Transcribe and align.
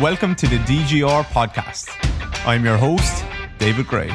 Welcome 0.00 0.34
to 0.36 0.46
the 0.46 0.56
DGR 0.60 1.22
podcast. 1.24 1.90
I'm 2.46 2.64
your 2.64 2.78
host, 2.78 3.26
David 3.58 3.86
Grey. 3.86 4.08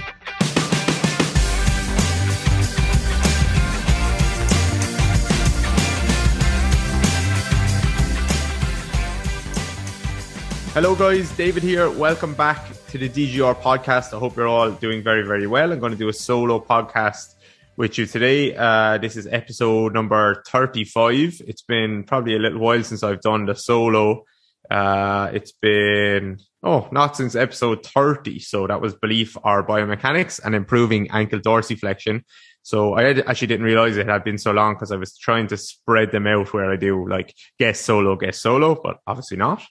Hello, 10.74 10.96
guys. 10.96 11.30
David 11.38 11.62
here. 11.62 11.92
Welcome 11.92 12.34
back 12.34 12.66
to 12.88 12.98
the 12.98 13.08
DGR 13.08 13.62
podcast. 13.62 14.16
I 14.16 14.20
hope 14.20 14.36
you're 14.36 14.48
all 14.48 14.72
doing 14.72 15.04
very, 15.04 15.22
very 15.22 15.46
well. 15.46 15.72
I'm 15.72 15.80
going 15.80 15.92
to 15.92 15.98
do 15.98 16.10
a 16.10 16.14
solo 16.14 16.60
podcast 16.60 17.36
with 17.76 18.00
you 18.00 18.08
today. 18.08 18.56
Uh, 18.56 18.98
this 18.98 19.16
is 19.16 19.28
episode 19.28 19.94
number 19.94 20.42
35. 20.48 21.44
It's 21.46 21.62
been 21.62 22.04
probably 22.04 22.36
a 22.36 22.40
little 22.40 22.60
while 22.60 22.84
since 22.84 23.04
I've 23.04 23.22
done 23.22 23.46
the 23.46 23.54
solo 23.54 24.26
uh, 24.70 25.30
it's 25.34 25.52
been, 25.52 26.40
oh, 26.64 26.88
not 26.92 27.16
since 27.16 27.36
episode 27.36 27.86
30. 27.86 28.40
So 28.40 28.68
that 28.68 28.82
was 28.82 28.96
belief 28.96 29.38
or 29.44 29.66
biomechanics 29.66 30.40
and 30.44 30.56
improving 30.56 31.10
ankle 31.12 31.40
dorsiflexion. 31.40 32.24
So 32.64 32.96
I 32.96 33.12
actually 33.12 33.48
didn't 33.48 33.66
realize 33.66 33.96
it 33.96 34.08
had 34.08 34.24
been 34.24 34.38
so 34.38 34.52
long 34.52 34.74
because 34.74 34.92
I 34.92 34.98
was 34.98 35.18
trying 35.18 35.48
to 35.48 35.58
spread 35.58 36.12
them 36.12 36.28
out 36.28 36.54
where 36.54 36.70
I 36.70 36.76
do 36.76 37.08
like 37.08 37.34
guest 37.58 37.86
solo, 37.86 38.16
guest 38.16 38.42
solo, 38.42 38.80
but 38.82 38.98
obviously 39.08 39.38
not. 39.38 39.64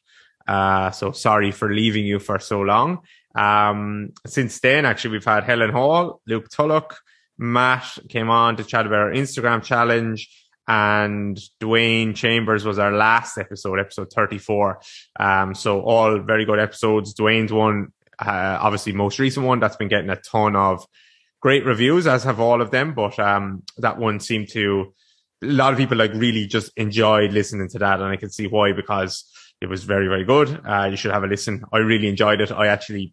Uh, 0.49 0.91
so 0.93 1.13
sorry 1.13 1.51
for 1.51 1.73
leaving 1.73 2.07
you 2.07 2.19
for 2.19 2.39
so 2.39 2.61
long. 2.61 3.01
Um, 3.35 4.13
since 4.27 4.61
then, 4.61 4.87
actually, 4.87 5.11
we've 5.13 5.25
had 5.25 5.45
Helen 5.45 5.73
Hall, 5.73 6.23
Luke 6.27 6.49
Tullock, 6.49 6.97
Matt 7.39 7.99
came 8.09 8.31
on 8.31 8.57
to 8.57 8.65
chat 8.65 8.87
about 8.87 9.01
our 9.01 9.13
Instagram 9.13 9.63
challenge 9.63 10.31
and 10.69 11.39
Dwayne 11.61 12.15
Chambers 12.15 12.65
was 12.65 12.79
our 12.79 12.93
last 12.93 13.39
episode, 13.39 13.79
episode 13.79 14.13
34. 14.13 14.81
Um, 15.19 15.55
so 15.55 15.81
all 15.83 16.19
very 16.19 16.45
good 16.45 16.59
episodes. 16.59 17.15
Dwayne's 17.15 17.53
one, 17.53 17.93
uh, 18.19 18.59
obviously 18.61 18.93
most 18.93 19.19
recent 19.19 19.47
one 19.47 19.61
that's 19.61 19.77
been 19.77 19.89
getting 19.89 20.11
a 20.11 20.17
ton 20.17 20.57
of 20.57 20.87
great 21.41 21.65
reviews, 21.65 22.07
as 22.07 22.25
have 22.25 22.41
all 22.41 22.61
of 22.61 22.71
them. 22.71 22.95
But, 22.95 23.19
um, 23.19 23.63
that 23.79 23.99
one 23.99 24.21
seemed 24.21 24.49
to, 24.51 24.93
a 25.43 25.47
lot 25.47 25.73
of 25.73 25.79
people 25.79 25.99
like 25.99 26.13
really 26.15 26.47
just 26.47 26.73
enjoyed 26.77 27.33
listening 27.33 27.69
to 27.69 27.79
that. 27.79 28.01
And 28.01 28.09
I 28.09 28.17
can 28.17 28.31
see 28.31 28.47
why, 28.47 28.73
because 28.73 29.25
it 29.61 29.67
was 29.67 29.85
very, 29.85 30.09
very 30.09 30.25
good. 30.25 30.61
Uh, 30.67 30.89
you 30.91 30.97
should 30.97 31.13
have 31.13 31.25
a 31.25 31.29
listen. 31.29 31.65
I 31.73 31.79
really 31.79 32.09
enjoyed 32.09 32.41
it. 32.41 32.51
I 32.51 32.69
actually, 32.69 33.13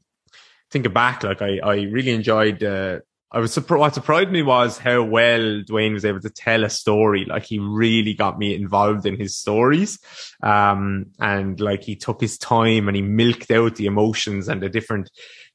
think 0.74 0.92
back, 0.92 1.24
like 1.24 1.42
I, 1.42 1.60
I 1.64 1.76
really 1.84 2.12
enjoyed, 2.12 2.64
uh, 2.64 3.00
I 3.34 3.40
was 3.40 3.52
surprised. 3.52 3.80
What 3.80 3.94
surprised 3.96 4.30
me 4.30 4.44
was 4.44 4.78
how 4.78 5.02
well 5.02 5.64
Dwayne 5.64 5.94
was 5.94 6.06
able 6.06 6.20
to 6.20 6.30
tell 6.30 6.64
a 6.64 6.70
story. 6.70 7.26
Like 7.26 7.46
he 7.46 7.58
really 7.58 8.14
got 8.14 8.38
me 8.38 8.54
involved 8.54 9.08
in 9.08 9.18
his 9.18 9.36
stories. 9.36 9.98
Um, 10.44 11.08
and 11.20 11.60
like 11.60 11.84
he 11.84 11.96
took 11.96 12.22
his 12.22 12.38
time 12.38 12.88
and 12.88 12.96
he 12.96 13.02
milked 13.02 13.50
out 13.50 13.76
the 13.76 13.88
emotions 13.88 14.48
and 14.48 14.62
the 14.62 14.70
different 14.70 15.10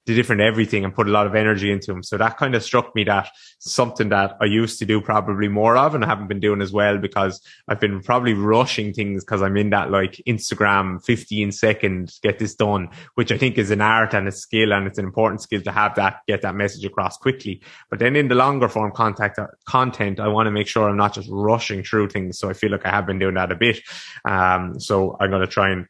the 0.08 0.14
different 0.14 0.40
everything 0.40 0.84
and 0.84 0.94
put 0.94 1.06
a 1.06 1.10
lot 1.10 1.26
of 1.26 1.34
energy 1.34 1.70
into 1.70 1.92
them. 1.92 2.02
So 2.02 2.16
that 2.16 2.38
kind 2.38 2.54
of 2.54 2.62
struck 2.62 2.94
me 2.94 3.04
that 3.04 3.28
something 3.58 4.08
that 4.08 4.36
I 4.40 4.46
used 4.46 4.78
to 4.78 4.86
do 4.86 5.02
probably 5.02 5.48
more 5.48 5.76
of 5.76 5.94
and 5.94 6.02
I 6.02 6.08
haven't 6.08 6.28
been 6.28 6.40
doing 6.40 6.62
as 6.62 6.72
well 6.72 6.96
because 6.96 7.42
I've 7.68 7.78
been 7.78 8.00
probably 8.00 8.32
rushing 8.32 8.94
things 8.94 9.22
because 9.22 9.42
I'm 9.42 9.58
in 9.58 9.68
that 9.70 9.90
like 9.90 10.22
Instagram 10.26 11.04
15 11.04 11.52
seconds, 11.52 12.20
get 12.22 12.38
this 12.38 12.54
done, 12.54 12.88
which 13.16 13.30
I 13.30 13.36
think 13.36 13.58
is 13.58 13.70
an 13.70 13.82
art 13.82 14.14
and 14.14 14.26
a 14.26 14.32
skill 14.32 14.72
and 14.72 14.86
it's 14.86 14.98
an 14.98 15.04
important 15.04 15.42
skill 15.42 15.60
to 15.60 15.72
have 15.72 15.94
that, 15.96 16.20
get 16.26 16.40
that 16.40 16.54
message 16.54 16.86
across 16.86 17.18
quickly. 17.18 17.60
But 17.90 17.98
then 17.98 18.16
in 18.16 18.28
the 18.28 18.34
longer 18.34 18.70
form 18.70 18.92
contact 18.92 19.38
uh, 19.38 19.48
content, 19.66 20.20
I 20.20 20.28
want 20.28 20.46
to 20.46 20.50
make 20.50 20.68
sure 20.68 20.88
I'm 20.88 20.96
not 20.96 21.12
just 21.12 21.28
rushing 21.30 21.84
through 21.84 22.08
things. 22.08 22.38
So 22.38 22.48
I 22.48 22.54
feel 22.54 22.70
like 22.70 22.86
I 22.86 22.90
have 22.90 23.06
been 23.06 23.18
doing 23.18 23.34
that 23.34 23.52
a 23.52 23.56
bit. 23.56 23.80
Um, 24.24 24.80
so 24.80 25.18
I'm 25.20 25.28
going 25.28 25.42
to 25.42 25.46
try 25.46 25.70
and 25.70 25.86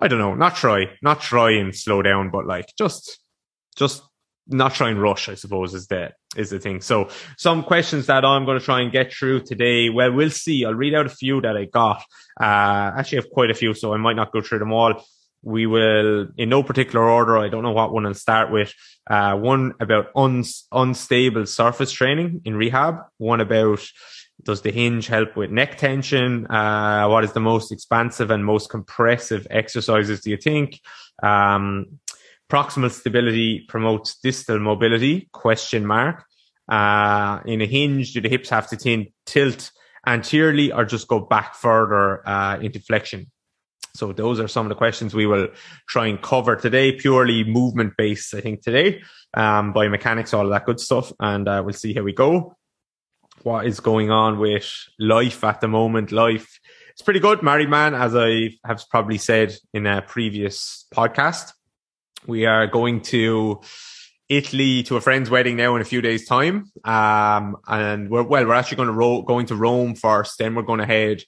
I 0.00 0.06
don't 0.06 0.20
know, 0.20 0.34
not 0.34 0.54
try, 0.54 0.90
not 1.02 1.20
try 1.20 1.52
and 1.52 1.74
slow 1.74 2.02
down, 2.02 2.30
but 2.30 2.46
like 2.46 2.72
just 2.78 3.18
just 3.78 4.02
not 4.48 4.74
try 4.74 4.88
and 4.88 5.00
rush, 5.00 5.28
I 5.28 5.34
suppose, 5.34 5.74
is 5.74 5.86
the 5.88 6.12
is 6.36 6.50
the 6.50 6.58
thing. 6.58 6.80
So 6.80 7.10
some 7.36 7.62
questions 7.62 8.06
that 8.06 8.24
I'm 8.24 8.44
going 8.44 8.58
to 8.58 8.64
try 8.64 8.80
and 8.80 8.90
get 8.90 9.12
through 9.12 9.42
today. 9.42 9.90
Well, 9.90 10.12
we'll 10.12 10.30
see. 10.30 10.64
I'll 10.64 10.74
read 10.74 10.94
out 10.94 11.06
a 11.06 11.10
few 11.10 11.40
that 11.42 11.56
I 11.56 11.66
got. 11.66 12.02
Uh, 12.40 12.92
actually, 12.96 13.18
I 13.18 13.22
have 13.22 13.30
quite 13.30 13.50
a 13.50 13.54
few, 13.54 13.74
so 13.74 13.92
I 13.92 13.98
might 13.98 14.16
not 14.16 14.32
go 14.32 14.40
through 14.40 14.60
them 14.60 14.72
all. 14.72 15.04
We 15.42 15.66
will, 15.66 16.28
in 16.36 16.48
no 16.48 16.62
particular 16.62 17.08
order. 17.08 17.38
I 17.38 17.48
don't 17.48 17.62
know 17.62 17.72
what 17.72 17.92
one 17.92 18.06
I'll 18.06 18.14
start 18.14 18.50
with. 18.50 18.72
Uh, 19.08 19.36
one 19.36 19.74
about 19.80 20.06
un- 20.16 20.44
unstable 20.72 21.46
surface 21.46 21.92
training 21.92 22.42
in 22.44 22.56
rehab. 22.56 22.96
One 23.18 23.40
about 23.40 23.80
does 24.42 24.62
the 24.62 24.70
hinge 24.70 25.06
help 25.06 25.36
with 25.36 25.50
neck 25.50 25.78
tension? 25.78 26.46
Uh, 26.46 27.08
what 27.08 27.24
is 27.24 27.32
the 27.32 27.40
most 27.40 27.72
expansive 27.72 28.30
and 28.30 28.44
most 28.44 28.70
compressive 28.70 29.46
exercises 29.50 30.20
do 30.20 30.30
you 30.30 30.36
think? 30.36 30.80
Um, 31.22 31.98
Proximal 32.50 32.90
stability 32.90 33.66
promotes 33.68 34.18
distal 34.20 34.58
mobility? 34.58 35.28
Question 35.32 35.86
mark. 35.86 36.24
Uh, 36.68 37.40
in 37.46 37.60
a 37.60 37.66
hinge, 37.66 38.12
do 38.12 38.20
the 38.20 38.28
hips 38.28 38.48
have 38.48 38.68
to 38.68 38.76
t- 38.76 39.12
tilt 39.26 39.70
anteriorly 40.06 40.72
or 40.72 40.84
just 40.84 41.08
go 41.08 41.20
back 41.20 41.54
further 41.54 42.26
uh, 42.26 42.58
into 42.58 42.80
flexion? 42.80 43.30
So 43.94 44.12
those 44.12 44.38
are 44.38 44.48
some 44.48 44.64
of 44.64 44.68
the 44.68 44.76
questions 44.76 45.12
we 45.12 45.26
will 45.26 45.48
try 45.88 46.06
and 46.06 46.22
cover 46.22 46.56
today, 46.56 46.92
purely 46.92 47.42
movement 47.42 47.94
based, 47.98 48.32
I 48.32 48.40
think 48.40 48.62
today, 48.62 49.02
um, 49.34 49.74
biomechanics, 49.74 50.32
all 50.32 50.44
of 50.44 50.50
that 50.50 50.66
good 50.66 50.78
stuff. 50.78 51.12
And 51.18 51.48
uh, 51.48 51.62
we'll 51.64 51.74
see 51.74 51.94
how 51.94 52.02
we 52.02 52.12
go. 52.12 52.56
What 53.42 53.66
is 53.66 53.80
going 53.80 54.10
on 54.10 54.38
with 54.38 54.72
life 54.98 55.42
at 55.42 55.60
the 55.60 55.68
moment? 55.68 56.12
Life, 56.12 56.60
it's 56.90 57.02
pretty 57.02 57.20
good. 57.20 57.42
Married 57.42 57.70
man, 57.70 57.94
as 57.94 58.14
I 58.14 58.50
have 58.64 58.84
probably 58.88 59.18
said 59.18 59.56
in 59.74 59.86
a 59.86 60.02
previous 60.02 60.86
podcast. 60.94 61.52
We 62.26 62.46
are 62.46 62.66
going 62.66 63.02
to 63.02 63.60
Italy 64.28 64.82
to 64.84 64.96
a 64.96 65.00
friend's 65.00 65.30
wedding 65.30 65.56
now 65.56 65.74
in 65.76 65.82
a 65.82 65.86
few 65.86 66.02
days' 66.02 66.26
time. 66.26 66.70
Um, 66.84 67.56
and 67.66 68.10
we're, 68.10 68.22
well, 68.22 68.46
we're 68.46 68.54
actually 68.54 68.76
going 68.76 68.88
to 68.88 68.94
ro- 68.94 69.22
going 69.22 69.46
to 69.46 69.56
Rome 69.56 69.94
first. 69.94 70.38
Then 70.38 70.54
we're 70.54 70.62
going 70.62 70.80
to 70.80 70.86
head. 70.86 71.22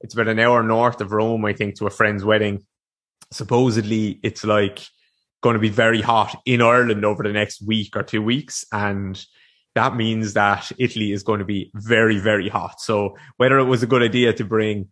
It's 0.00 0.14
about 0.14 0.28
an 0.28 0.38
hour 0.38 0.62
north 0.62 1.00
of 1.00 1.12
Rome, 1.12 1.44
I 1.44 1.52
think, 1.52 1.76
to 1.76 1.86
a 1.86 1.90
friend's 1.90 2.24
wedding. 2.24 2.64
Supposedly, 3.32 4.20
it's 4.22 4.44
like 4.44 4.86
going 5.42 5.54
to 5.54 5.60
be 5.60 5.68
very 5.68 6.00
hot 6.00 6.40
in 6.44 6.62
Ireland 6.62 7.04
over 7.04 7.22
the 7.22 7.32
next 7.32 7.62
week 7.62 7.96
or 7.96 8.02
two 8.02 8.22
weeks, 8.22 8.64
and 8.72 9.22
that 9.74 9.96
means 9.96 10.34
that 10.34 10.70
Italy 10.78 11.12
is 11.12 11.22
going 11.22 11.40
to 11.40 11.44
be 11.44 11.70
very, 11.74 12.18
very 12.18 12.48
hot. 12.48 12.80
So 12.80 13.16
whether 13.36 13.58
it 13.58 13.64
was 13.64 13.82
a 13.82 13.86
good 13.86 14.02
idea 14.02 14.32
to 14.34 14.44
bring 14.44 14.88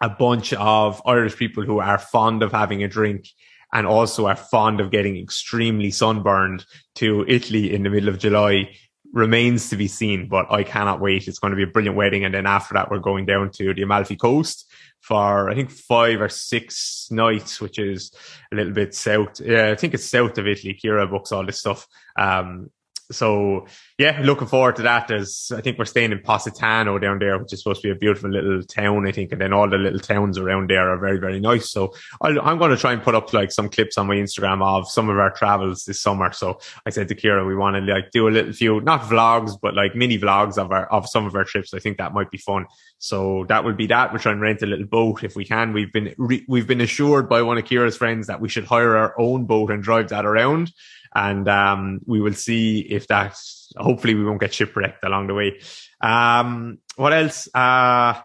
a 0.00 0.08
bunch 0.08 0.52
of 0.52 1.00
Irish 1.06 1.36
people 1.36 1.64
who 1.64 1.80
are 1.80 1.98
fond 1.98 2.42
of 2.42 2.52
having 2.52 2.82
a 2.82 2.88
drink 2.88 3.28
and 3.72 3.86
also 3.86 4.26
are 4.26 4.36
fond 4.36 4.80
of 4.80 4.90
getting 4.90 5.16
extremely 5.16 5.90
sunburned 5.90 6.64
to 6.96 7.24
Italy 7.28 7.74
in 7.74 7.82
the 7.82 7.90
middle 7.90 8.08
of 8.08 8.18
July 8.18 8.70
remains 9.12 9.70
to 9.70 9.76
be 9.76 9.88
seen, 9.88 10.28
but 10.28 10.46
I 10.50 10.62
cannot 10.62 11.00
wait. 11.00 11.26
It's 11.26 11.38
going 11.38 11.52
to 11.52 11.56
be 11.56 11.62
a 11.62 11.66
brilliant 11.66 11.96
wedding. 11.96 12.24
And 12.24 12.34
then 12.34 12.46
after 12.46 12.74
that, 12.74 12.90
we're 12.90 12.98
going 12.98 13.26
down 13.26 13.50
to 13.52 13.72
the 13.72 13.82
Amalfi 13.82 14.16
Coast 14.16 14.70
for, 15.00 15.48
I 15.48 15.54
think, 15.54 15.70
five 15.70 16.20
or 16.20 16.28
six 16.28 17.08
nights, 17.10 17.60
which 17.60 17.78
is 17.78 18.12
a 18.52 18.56
little 18.56 18.72
bit 18.72 18.94
south. 18.94 19.40
Yeah, 19.40 19.70
I 19.70 19.74
think 19.74 19.94
it's 19.94 20.04
south 20.04 20.36
of 20.38 20.46
Italy. 20.46 20.78
Kira 20.82 21.08
books 21.08 21.32
all 21.32 21.46
this 21.46 21.58
stuff. 21.58 21.86
Um, 22.18 22.70
so 23.10 23.66
yeah, 23.98 24.20
looking 24.22 24.48
forward 24.48 24.76
to 24.76 24.82
that. 24.82 25.08
There's, 25.08 25.52
I 25.54 25.60
think 25.60 25.78
we're 25.78 25.84
staying 25.84 26.12
in 26.12 26.20
Positano 26.20 26.98
down 26.98 27.18
there, 27.18 27.38
which 27.38 27.52
is 27.52 27.62
supposed 27.62 27.82
to 27.82 27.88
be 27.88 27.92
a 27.92 27.94
beautiful 27.94 28.30
little 28.30 28.62
town, 28.62 29.06
I 29.06 29.12
think. 29.12 29.32
And 29.32 29.40
then 29.40 29.52
all 29.52 29.68
the 29.68 29.78
little 29.78 30.00
towns 30.00 30.38
around 30.38 30.70
there 30.70 30.90
are 30.90 30.98
very, 30.98 31.18
very 31.18 31.40
nice. 31.40 31.70
So 31.70 31.94
i 32.20 32.28
am 32.28 32.58
going 32.58 32.70
to 32.70 32.76
try 32.76 32.92
and 32.92 33.02
put 33.02 33.14
up 33.14 33.32
like 33.32 33.52
some 33.52 33.68
clips 33.68 33.96
on 33.96 34.06
my 34.06 34.16
Instagram 34.16 34.62
of 34.62 34.90
some 34.90 35.08
of 35.08 35.18
our 35.18 35.30
travels 35.30 35.84
this 35.84 36.00
summer. 36.00 36.32
So 36.32 36.58
I 36.84 36.90
said 36.90 37.08
to 37.08 37.14
Kira, 37.14 37.46
we 37.46 37.54
want 37.54 37.76
to 37.76 37.92
like 37.92 38.10
do 38.10 38.28
a 38.28 38.30
little 38.30 38.52
few, 38.52 38.80
not 38.80 39.02
vlogs, 39.02 39.52
but 39.60 39.74
like 39.74 39.94
mini 39.94 40.18
vlogs 40.18 40.58
of 40.58 40.72
our, 40.72 40.86
of 40.86 41.08
some 41.08 41.26
of 41.26 41.34
our 41.34 41.44
trips. 41.44 41.72
I 41.72 41.78
think 41.78 41.98
that 41.98 42.12
might 42.12 42.30
be 42.30 42.38
fun. 42.38 42.66
So 42.98 43.44
that 43.48 43.64
would 43.64 43.76
be 43.76 43.86
that. 43.86 44.12
We're 44.12 44.18
trying 44.18 44.36
to 44.36 44.42
rent 44.42 44.62
a 44.62 44.66
little 44.66 44.86
boat 44.86 45.22
if 45.22 45.36
we 45.36 45.44
can. 45.44 45.72
We've 45.72 45.92
been, 45.92 46.14
re- 46.18 46.44
we've 46.48 46.66
been 46.66 46.80
assured 46.80 47.28
by 47.28 47.42
one 47.42 47.56
of 47.56 47.64
Kira's 47.64 47.96
friends 47.96 48.26
that 48.26 48.40
we 48.40 48.48
should 48.48 48.64
hire 48.64 48.96
our 48.96 49.14
own 49.18 49.44
boat 49.44 49.70
and 49.70 49.82
drive 49.82 50.08
that 50.08 50.26
around 50.26 50.72
and 51.16 51.48
um, 51.48 52.00
we 52.04 52.20
will 52.20 52.34
see 52.34 52.80
if 52.80 53.08
that. 53.08 53.36
Hopefully, 53.76 54.14
we 54.14 54.24
won't 54.24 54.40
get 54.40 54.54
shipwrecked 54.54 55.02
along 55.04 55.26
the 55.26 55.34
way. 55.34 55.60
Um, 56.00 56.78
what 56.96 57.12
else? 57.12 57.48
Uh, 57.54 58.20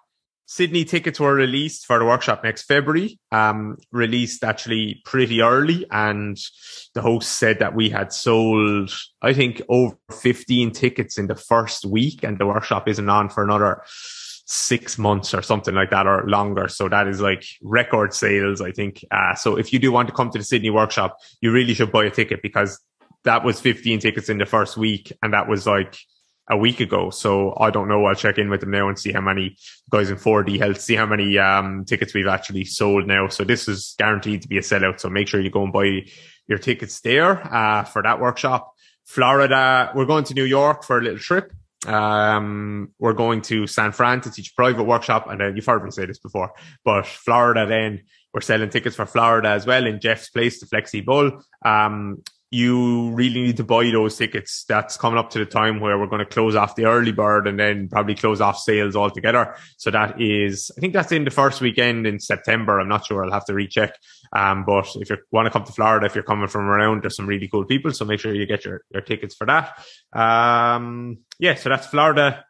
Sydney 0.46 0.84
tickets 0.84 1.18
were 1.18 1.34
released 1.34 1.86
for 1.86 1.98
the 1.98 2.04
workshop 2.04 2.44
next 2.44 2.64
February. 2.64 3.18
Um, 3.32 3.78
released 3.94 4.44
actually 4.44 5.02
pretty 5.06 5.42
early, 5.42 5.86
and 5.90 6.38
the 6.94 7.02
host 7.02 7.40
said 7.40 7.60
that 7.60 7.74
we 7.74 7.90
had 7.90 8.12
sold, 8.12 8.94
I 9.22 9.34
think, 9.34 9.62
over 9.70 9.96
15 10.12 10.72
tickets 10.72 11.18
in 11.18 11.28
the 11.28 11.36
first 11.36 11.86
week, 11.86 12.24
and 12.24 12.38
the 12.38 12.46
workshop 12.46 12.90
isn't 12.90 13.10
on 13.10 13.30
for 13.30 13.44
another 13.46 13.84
six 14.52 14.98
months 14.98 15.34
or 15.34 15.42
something 15.42 15.74
like 15.74 15.92
that 15.92 16.06
or 16.06 16.28
longer. 16.28 16.68
So 16.68 16.90
that 16.90 17.08
is 17.08 17.22
like 17.22 17.46
record 17.62 18.14
sales, 18.14 18.60
I 18.60 18.72
think. 18.72 19.02
Uh, 19.10 19.34
so 19.34 19.58
if 19.58 19.72
you 19.72 19.80
do 19.80 19.94
want 19.94 20.10
to 20.10 20.14
come 20.14 20.30
to 20.30 20.38
the 20.38 20.44
Sydney 20.44 20.70
workshop, 20.70 21.18
you 21.40 21.54
really 21.54 21.74
should 21.74 21.90
buy 21.90 22.04
a 22.04 22.12
ticket 22.12 22.42
because 22.42 22.78
that 23.24 23.46
was 23.46 23.62
15 23.62 24.00
tickets 24.00 24.28
in 24.28 24.40
the 24.40 24.46
first 24.46 24.76
week. 24.76 25.14
And 25.24 25.34
that 25.34 25.48
was 25.48 25.66
like 25.66 25.98
a 26.50 26.58
week 26.58 26.82
ago. 26.82 27.12
So 27.12 27.56
I 27.58 27.70
don't 27.70 27.88
know. 27.88 28.04
I'll 28.06 28.14
check 28.14 28.38
in 28.38 28.50
with 28.50 28.60
them 28.60 28.72
now 28.72 28.90
and 28.90 29.00
see 29.00 29.14
how 29.14 29.22
many 29.22 29.56
guys 29.90 30.10
in 30.10 30.18
4D 30.18 30.60
health, 30.60 30.82
see 30.82 30.96
how 30.96 31.06
many 31.06 31.38
um, 31.38 31.86
tickets 31.86 32.14
we've 32.14 32.28
actually 32.28 32.66
sold 32.66 33.08
now. 33.08 33.30
So 33.30 33.46
this 33.46 33.70
is 33.70 33.96
guaranteed 33.98 34.42
to 34.42 34.50
be 34.50 34.58
a 34.58 34.62
sellout. 34.62 35.00
So 35.00 35.10
make 35.10 35.30
sure 35.30 35.40
you 35.40 35.50
go 35.50 35.64
and 35.64 35.72
buy 35.72 36.02
your 36.48 36.58
tickets 36.58 37.00
there 37.00 37.42
uh, 37.56 37.86
for 37.86 38.04
that 38.04 38.20
workshop. 38.20 38.74
Florida, 39.06 39.94
we're 39.96 40.06
going 40.06 40.26
to 40.26 40.34
New 40.34 40.44
York 40.44 40.84
for 40.84 40.98
a 40.98 41.02
little 41.02 41.20
trip. 41.20 41.54
Um, 41.88 42.92
we're 43.00 43.14
going 43.14 43.42
to 43.44 43.68
San 43.68 43.92
Fran 43.92 44.22
to 44.22 44.32
teach 44.32 44.52
a 44.52 44.56
private 44.56 44.84
workshop. 44.84 45.28
And 45.30 45.56
you've 45.56 45.66
heard 45.66 45.84
me 45.84 45.92
say 45.92 46.06
this 46.06 46.20
before, 46.20 46.54
but 46.84 47.06
Florida 47.06 47.66
then 47.66 48.04
we're 48.34 48.42
selling 48.42 48.70
tickets 48.70 48.96
for 48.96 49.06
Florida 49.06 49.50
as 49.50 49.66
well 49.66 49.86
in 49.86 50.00
Jeff's 50.00 50.30
place, 50.30 50.60
the 50.60 50.66
Flexi 50.66 51.04
Bull. 51.04 51.44
Um, 51.66 52.24
you 52.54 53.12
really 53.12 53.42
need 53.42 53.58
to 53.58 53.64
buy 53.64 53.90
those 53.92 54.18
tickets. 54.18 54.66
That's 54.68 54.98
coming 54.98 55.18
up 55.18 55.30
to 55.32 55.40
the 55.40 55.46
time 55.46 55.80
where 55.80 55.98
we're 55.98 56.08
going 56.08 56.20
to 56.20 56.26
close 56.26 56.54
off 56.54 56.76
the 56.76 56.86
early 56.86 57.14
bird 57.14 57.48
and 57.48 57.58
then 57.58 57.88
probably 57.88 58.14
close 58.14 58.42
off 58.42 58.60
sales 58.60 58.96
altogether. 58.96 59.56
So 59.78 59.90
that 59.92 60.22
is, 60.22 60.70
I 60.78 60.82
think 60.82 60.94
that's 60.94 61.14
in 61.14 61.24
the 61.24 61.32
first 61.32 61.62
weekend 61.62 62.06
in 62.06 62.20
September. 62.20 62.80
I'm 62.80 62.90
not 62.90 63.06
sure. 63.06 63.24
I'll 63.24 63.32
have 63.32 63.46
to 63.46 63.54
recheck. 63.54 63.96
Um, 64.34 64.64
but 64.64 64.88
if 64.96 65.10
you 65.10 65.18
want 65.32 65.48
to 65.48 65.52
come 65.52 65.66
to 65.66 65.74
Florida, 65.74 66.06
if 66.06 66.16
you're 66.16 66.24
coming 66.24 66.48
from 66.48 66.66
around, 66.66 67.04
there's 67.04 67.18
some 67.18 67.28
really 67.28 67.50
cool 67.50 67.66
people. 67.66 67.92
So 67.92 68.06
make 68.06 68.20
sure 68.20 68.34
you 68.34 68.46
get 68.46 68.64
your, 68.64 68.84
your 68.90 69.02
tickets 69.02 69.36
for 69.36 69.46
that. 69.48 69.78
Um, 70.14 71.20
yeah, 71.38 71.56
so 71.56 71.70
that's 71.70 71.88
Florida, 71.88 72.46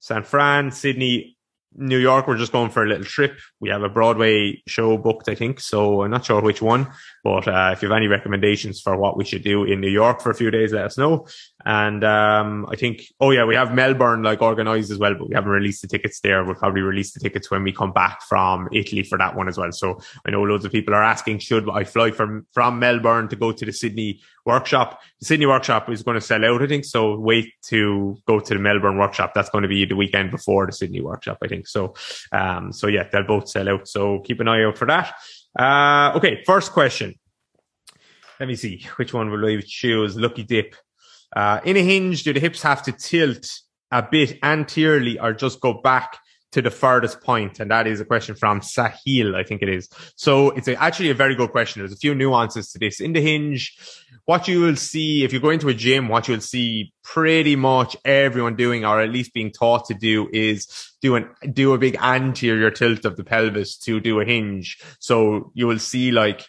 San 0.00 0.22
Fran, 0.22 0.70
Sydney, 0.70 1.37
New 1.74 1.98
York, 1.98 2.26
we're 2.26 2.38
just 2.38 2.52
going 2.52 2.70
for 2.70 2.82
a 2.82 2.88
little 2.88 3.04
trip. 3.04 3.38
We 3.60 3.68
have 3.68 3.82
a 3.82 3.88
Broadway 3.88 4.62
show 4.66 4.96
booked, 4.96 5.28
I 5.28 5.34
think. 5.34 5.60
So 5.60 6.02
I'm 6.02 6.10
not 6.10 6.24
sure 6.24 6.40
which 6.40 6.62
one, 6.62 6.88
but 7.22 7.46
uh, 7.46 7.70
if 7.72 7.82
you 7.82 7.88
have 7.88 7.96
any 7.96 8.08
recommendations 8.08 8.80
for 8.80 8.96
what 8.96 9.16
we 9.16 9.24
should 9.24 9.44
do 9.44 9.64
in 9.64 9.80
New 9.80 9.90
York 9.90 10.20
for 10.20 10.30
a 10.30 10.34
few 10.34 10.50
days, 10.50 10.72
let 10.72 10.86
us 10.86 10.98
know. 10.98 11.26
And 11.64 12.02
um, 12.02 12.66
I 12.70 12.76
think, 12.76 13.02
oh 13.20 13.30
yeah, 13.30 13.44
we 13.44 13.54
have 13.54 13.74
Melbourne 13.74 14.22
like 14.22 14.40
organized 14.40 14.90
as 14.90 14.98
well, 14.98 15.14
but 15.14 15.28
we 15.28 15.34
haven't 15.34 15.50
released 15.50 15.82
the 15.82 15.88
tickets 15.88 16.20
there. 16.20 16.44
We'll 16.44 16.54
probably 16.54 16.80
release 16.80 17.12
the 17.12 17.20
tickets 17.20 17.50
when 17.50 17.62
we 17.62 17.72
come 17.72 17.92
back 17.92 18.22
from 18.22 18.68
Italy 18.72 19.02
for 19.02 19.18
that 19.18 19.36
one 19.36 19.48
as 19.48 19.58
well. 19.58 19.70
So 19.70 20.00
I 20.26 20.30
know 20.30 20.42
loads 20.42 20.64
of 20.64 20.72
people 20.72 20.94
are 20.94 21.04
asking, 21.04 21.40
should 21.40 21.68
I 21.70 21.84
fly 21.84 22.10
from 22.10 22.46
from 22.52 22.78
Melbourne 22.78 23.28
to 23.28 23.36
go 23.36 23.52
to 23.52 23.64
the 23.64 23.72
Sydney 23.72 24.20
workshop? 24.48 25.00
The 25.20 25.26
Sydney 25.26 25.46
workshop 25.46 25.88
is 25.88 26.02
going 26.02 26.16
to 26.16 26.20
sell 26.20 26.44
out, 26.44 26.60
I 26.60 26.66
think. 26.66 26.84
So 26.84 27.16
wait 27.16 27.52
to 27.66 28.16
go 28.26 28.40
to 28.40 28.54
the 28.54 28.58
Melbourne 28.58 28.98
workshop. 28.98 29.32
That's 29.34 29.50
going 29.50 29.62
to 29.62 29.68
be 29.68 29.84
the 29.84 29.94
weekend 29.94 30.32
before 30.32 30.66
the 30.66 30.72
Sydney 30.72 31.00
workshop, 31.00 31.38
I 31.42 31.46
think. 31.46 31.68
So, 31.68 31.94
um, 32.32 32.72
so 32.72 32.88
yeah, 32.88 33.04
they'll 33.12 33.22
both 33.22 33.48
sell 33.48 33.68
out. 33.68 33.86
So 33.86 34.18
keep 34.20 34.40
an 34.40 34.48
eye 34.48 34.64
out 34.64 34.76
for 34.76 34.86
that. 34.86 35.14
Uh, 35.56 36.16
okay, 36.16 36.42
first 36.44 36.72
question. 36.72 37.14
Let 38.40 38.48
me 38.48 38.56
see 38.56 38.86
which 38.96 39.12
one 39.12 39.30
will 39.30 39.44
I 39.44 39.60
choose. 39.64 40.16
Lucky 40.16 40.44
dip. 40.44 40.74
Uh, 41.34 41.60
in 41.64 41.76
a 41.76 41.82
hinge, 41.82 42.22
do 42.22 42.32
the 42.32 42.40
hips 42.40 42.62
have 42.62 42.82
to 42.84 42.92
tilt 42.92 43.46
a 43.90 44.02
bit 44.02 44.38
anteriorly 44.42 45.18
or 45.18 45.32
just 45.32 45.60
go 45.60 45.74
back 45.74 46.18
to 46.52 46.62
the 46.62 46.70
furthest 46.70 47.20
point? 47.20 47.60
And 47.60 47.70
that 47.70 47.86
is 47.86 48.00
a 48.00 48.04
question 48.04 48.34
from 48.34 48.60
Sahil, 48.60 49.34
I 49.34 49.42
think 49.42 49.62
it 49.62 49.68
is. 49.68 49.88
So 50.16 50.50
it's 50.50 50.68
a, 50.68 50.80
actually 50.80 51.10
a 51.10 51.14
very 51.14 51.34
good 51.34 51.50
question. 51.50 51.82
There's 51.82 51.92
a 51.92 51.96
few 51.96 52.14
nuances 52.14 52.72
to 52.72 52.78
this. 52.78 53.00
In 53.00 53.12
the 53.12 53.20
hinge, 53.20 53.76
what 54.28 54.46
you 54.46 54.60
will 54.60 54.76
see, 54.76 55.24
if 55.24 55.32
you 55.32 55.40
go 55.40 55.48
into 55.48 55.70
a 55.70 55.74
gym, 55.74 56.06
what 56.06 56.28
you'll 56.28 56.38
see 56.42 56.92
pretty 57.02 57.56
much 57.56 57.96
everyone 58.04 58.56
doing, 58.56 58.84
or 58.84 59.00
at 59.00 59.08
least 59.08 59.32
being 59.32 59.50
taught 59.50 59.86
to 59.86 59.94
do 59.94 60.28
is 60.30 60.92
do 61.00 61.16
an, 61.16 61.30
do 61.50 61.72
a 61.72 61.78
big 61.78 61.96
anterior 61.96 62.70
tilt 62.70 63.06
of 63.06 63.16
the 63.16 63.24
pelvis 63.24 63.78
to 63.78 64.00
do 64.00 64.20
a 64.20 64.26
hinge. 64.26 64.82
So 64.98 65.50
you 65.54 65.66
will 65.66 65.78
see 65.78 66.12
like, 66.12 66.44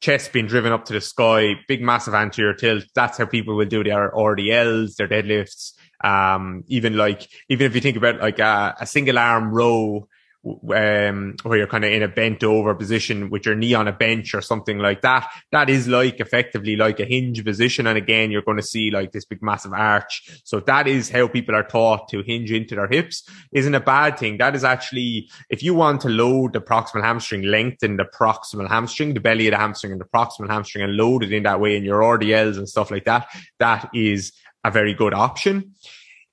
chest 0.00 0.32
being 0.32 0.46
driven 0.46 0.70
up 0.70 0.84
to 0.84 0.92
the 0.92 1.00
sky, 1.00 1.54
big 1.66 1.82
massive 1.82 2.14
anterior 2.14 2.54
tilt. 2.54 2.84
That's 2.94 3.18
how 3.18 3.26
people 3.26 3.56
will 3.56 3.66
do 3.66 3.82
their 3.82 4.12
RDLs, 4.12 4.94
their 4.94 5.08
deadlifts. 5.08 5.72
Um, 6.04 6.62
even 6.68 6.96
like, 6.96 7.26
even 7.48 7.66
if 7.66 7.74
you 7.74 7.80
think 7.80 7.96
about 7.96 8.20
like 8.20 8.38
a, 8.38 8.76
a 8.78 8.86
single 8.86 9.18
arm 9.18 9.52
row, 9.52 10.06
um, 10.44 11.36
where 11.42 11.58
you're 11.58 11.66
kind 11.68 11.84
of 11.84 11.92
in 11.92 12.02
a 12.02 12.08
bent 12.08 12.42
over 12.42 12.74
position 12.74 13.30
with 13.30 13.46
your 13.46 13.54
knee 13.54 13.74
on 13.74 13.86
a 13.86 13.92
bench 13.92 14.34
or 14.34 14.40
something 14.40 14.78
like 14.78 15.02
that. 15.02 15.28
That 15.52 15.70
is 15.70 15.86
like 15.86 16.18
effectively 16.18 16.74
like 16.74 16.98
a 16.98 17.04
hinge 17.04 17.44
position. 17.44 17.86
And 17.86 17.96
again, 17.96 18.30
you're 18.30 18.42
going 18.42 18.56
to 18.56 18.62
see 18.62 18.90
like 18.90 19.12
this 19.12 19.24
big 19.24 19.42
massive 19.42 19.72
arch. 19.72 20.40
So 20.44 20.60
that 20.60 20.88
is 20.88 21.10
how 21.10 21.28
people 21.28 21.54
are 21.54 21.62
taught 21.62 22.08
to 22.08 22.22
hinge 22.22 22.50
into 22.50 22.74
their 22.74 22.88
hips. 22.88 23.22
Isn't 23.52 23.74
a 23.74 23.80
bad 23.80 24.18
thing. 24.18 24.38
That 24.38 24.56
is 24.56 24.64
actually, 24.64 25.28
if 25.48 25.62
you 25.62 25.74
want 25.74 26.00
to 26.02 26.08
load 26.08 26.54
the 26.54 26.60
proximal 26.60 27.02
hamstring, 27.02 27.42
lengthen 27.42 27.96
the 27.96 28.04
proximal 28.04 28.68
hamstring, 28.68 29.14
the 29.14 29.20
belly 29.20 29.46
of 29.46 29.52
the 29.52 29.58
hamstring 29.58 29.92
and 29.92 30.00
the 30.00 30.06
proximal 30.06 30.48
hamstring 30.48 30.82
and 30.82 30.96
load 30.96 31.22
it 31.22 31.32
in 31.32 31.44
that 31.44 31.60
way 31.60 31.76
in 31.76 31.84
your 31.84 32.00
RDLs 32.00 32.58
and 32.58 32.68
stuff 32.68 32.90
like 32.90 33.04
that, 33.04 33.28
that 33.60 33.90
is 33.94 34.32
a 34.64 34.70
very 34.70 34.94
good 34.94 35.14
option. 35.14 35.74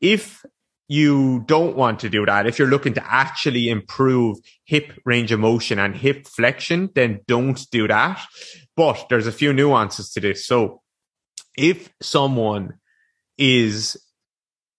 If 0.02 0.44
you 0.92 1.44
don't 1.46 1.78
want 1.78 2.00
to 2.00 2.10
do 2.10 2.26
that. 2.26 2.48
If 2.48 2.58
you're 2.58 2.68
looking 2.68 2.96
to 2.96 3.14
actually 3.14 3.70
improve 3.70 4.38
hip 4.66 4.92
range 5.06 5.32
of 5.32 5.40
motion 5.40 5.78
and 5.78 5.96
hip 5.96 6.28
flexion, 6.28 6.90
then 6.96 7.20
don't 7.28 7.64
do 7.72 7.88
that. 7.88 8.20
But 8.76 9.06
there's 9.08 9.28
a 9.28 9.32
few 9.32 9.54
nuances 9.54 10.12
to 10.14 10.20
this. 10.20 10.48
So 10.48 10.82
if 11.56 11.94
someone 12.02 12.80
is 13.38 13.98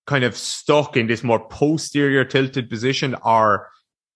kind 0.09 0.25
of 0.25 0.37
stuck 0.37 0.97
in 0.97 1.07
this 1.07 1.23
more 1.23 1.47
posterior 1.49 2.25
tilted 2.25 2.69
position 2.69 3.15
or 3.25 3.69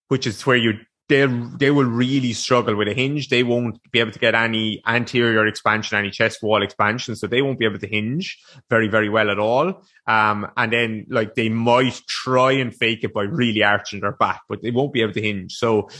which 0.08 0.26
is 0.26 0.44
where 0.44 0.56
you 0.56 0.72
they 1.08 1.26
they 1.58 1.70
will 1.70 1.84
really 1.84 2.32
struggle 2.32 2.76
with 2.76 2.88
a 2.88 2.94
hinge. 2.94 3.28
They 3.28 3.42
won't 3.42 3.78
be 3.92 4.00
able 4.00 4.12
to 4.12 4.18
get 4.18 4.34
any 4.34 4.82
anterior 4.86 5.46
expansion, 5.46 5.98
any 5.98 6.10
chest 6.10 6.42
wall 6.42 6.62
expansion, 6.62 7.14
so 7.14 7.26
they 7.26 7.42
won't 7.42 7.58
be 7.58 7.66
able 7.66 7.78
to 7.78 7.86
hinge 7.86 8.38
very 8.70 8.88
very 8.88 9.10
well 9.10 9.30
at 9.30 9.38
all. 9.38 9.82
Um, 10.06 10.50
and 10.56 10.72
then 10.72 11.06
like 11.10 11.34
they 11.34 11.50
might 11.50 12.00
try 12.08 12.52
and 12.52 12.74
fake 12.74 13.04
it 13.04 13.12
by 13.12 13.22
really 13.24 13.62
arching 13.62 14.00
their 14.00 14.12
back, 14.12 14.42
but 14.48 14.62
they 14.62 14.70
won't 14.70 14.94
be 14.94 15.02
able 15.02 15.12
to 15.12 15.20
hinge. 15.20 15.52
So 15.52 15.90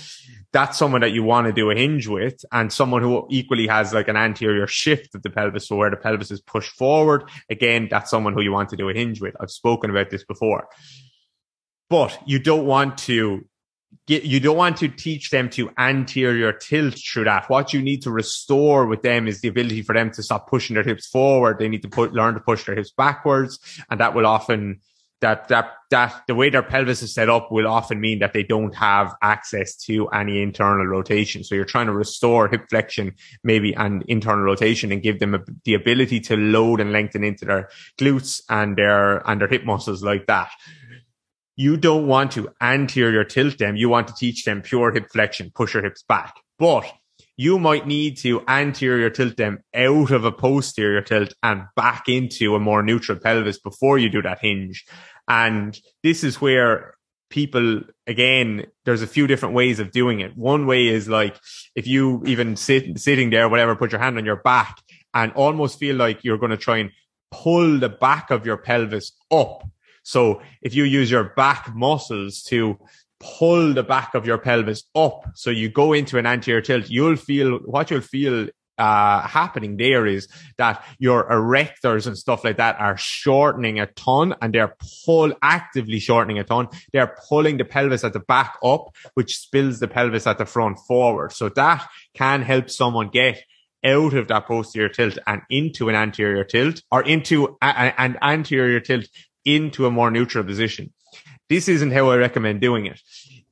that's 0.53 0.79
someone 0.79 1.03
that 1.03 1.12
you 1.12 1.23
want 1.23 1.49
to 1.49 1.53
do 1.53 1.71
a 1.71 1.75
hinge 1.75 2.06
with, 2.06 2.43
and 2.51 2.73
someone 2.73 3.03
who 3.03 3.27
equally 3.31 3.67
has 3.67 3.93
like 3.93 4.09
an 4.09 4.17
anterior 4.17 4.67
shift 4.67 5.15
of 5.15 5.23
the 5.23 5.31
pelvis, 5.31 5.69
so 5.69 5.77
where 5.77 5.91
the 5.91 5.97
pelvis 5.97 6.31
is 6.31 6.41
pushed 6.41 6.73
forward. 6.77 7.25
Again, 7.51 7.89
that's 7.91 8.11
someone 8.11 8.33
who 8.33 8.41
you 8.41 8.53
want 8.53 8.71
to 8.71 8.77
do 8.77 8.89
a 8.89 8.95
hinge 8.95 9.21
with. 9.21 9.35
I've 9.39 9.51
spoken 9.51 9.91
about 9.91 10.09
this 10.09 10.25
before. 10.25 10.67
But 11.91 12.19
you 12.27 12.39
don't 12.39 12.65
want 12.65 12.97
to 12.99 13.45
get, 14.06 14.25
you 14.25 14.41
don't 14.41 14.56
want 14.56 14.76
to 14.79 14.88
teach 14.88 15.31
them 15.31 15.49
to 15.50 15.70
anterior 15.79 16.52
tilt 16.52 16.99
through 16.99 17.25
that. 17.25 17.49
What 17.49 17.73
you 17.73 17.82
need 17.82 18.02
to 18.02 18.11
restore 18.11 18.87
with 18.87 19.02
them 19.02 19.26
is 19.26 19.41
the 19.41 19.49
ability 19.49 19.82
for 19.82 19.94
them 19.94 20.11
to 20.12 20.23
stop 20.23 20.49
pushing 20.49 20.75
their 20.75 20.85
hips 20.85 21.06
forward. 21.06 21.58
They 21.58 21.69
need 21.69 21.82
to 21.82 21.88
put, 21.88 22.12
learn 22.12 22.35
to 22.35 22.41
push 22.41 22.64
their 22.64 22.75
hips 22.75 22.93
backwards. 22.96 23.58
And 23.91 24.00
that 24.00 24.14
will 24.14 24.26
often, 24.26 24.81
that, 25.20 25.49
that, 25.49 25.73
that 25.91 26.23
the 26.26 26.35
way 26.35 26.50
their 26.50 26.62
pelvis 26.62 27.02
is 27.02 27.14
set 27.14 27.31
up 27.31 27.50
will 27.50 27.67
often 27.67 28.00
mean 28.00 28.19
that 28.19 28.32
they 28.32 28.43
don't 28.43 28.75
have 28.75 29.14
access 29.23 29.76
to 29.85 30.08
any 30.08 30.43
internal 30.43 30.87
rotation. 30.87 31.44
So 31.44 31.55
you're 31.55 31.64
trying 31.64 31.87
to 31.87 31.93
restore 31.93 32.49
hip 32.49 32.67
flexion, 32.69 33.15
maybe 33.43 33.74
and 33.74 34.03
internal 34.08 34.44
rotation 34.44 34.93
and 34.93 35.03
give 35.03 35.20
them 35.20 35.34
a, 35.34 35.41
the 35.65 35.74
ability 35.74 36.20
to 36.20 36.36
load 36.36 36.81
and 36.81 36.93
lengthen 36.93 37.24
into 37.24 37.44
their 37.44 37.70
glutes 37.98 38.43
and 38.51 38.77
their, 38.77 39.29
and 39.29 39.41
their 39.41 39.48
hip 39.48 39.65
muscles 39.65 40.03
like 40.03 40.27
that 40.27 40.51
you 41.56 41.77
don't 41.77 42.06
want 42.06 42.32
to 42.32 42.51
anterior 42.61 43.25
tilt 43.25 43.58
them. 43.58 43.77
You 43.77 43.89
want 43.89 44.08
to 44.08 44.15
teach 44.15 44.44
them 44.44 44.63
pure 44.63 44.93
hip 44.93 45.06
flexion, 45.13 45.53
push 45.55 45.75
your 45.75 45.82
hips 45.82 46.03
back. 46.03 46.34
But 46.58 46.91
you 47.37 47.58
might 47.58 47.87
need 47.87 48.17
to 48.19 48.43
anterior 48.46 49.11
tilt 49.11 49.37
them 49.37 49.58
out 49.75 50.11
of 50.11 50.25
a 50.25 50.32
posterior 50.32 51.03
tilt 51.03 51.34
and 51.43 51.65
back 51.75 52.08
into 52.08 52.55
a 52.55 52.61
more 52.61 52.82
neutral 52.82 53.19
pelvis 53.19 53.58
before 53.58 53.99
you 53.99 54.08
do 54.08 54.23
that 54.23 54.41
hinge. 54.41 54.84
And 55.29 55.79
this 56.03 56.23
is 56.23 56.41
where 56.41 56.94
people, 57.31 57.82
again, 58.06 58.67
there's 58.84 59.03
a 59.03 59.06
few 59.06 59.27
different 59.27 59.55
ways 59.55 59.81
of 59.81 59.91
doing 59.91 60.20
it. 60.20 60.37
One 60.37 60.67
way 60.67 60.87
is 60.87 61.08
like, 61.08 61.37
if 61.75 61.87
you 61.87 62.23
even 62.27 62.56
sit, 62.56 62.99
sitting 62.99 63.31
there, 63.31 63.49
whatever, 63.49 63.75
put 63.75 63.93
your 63.93 64.01
hand 64.01 64.19
on 64.19 64.25
your 64.25 64.37
back 64.37 64.79
and 65.13 65.32
almost 65.32 65.79
feel 65.79 65.96
like 65.96 66.23
you're 66.23 66.39
going 66.39 66.51
to 66.51 66.56
try 66.56 66.79
and 66.79 66.91
pull 67.32 67.79
the 67.79 67.89
back 67.89 68.31
of 68.31 68.46
your 68.46 68.56
pelvis 68.56 69.13
up 69.32 69.65
so 70.05 70.43
if 70.63 70.75
you 70.75 70.84
use 70.84 71.11
your 71.11 71.25
back 71.25 71.75
muscles 71.75 72.43
to 72.44 72.79
pull 73.19 73.73
the 73.73 73.82
back 73.82 74.15
of 74.15 74.27
your 74.27 74.39
pelvis 74.39 74.84
up, 74.94 75.25
so 75.34 75.51
you 75.51 75.70
go 75.70 75.93
into 75.94 76.19
an 76.19 76.27
anterior 76.27 76.61
tilt, 76.61 76.89
you'll 76.89 77.17
feel 77.17 77.58
what 77.58 77.91
you'll 77.91 78.03
feel 78.03 78.49
uh, 78.77 79.20
happening 79.23 79.77
there 79.77 80.06
is 80.06 80.29
that 80.58 80.84
your 80.99 81.29
erectors 81.31 82.06
and 82.06 82.19
stuff 82.19 82.44
like 82.44 82.56
that 82.56 82.79
are 82.81 82.96
shortening 82.96 83.79
a 83.79 83.87
ton 83.87 84.34
and 84.43 84.53
they're 84.53 84.77
pull 85.05 85.32
actively 85.43 85.99
shortening 85.99 86.39
a 86.39 86.44
ton. 86.44 86.69
They're 86.93 87.17
pulling 87.29 87.56
the 87.56 87.65
pelvis 87.65 88.05
at 88.05 88.13
the 88.13 88.20
back 88.20 88.56
up, 88.63 88.94
which 89.15 89.39
spills 89.39 89.79
the 89.79 89.89
pelvis 89.89 90.27
at 90.27 90.39
the 90.39 90.46
front 90.46 90.79
forward. 90.87 91.32
So 91.32 91.49
that 91.51 91.89
can 92.15 92.43
help 92.43 92.69
someone 92.69 93.08
get 93.08 93.43
out 93.84 94.15
of 94.15 94.29
that 94.29 94.46
posterior 94.46 94.89
tilt 94.89 95.19
and 95.27 95.43
into 95.51 95.89
an 95.89 95.94
anterior 95.94 96.44
tilt 96.44 96.82
or 96.91 97.03
into 97.03 97.56
an 97.63 98.19
anterior 98.23 98.81
tilt 98.81 99.06
into 99.44 99.86
a 99.86 99.91
more 99.91 100.10
neutral 100.10 100.44
position. 100.44 100.93
This 101.48 101.69
isn't 101.69 101.93
how 101.93 102.10
I 102.10 102.17
recommend 102.17 102.60
doing 102.60 102.86
it. 102.86 103.01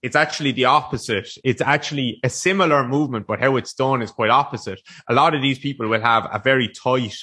It's 0.03 0.17
actually 0.17 0.53
the 0.53 0.65
opposite. 0.65 1.29
It's 1.45 1.61
actually 1.61 2.19
a 2.25 2.29
similar 2.29 2.87
movement, 2.87 3.27
but 3.27 3.41
how 3.41 3.57
it's 3.57 3.75
done 3.75 4.03
is 4.03 4.11
quite 4.11 4.31
opposite. 4.31 4.81
A 5.09 5.15
lot 5.15 5.35
of 5.35 5.43
these 5.43 5.59
people 5.59 5.89
will 5.89 6.01
have 6.01 6.29
a 6.33 6.41
very 6.43 6.69
tight 6.69 7.17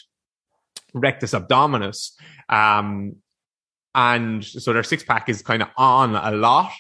rectus 0.94 1.34
abdominis, 1.34 2.12
um, 2.48 3.18
and 3.94 4.46
so 4.46 4.72
their 4.72 4.84
six 4.84 5.04
pack 5.04 5.28
is 5.30 5.42
kind 5.42 5.62
of 5.62 5.70
on 5.76 6.16
a 6.16 6.32
lot. 6.32 6.72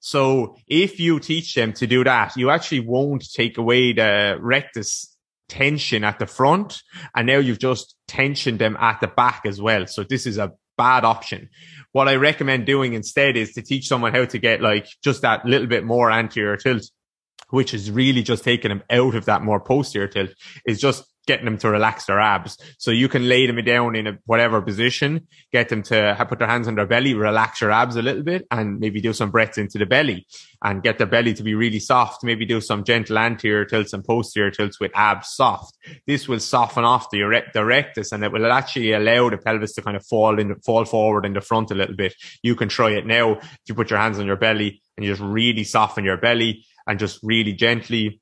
So 0.00 0.56
if 0.66 0.98
you 0.98 1.20
teach 1.20 1.54
them 1.54 1.72
to 1.74 1.86
do 1.86 2.02
that, 2.04 2.36
you 2.36 2.50
actually 2.50 2.80
won't 2.80 3.24
take 3.32 3.58
away 3.58 3.92
the 3.92 4.36
rectus 4.40 5.16
tension 5.48 6.02
at 6.02 6.18
the 6.18 6.26
front. 6.26 6.82
And 7.14 7.26
now 7.26 7.38
you've 7.38 7.58
just 7.58 7.94
tensioned 8.08 8.58
them 8.58 8.76
at 8.80 9.00
the 9.00 9.06
back 9.06 9.42
as 9.44 9.60
well. 9.60 9.86
So 9.86 10.02
this 10.02 10.26
is 10.26 10.38
a 10.38 10.52
bad 10.76 11.04
option. 11.04 11.48
What 11.92 12.08
I 12.08 12.16
recommend 12.16 12.66
doing 12.66 12.94
instead 12.94 13.36
is 13.36 13.52
to 13.54 13.62
teach 13.62 13.88
someone 13.88 14.12
how 14.14 14.24
to 14.24 14.38
get 14.38 14.60
like 14.60 14.88
just 15.02 15.22
that 15.22 15.44
little 15.44 15.66
bit 15.66 15.84
more 15.84 16.10
anterior 16.10 16.56
tilt, 16.56 16.90
which 17.50 17.74
is 17.74 17.90
really 17.90 18.22
just 18.22 18.44
taking 18.44 18.70
them 18.70 18.82
out 18.90 19.14
of 19.14 19.26
that 19.26 19.42
more 19.42 19.60
posterior 19.60 20.08
tilt 20.08 20.30
is 20.66 20.80
just 20.80 21.04
getting 21.26 21.44
them 21.44 21.58
to 21.58 21.70
relax 21.70 22.06
their 22.06 22.20
abs. 22.20 22.58
So 22.78 22.90
you 22.90 23.08
can 23.08 23.28
lay 23.28 23.46
them 23.46 23.62
down 23.64 23.94
in 23.96 24.06
a 24.06 24.18
whatever 24.26 24.60
position, 24.60 25.26
get 25.52 25.68
them 25.68 25.82
to 25.84 26.16
put 26.28 26.38
their 26.38 26.48
hands 26.48 26.68
on 26.68 26.74
their 26.74 26.86
belly, 26.86 27.14
relax 27.14 27.60
your 27.60 27.70
abs 27.70 27.96
a 27.96 28.02
little 28.02 28.22
bit 28.22 28.46
and 28.50 28.80
maybe 28.80 29.00
do 29.00 29.12
some 29.12 29.30
breaths 29.30 29.58
into 29.58 29.78
the 29.78 29.86
belly 29.86 30.26
and 30.64 30.82
get 30.82 30.98
the 30.98 31.06
belly 31.06 31.34
to 31.34 31.42
be 31.42 31.54
really 31.54 31.78
soft. 31.78 32.24
Maybe 32.24 32.44
do 32.44 32.60
some 32.60 32.84
gentle 32.84 33.18
anterior 33.18 33.64
tilts 33.64 33.92
and 33.92 34.04
posterior 34.04 34.50
tilts 34.50 34.80
with 34.80 34.92
abs 34.94 35.28
soft. 35.28 35.76
This 36.06 36.28
will 36.28 36.40
soften 36.40 36.84
off 36.84 37.10
the, 37.10 37.20
erect, 37.20 37.54
the 37.54 37.64
rectus 37.64 38.12
and 38.12 38.24
it 38.24 38.32
will 38.32 38.50
actually 38.50 38.92
allow 38.92 39.30
the 39.30 39.38
pelvis 39.38 39.74
to 39.74 39.82
kind 39.82 39.96
of 39.96 40.04
fall 40.06 40.38
in, 40.38 40.54
fall 40.60 40.84
forward 40.84 41.24
in 41.24 41.34
the 41.34 41.40
front 41.40 41.70
a 41.70 41.74
little 41.74 41.96
bit. 41.96 42.14
You 42.42 42.56
can 42.56 42.68
try 42.68 42.90
it 42.90 43.06
now. 43.06 43.32
If 43.32 43.60
you 43.66 43.74
put 43.74 43.90
your 43.90 43.98
hands 43.98 44.18
on 44.18 44.26
your 44.26 44.36
belly 44.36 44.82
and 44.96 45.04
you 45.04 45.12
just 45.12 45.22
really 45.22 45.64
soften 45.64 46.04
your 46.04 46.16
belly 46.16 46.64
and 46.86 46.98
just 46.98 47.20
really 47.22 47.52
gently 47.52 48.20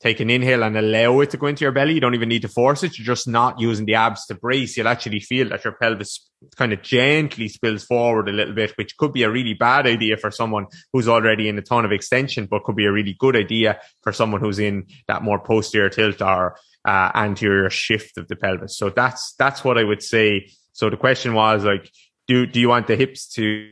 take 0.00 0.20
an 0.20 0.30
inhale 0.30 0.62
and 0.62 0.76
allow 0.76 1.20
it 1.20 1.30
to 1.30 1.36
go 1.36 1.48
into 1.48 1.64
your 1.64 1.72
belly. 1.72 1.94
You 1.94 2.00
don't 2.00 2.14
even 2.14 2.28
need 2.28 2.42
to 2.42 2.48
force 2.48 2.84
it. 2.84 2.98
You're 2.98 3.06
just 3.06 3.26
not 3.26 3.60
using 3.60 3.84
the 3.84 3.96
abs 3.96 4.26
to 4.26 4.34
brace. 4.34 4.76
You'll 4.76 4.88
actually 4.88 5.20
feel 5.20 5.48
that 5.48 5.64
your 5.64 5.72
pelvis 5.72 6.30
kind 6.56 6.72
of 6.72 6.82
gently 6.82 7.48
spills 7.48 7.84
forward 7.84 8.28
a 8.28 8.32
little 8.32 8.54
bit, 8.54 8.72
which 8.76 8.96
could 8.96 9.12
be 9.12 9.24
a 9.24 9.30
really 9.30 9.54
bad 9.54 9.86
idea 9.86 10.16
for 10.16 10.30
someone 10.30 10.66
who's 10.92 11.08
already 11.08 11.48
in 11.48 11.58
a 11.58 11.62
ton 11.62 11.84
of 11.84 11.92
extension, 11.92 12.46
but 12.46 12.62
could 12.62 12.76
be 12.76 12.86
a 12.86 12.92
really 12.92 13.16
good 13.18 13.34
idea 13.34 13.80
for 14.02 14.12
someone 14.12 14.40
who's 14.40 14.60
in 14.60 14.86
that 15.08 15.22
more 15.22 15.40
posterior 15.40 15.90
tilt 15.90 16.22
or 16.22 16.56
uh, 16.86 17.10
anterior 17.14 17.68
shift 17.68 18.18
of 18.18 18.28
the 18.28 18.36
pelvis. 18.36 18.78
So 18.78 18.90
that's, 18.90 19.34
that's 19.36 19.64
what 19.64 19.78
I 19.78 19.84
would 19.84 20.02
say. 20.02 20.50
So 20.72 20.90
the 20.90 20.96
question 20.96 21.34
was 21.34 21.64
like, 21.64 21.90
do, 22.28 22.46
do 22.46 22.60
you 22.60 22.68
want 22.68 22.86
the 22.86 22.96
hips 22.96 23.26
to 23.34 23.70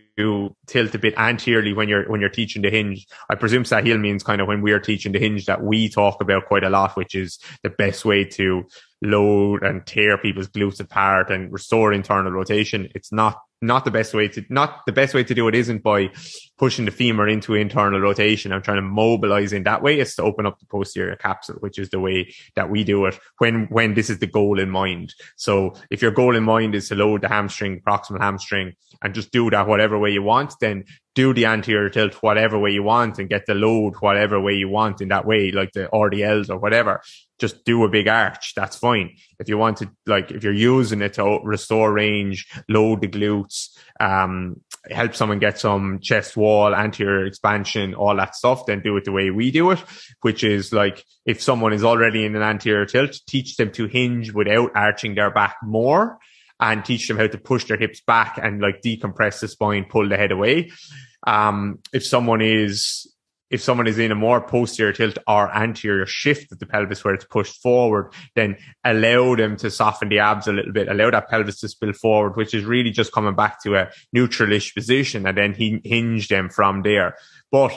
tilt 0.67 0.95
a 0.95 0.99
bit 0.99 1.15
anteriorly 1.19 1.75
when 1.75 1.89
you're 1.89 2.09
when 2.09 2.21
you're 2.21 2.31
teaching 2.31 2.63
the 2.63 2.71
hinge. 2.71 3.07
I 3.29 3.35
presume 3.35 3.65
Sahil 3.65 4.01
means 4.01 4.23
kind 4.23 4.41
of 4.41 4.49
when 4.49 4.63
we 4.63 4.73
are 4.73 4.81
teaching 4.81 5.13
the 5.13 5.19
hinge 5.19 5.45
that 5.47 5.63
we 5.63 5.89
talk 5.89 6.23
about 6.23 6.47
quite 6.47 6.65
a 6.65 6.71
lot, 6.71 6.97
which 6.97 7.15
is 7.15 7.39
the 7.63 7.71
best 7.71 8.05
way 8.05 8.25
to 8.25 8.65
load 9.03 9.63
and 9.63 9.87
tear 9.87 10.17
people's 10.17 10.49
glutes 10.49 10.81
apart 10.81 11.31
and 11.31 11.53
restore 11.53 11.93
internal 11.93 12.33
rotation. 12.33 12.89
It's 12.95 13.13
not 13.13 13.41
not 13.61 13.85
the 13.85 13.91
best 13.91 14.15
way 14.15 14.29
to 14.29 14.45
not 14.49 14.81
the 14.87 14.93
best 14.93 15.13
way 15.15 15.25
to 15.25 15.35
do 15.35 15.49
it 15.49 15.55
isn't 15.55 15.83
by 15.83 16.11
pushing 16.59 16.85
the 16.85 16.91
femur 16.91 17.29
into 17.29 17.55
internal 17.55 18.01
rotation 18.01 18.53
and 18.53 18.65
trying 18.65 18.79
to 18.79 18.83
mobilize 18.83 19.53
in 19.53 19.65
that 19.65 19.83
way. 19.83 20.01
It's 20.01 20.17
to 20.17 20.23
open 20.23 20.47
up 20.47 20.59
the 20.59 20.67
posterior 20.67 21.17
capsule, 21.17 21.57
which 21.57 21.79
is 21.79 21.91
the 21.91 22.01
way 22.01 22.35
that 22.55 22.71
we 22.71 22.85
do 22.85 23.05
it 23.07 23.19
when 23.39 23.67
when 23.67 23.95
this 23.95 24.11
is 24.11 24.19
the 24.19 24.27
goal 24.27 24.59
in 24.59 24.71
mind. 24.71 25.15
So 25.37 25.75
if 25.91 26.03
your 26.03 26.11
goal 26.11 26.37
in 26.37 26.45
mind 26.45 26.75
is 26.75 26.89
to 26.89 26.95
load 26.95 27.23
the 27.23 27.29
hamstring, 27.29 27.81
proximal 27.81 28.21
hamstring, 28.21 28.75
and 29.03 29.15
just 29.15 29.33
do 29.33 29.51
that 29.51 29.67
whatever 29.67 29.99
way 29.99 30.11
you 30.11 30.23
want, 30.23 30.55
then 30.61 30.85
do 31.17 31.33
the 31.33 31.47
anterior 31.47 31.89
tilt 31.89 32.15
whatever 32.17 32.59
way 32.59 32.71
you 32.71 32.83
want 32.83 33.19
and 33.19 33.31
get 33.31 33.47
the 33.47 33.55
load 33.55 33.95
whatever 34.01 34.39
way 34.39 34.53
you 34.53 34.69
want 34.69 35.01
in 35.01 35.09
that 35.09 35.27
way, 35.27 35.51
like 35.51 35.73
the 35.73 35.89
RDLs 35.93 36.51
or 36.51 36.59
whatever. 36.59 37.01
Just 37.39 37.65
do 37.65 37.85
a 37.85 37.89
big 37.89 38.07
arch. 38.07 38.55
That's 38.55 38.77
fine. 38.77 39.17
If 39.39 39.49
you 39.49 39.57
want 39.57 39.79
to, 39.79 39.91
like, 40.07 40.31
if 40.31 40.45
you're 40.45 40.53
using 40.53 41.01
it 41.01 41.15
to 41.15 41.41
restore 41.43 41.93
range, 41.93 42.47
load 42.69 43.01
the 43.01 43.09
glutes, 43.09 43.77
um, 44.01 44.61
help 44.91 45.15
someone 45.15 45.39
get 45.39 45.59
some 45.59 45.99
chest 46.01 46.37
wall, 46.37 46.75
anterior 46.75 47.27
expansion, 47.27 47.95
all 47.95 48.17
that 48.17 48.35
stuff, 48.35 48.67
then 48.67 48.81
do 48.81 48.97
it 48.97 49.05
the 49.05 49.13
way 49.13 49.31
we 49.31 49.51
do 49.51 49.71
it, 49.71 49.83
which 50.21 50.45
is 50.45 50.73
like, 50.73 51.05
if 51.25 51.43
someone 51.43 51.73
is 51.73 51.85
already 51.85 52.25
in 52.25 52.37
an 52.37 52.43
anterior 52.43 52.87
tilt, 52.87 53.19
teach 53.27 53.57
them 53.57 53.73
to 53.73 53.87
hinge 53.87 54.33
without 54.33 54.71
arching 54.75 55.15
their 55.15 55.31
back 55.31 55.57
more 55.63 56.19
and 56.61 56.85
teach 56.85 57.09
them 57.09 57.19
how 57.19 57.27
to 57.27 57.39
push 57.39 57.65
their 57.65 57.77
hips 57.77 58.01
back 58.01 58.39
and 58.43 58.61
like 58.61 58.81
decompress 58.83 59.41
the 59.41 59.49
spine, 59.49 59.87
pull 59.89 60.09
the 60.09 60.17
head 60.17 60.33
away. 60.33 60.71
Um, 61.27 61.81
if 61.93 62.05
someone 62.07 62.41
is 62.41 63.13
if 63.51 63.63
someone 63.63 63.87
is 63.87 63.99
in 63.99 64.13
a 64.13 64.17
more 64.17 64.41
posterior 64.41 64.93
tilt 64.93 65.19
or 65.27 65.55
anterior 65.55 66.07
shift 66.07 66.51
of 66.53 66.59
the 66.59 66.67
pelvis 66.67 67.05
where 67.05 67.15
it's 67.15 67.25
pushed 67.25 67.61
forward, 67.63 68.13
then 68.35 68.57
allow 68.85 69.37
them 69.37 69.57
to 69.57 69.71
soften 69.71 70.09
the 70.09 70.19
abs 70.19 70.49
a 70.49 70.53
little 70.53 70.73
bit, 70.73 70.89
allow 70.89 71.11
that 71.11 71.29
pelvis 71.29 71.61
to 71.61 71.69
spill 71.69 71.93
forward, 71.93 72.37
which 72.37 72.55
is 72.55 72.65
really 72.65 72.91
just 72.91 73.13
coming 73.13 73.35
back 73.35 73.63
to 73.63 73.77
a 73.77 73.91
neutralish 74.15 74.75
position 74.75 75.27
and 75.27 75.39
then 75.39 75.55
hinge 75.55 76.29
them 76.29 76.49
from 76.49 76.83
there. 76.83 77.17
But 77.53 77.73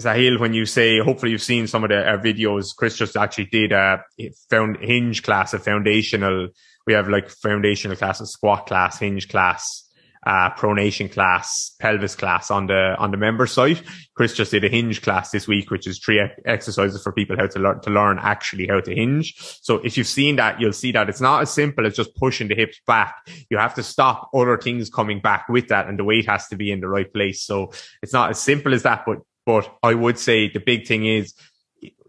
Sahil, 0.00 0.40
when 0.40 0.54
you 0.54 0.66
say, 0.66 0.98
hopefully 0.98 1.32
you've 1.32 1.42
seen 1.42 1.66
some 1.66 1.84
of 1.84 1.90
the 1.90 1.98
uh, 1.98 2.16
videos, 2.18 2.74
Chris 2.74 2.96
just 2.96 3.16
actually 3.16 3.46
did 3.46 3.72
a 3.72 4.02
found 4.48 4.78
hinge 4.78 5.22
class, 5.22 5.54
a 5.54 5.58
foundational, 5.58 6.48
we 6.86 6.94
have 6.94 7.08
like 7.08 7.28
foundational 7.28 7.96
class, 7.96 8.20
a 8.20 8.26
squat 8.26 8.66
class, 8.66 8.98
hinge 8.98 9.28
class, 9.28 9.89
uh, 10.26 10.50
pronation 10.50 11.10
class, 11.10 11.74
pelvis 11.80 12.14
class 12.14 12.50
on 12.50 12.66
the 12.66 12.94
on 12.98 13.10
the 13.10 13.16
member 13.16 13.46
site. 13.46 13.82
Chris 14.14 14.34
just 14.34 14.50
did 14.50 14.64
a 14.64 14.68
hinge 14.68 15.00
class 15.00 15.30
this 15.30 15.48
week, 15.48 15.70
which 15.70 15.86
is 15.86 15.98
three 15.98 16.20
exercises 16.44 17.02
for 17.02 17.12
people 17.12 17.36
how 17.36 17.46
to 17.46 17.58
learn 17.58 17.80
to 17.80 17.90
learn 17.90 18.18
actually 18.20 18.66
how 18.66 18.80
to 18.80 18.94
hinge. 18.94 19.34
So 19.62 19.76
if 19.76 19.96
you've 19.96 20.06
seen 20.06 20.36
that, 20.36 20.60
you'll 20.60 20.72
see 20.72 20.92
that 20.92 21.08
it's 21.08 21.20
not 21.20 21.42
as 21.42 21.50
simple 21.50 21.86
as 21.86 21.96
just 21.96 22.14
pushing 22.16 22.48
the 22.48 22.54
hips 22.54 22.80
back. 22.86 23.16
You 23.48 23.58
have 23.58 23.74
to 23.74 23.82
stop 23.82 24.30
other 24.34 24.58
things 24.58 24.90
coming 24.90 25.20
back 25.20 25.48
with 25.48 25.68
that, 25.68 25.88
and 25.88 25.98
the 25.98 26.04
weight 26.04 26.26
has 26.26 26.48
to 26.48 26.56
be 26.56 26.70
in 26.70 26.80
the 26.80 26.88
right 26.88 27.10
place. 27.10 27.42
So 27.42 27.72
it's 28.02 28.12
not 28.12 28.30
as 28.30 28.40
simple 28.40 28.74
as 28.74 28.82
that, 28.82 29.04
but 29.06 29.18
but 29.46 29.74
I 29.82 29.94
would 29.94 30.18
say 30.18 30.50
the 30.50 30.60
big 30.60 30.86
thing 30.86 31.06
is 31.06 31.34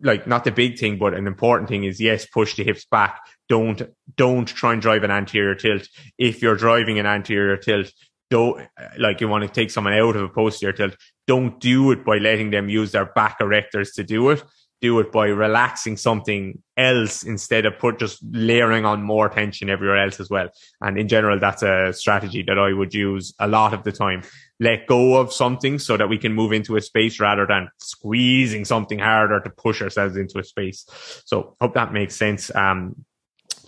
like 0.01 0.27
not 0.27 0.43
the 0.43 0.51
big 0.51 0.77
thing, 0.77 0.97
but 0.97 1.13
an 1.13 1.27
important 1.27 1.69
thing 1.69 1.83
is 1.83 2.01
yes, 2.01 2.25
push 2.25 2.55
the 2.55 2.63
hips 2.63 2.85
back. 2.85 3.21
Don't 3.51 3.81
don't 4.15 4.47
try 4.47 4.71
and 4.71 4.81
drive 4.81 5.03
an 5.03 5.11
anterior 5.11 5.55
tilt. 5.55 5.89
If 6.17 6.41
you're 6.41 6.55
driving 6.55 6.99
an 6.99 7.05
anterior 7.05 7.57
tilt, 7.57 7.91
don't 8.29 8.65
like 8.97 9.19
you 9.19 9.27
want 9.27 9.43
to 9.43 9.49
take 9.49 9.71
someone 9.71 9.93
out 9.93 10.15
of 10.15 10.21
a 10.21 10.29
posterior 10.29 10.71
tilt. 10.71 10.95
Don't 11.27 11.59
do 11.59 11.91
it 11.91 12.05
by 12.05 12.17
letting 12.17 12.51
them 12.51 12.69
use 12.69 12.93
their 12.93 13.07
back 13.07 13.39
erectors 13.41 13.93
to 13.95 14.05
do 14.05 14.29
it. 14.29 14.41
Do 14.79 15.01
it 15.01 15.11
by 15.11 15.27
relaxing 15.27 15.97
something 15.97 16.63
else 16.77 17.23
instead 17.23 17.65
of 17.65 17.77
put 17.77 17.99
just 17.99 18.23
layering 18.31 18.85
on 18.85 19.03
more 19.03 19.27
tension 19.27 19.69
everywhere 19.69 20.01
else 20.01 20.21
as 20.21 20.29
well. 20.29 20.47
And 20.79 20.97
in 20.97 21.09
general, 21.09 21.37
that's 21.37 21.61
a 21.61 21.91
strategy 21.91 22.43
that 22.47 22.57
I 22.57 22.71
would 22.71 22.93
use 22.93 23.33
a 23.37 23.49
lot 23.49 23.73
of 23.73 23.83
the 23.83 23.91
time 23.91 24.23
let 24.61 24.85
go 24.85 25.17
of 25.17 25.33
something 25.33 25.79
so 25.79 25.97
that 25.97 26.07
we 26.07 26.19
can 26.19 26.33
move 26.33 26.53
into 26.53 26.77
a 26.77 26.81
space 26.81 27.19
rather 27.19 27.47
than 27.47 27.67
squeezing 27.79 28.63
something 28.63 28.99
harder 28.99 29.41
to 29.41 29.49
push 29.49 29.81
ourselves 29.81 30.15
into 30.15 30.37
a 30.37 30.43
space. 30.43 30.85
So 31.25 31.55
hope 31.59 31.73
that 31.73 31.91
makes 31.91 32.15
sense. 32.15 32.53
Um, 32.55 33.03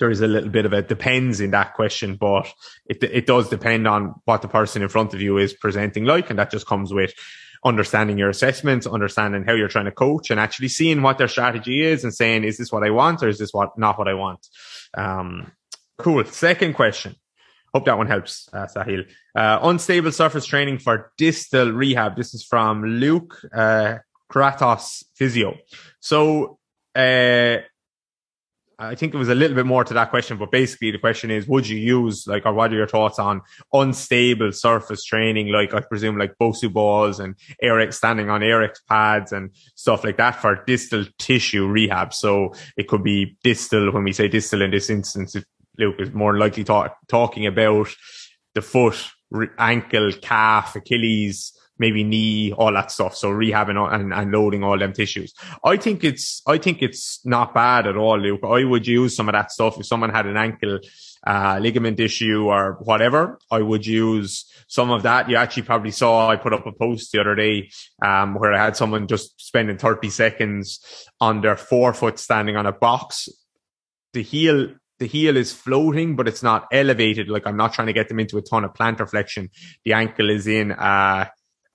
there 0.04 0.12
is 0.12 0.20
a 0.20 0.28
little 0.28 0.50
bit 0.50 0.66
of 0.66 0.74
a 0.74 0.82
depends 0.82 1.40
in 1.40 1.52
that 1.52 1.76
question, 1.76 2.18
but 2.18 2.46
it, 2.86 3.02
it 3.02 3.26
does 3.26 3.48
depend 3.48 3.88
on 3.88 4.14
what 4.26 4.42
the 4.42 4.50
person 4.50 4.82
in 4.82 4.90
front 4.90 5.14
of 5.14 5.22
you 5.22 5.38
is 5.38 5.54
presenting 5.54 6.04
like. 6.04 6.30
And 6.30 6.38
that 6.40 6.52
just 6.52 6.68
comes 6.68 6.94
with 6.94 7.14
understanding 7.64 8.18
your 8.18 8.30
assessments, 8.30 8.86
understanding 8.86 9.46
how 9.46 9.54
you're 9.54 9.70
trying 9.70 9.86
to 9.86 9.94
coach 9.94 10.30
and 10.30 10.42
actually 10.42 10.68
seeing 10.68 11.02
what 11.04 11.18
their 11.18 11.30
strategy 11.30 11.86
is 11.86 12.04
and 12.04 12.14
saying, 12.14 12.44
is 12.44 12.58
this 12.58 12.70
what 12.70 12.84
I 12.84 12.90
want 12.90 13.24
or 13.24 13.30
is 13.30 13.40
this 13.40 13.54
what 13.54 13.78
not 13.78 13.98
what 13.98 14.10
I 14.10 14.14
want? 14.14 14.46
Um, 14.94 15.54
cool. 15.98 16.26
Second 16.26 16.74
question. 16.74 17.16
Hope 17.74 17.86
that 17.86 17.98
one 17.98 18.08
helps, 18.08 18.50
uh, 18.52 18.68
Sahil. 18.76 19.06
Uh, 19.34 19.60
unstable 19.64 20.12
surface 20.12 20.46
training 20.46 20.80
for 20.80 21.14
distal 21.18 21.72
rehab. 21.72 22.18
This 22.18 22.34
is 22.34 22.44
from 22.44 22.84
Luke 22.84 23.38
uh, 23.56 24.00
Kratos 24.30 25.06
Physio. 25.16 25.56
So, 26.02 26.60
uh, 26.94 27.60
I 28.88 28.96
think 28.96 29.14
it 29.14 29.18
was 29.18 29.30
a 29.30 29.36
little 29.36 29.56
bit 29.56 29.66
more 29.66 29.84
to 29.84 29.94
that 29.94 30.10
question, 30.10 30.38
but 30.38 30.52
basically 30.52 30.92
the 30.92 30.98
question 30.98 31.32
is, 31.32 31.48
would 31.48 31.68
you 31.68 31.78
use 31.78 32.28
like, 32.28 32.46
or 32.46 32.54
what 32.54 32.72
are 32.72 32.76
your 32.76 32.88
thoughts 32.88 33.20
on 33.20 33.42
unstable 33.72 34.52
surface 34.52 35.04
training? 35.04 35.48
Like, 35.48 35.74
I 35.74 35.80
presume 35.82 36.18
like 36.18 36.36
Bosu 36.40 36.72
balls 36.72 37.20
and 37.20 37.36
Airex 37.64 37.94
standing 37.94 38.30
on 38.30 38.42
Airex 38.42 38.80
pads 38.88 39.32
and 39.32 39.52
stuff 39.76 40.04
like 40.04 40.18
that 40.18 40.42
for 40.42 40.64
distal 40.66 41.06
tissue 41.18 41.68
rehab. 41.68 42.14
So 42.14 42.54
it 42.78 42.88
could 42.88 43.04
be 43.04 43.38
distal. 43.44 43.92
When 43.92 44.04
we 44.04 44.12
say 44.12 44.28
distal 44.28 44.62
in 44.62 44.72
this 44.72 44.90
instance, 44.90 45.36
Luke 45.78 45.96
is 46.00 46.12
more 46.12 46.38
likely 46.38 46.64
talk, 46.64 46.98
talking 47.08 47.46
about 47.46 47.88
the 48.54 48.62
foot, 48.62 49.10
ankle, 49.58 50.12
calf, 50.22 50.76
Achilles, 50.76 51.58
maybe 51.78 52.04
knee, 52.04 52.52
all 52.54 52.72
that 52.74 52.92
stuff. 52.92 53.16
So 53.16 53.30
rehabbing 53.30 53.78
and, 53.94 54.14
and 54.14 54.32
loading 54.32 54.64
all 54.64 54.78
them 54.78 54.94
tissues. 54.94 55.34
I 55.64 55.78
think 55.78 56.04
it's, 56.04 56.42
I 56.48 56.58
think 56.58 56.82
it's 56.82 57.20
not 57.26 57.54
bad 57.54 57.88
at 57.88 57.98
all, 57.98 58.20
Luke. 58.20 58.42
I 58.44 58.64
would 58.64 58.86
use 58.86 59.16
some 59.16 59.28
of 59.28 59.34
that 59.34 59.52
stuff. 59.52 59.80
If 59.80 59.86
someone 59.86 60.10
had 60.12 60.26
an 60.26 60.38
ankle, 60.38 60.80
uh, 61.26 61.58
ligament 61.62 62.00
issue 62.00 62.48
or 62.48 62.78
whatever, 62.82 63.40
I 63.50 63.62
would 63.62 63.86
use 63.86 64.46
some 64.68 64.92
of 64.92 65.04
that. 65.04 65.30
You 65.30 65.38
actually 65.38 65.64
probably 65.64 65.92
saw 65.92 66.30
I 66.30 66.36
put 66.36 66.54
up 66.54 66.66
a 66.66 66.72
post 66.72 67.12
the 67.12 67.22
other 67.22 67.36
day, 67.36 67.70
um, 68.02 68.36
where 68.36 68.54
I 68.54 68.64
had 68.64 68.76
someone 68.76 69.08
just 69.08 69.40
spending 69.42 69.78
30 69.78 70.10
seconds 70.10 71.08
on 71.22 71.42
their 71.42 71.56
forefoot 71.56 72.20
standing 72.20 72.56
on 72.56 72.66
a 72.66 72.74
box. 72.74 73.30
The 74.14 74.22
heel 74.22 74.76
the 75.00 75.08
heel 75.08 75.38
is 75.38 75.52
floating, 75.52 76.16
but 76.16 76.28
it's 76.28 76.44
not 76.44 76.68
elevated. 76.72 77.28
Like 77.28 77.48
I'm 77.48 77.58
not 77.58 77.74
trying 77.74 77.88
to 77.88 77.94
get 77.94 78.10
them 78.10 78.20
into 78.20 78.38
a 78.38 78.42
ton 78.42 78.64
of 78.64 78.74
plantar 78.74 79.10
flexion. 79.10 79.50
The 79.84 79.94
ankle 79.94 80.30
is 80.30 80.48
in, 80.48 80.72
uh, 80.72 81.26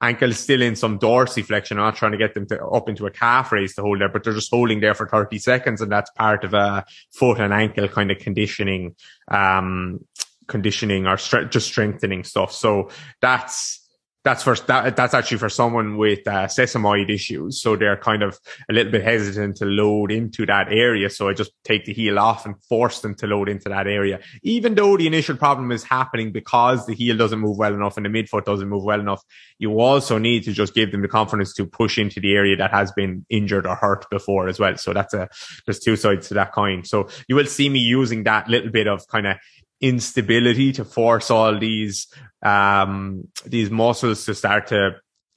ankle 0.01 0.33
still 0.33 0.63
in 0.63 0.77
some 0.77 0.99
dorsiflexion. 0.99 1.73
I'm 1.73 1.79
not 1.79 1.97
trying 1.97 2.13
to 2.13 2.19
get 2.19 2.35
them 2.35 2.47
to 2.47 2.65
up 2.67 2.89
into 2.89 3.07
a 3.07 3.11
calf 3.11 3.53
raise 3.53 3.75
to 3.75 3.83
hold 3.83 4.01
there, 4.01 4.09
but 4.09 4.23
they're 4.25 4.33
just 4.33 4.51
holding 4.51 4.81
there 4.81 4.95
for 4.95 5.09
30 5.09 5.39
seconds. 5.39 5.81
And 5.81 5.91
that's 5.91 6.11
part 6.11 6.45
of 6.45 6.55
a 6.55 6.85
foot 7.13 7.41
and 7.41 7.53
ankle 7.53 7.89
kind 7.89 8.11
of 8.11 8.19
conditioning, 8.19 8.95
um, 9.29 10.05
conditioning 10.47 11.07
or 11.07 11.17
stre- 11.17 11.51
just 11.51 11.67
strengthening 11.67 12.25
stuff. 12.25 12.53
So 12.53 12.91
that's, 13.21 13.88
that's 14.29 14.43
for 14.43 14.55
that, 14.67 14.95
that's 14.95 15.15
actually 15.15 15.39
for 15.39 15.49
someone 15.49 15.97
with 15.97 16.29
uh, 16.29 16.45
sesamoid 16.47 17.09
issues. 17.09 17.63
So 17.63 17.77
they're 17.77 17.97
kind 17.97 18.23
of 18.23 18.39
a 18.69 18.75
little 18.75 18.93
bit 18.93 19.03
hesitant 19.03 19.57
to 19.57 19.65
load 19.65 20.13
into 20.13 20.45
that 20.45 20.71
area. 20.71 21.09
So 21.09 21.31
I 21.31 21.33
just 21.33 21.53
take 21.65 21.87
the 21.87 21.95
heel 21.95 22.19
off 22.19 22.45
and 22.45 22.55
force 22.65 23.01
them 23.01 23.15
to 23.17 23.27
load 23.27 23.49
into 23.49 23.71
that 23.71 23.87
area, 23.87 24.21
even 24.43 24.75
though 24.75 24.99
the 24.99 25.07
initial 25.07 25.35
problem 25.35 25.73
is 25.73 25.83
happening 25.83 26.31
because 26.31 26.85
the 26.85 26.95
heel 26.95 27.17
doesn't 27.17 27.39
move 27.39 27.57
well 27.57 27.73
enough 27.73 27.97
and 27.97 28.05
the 28.05 28.11
midfoot 28.11 28.45
doesn't 28.45 28.69
move 28.69 28.85
well 28.85 29.01
enough. 29.01 29.23
You 29.59 29.81
also 29.81 30.19
need 30.19 30.45
to 30.45 30.53
just 30.53 30.75
give 30.75 30.93
them 30.93 31.01
the 31.01 31.09
confidence 31.09 31.55
to 31.55 31.65
push 31.65 31.97
into 31.97 32.21
the 32.21 32.35
area 32.35 32.55
that 32.57 32.71
has 32.71 32.93
been 32.93 33.25
injured 33.31 33.67
or 33.67 33.77
hurt 33.77 34.05
before 34.11 34.47
as 34.49 34.61
well. 34.61 34.77
So 34.77 34.93
that's 34.93 35.15
a 35.15 35.31
there's 35.65 35.81
two 35.81 35.97
sides 35.97 36.29
to 36.29 36.35
that 36.35 36.53
coin. 36.53 36.85
So 36.85 37.09
you 37.29 37.35
will 37.35 37.47
see 37.47 37.71
me 37.71 37.79
using 37.79 38.25
that 38.25 38.47
little 38.47 38.71
bit 38.71 38.89
of 38.89 39.09
kind 39.09 39.27
of 39.27 39.39
instability 39.81 40.73
to 40.73 40.85
force 40.85 41.31
all 41.31 41.59
these 41.59 42.09
um 42.43 43.29
these 43.47 43.71
muscles 43.71 44.25
to 44.25 44.35
start 44.35 44.67
to 44.69 44.93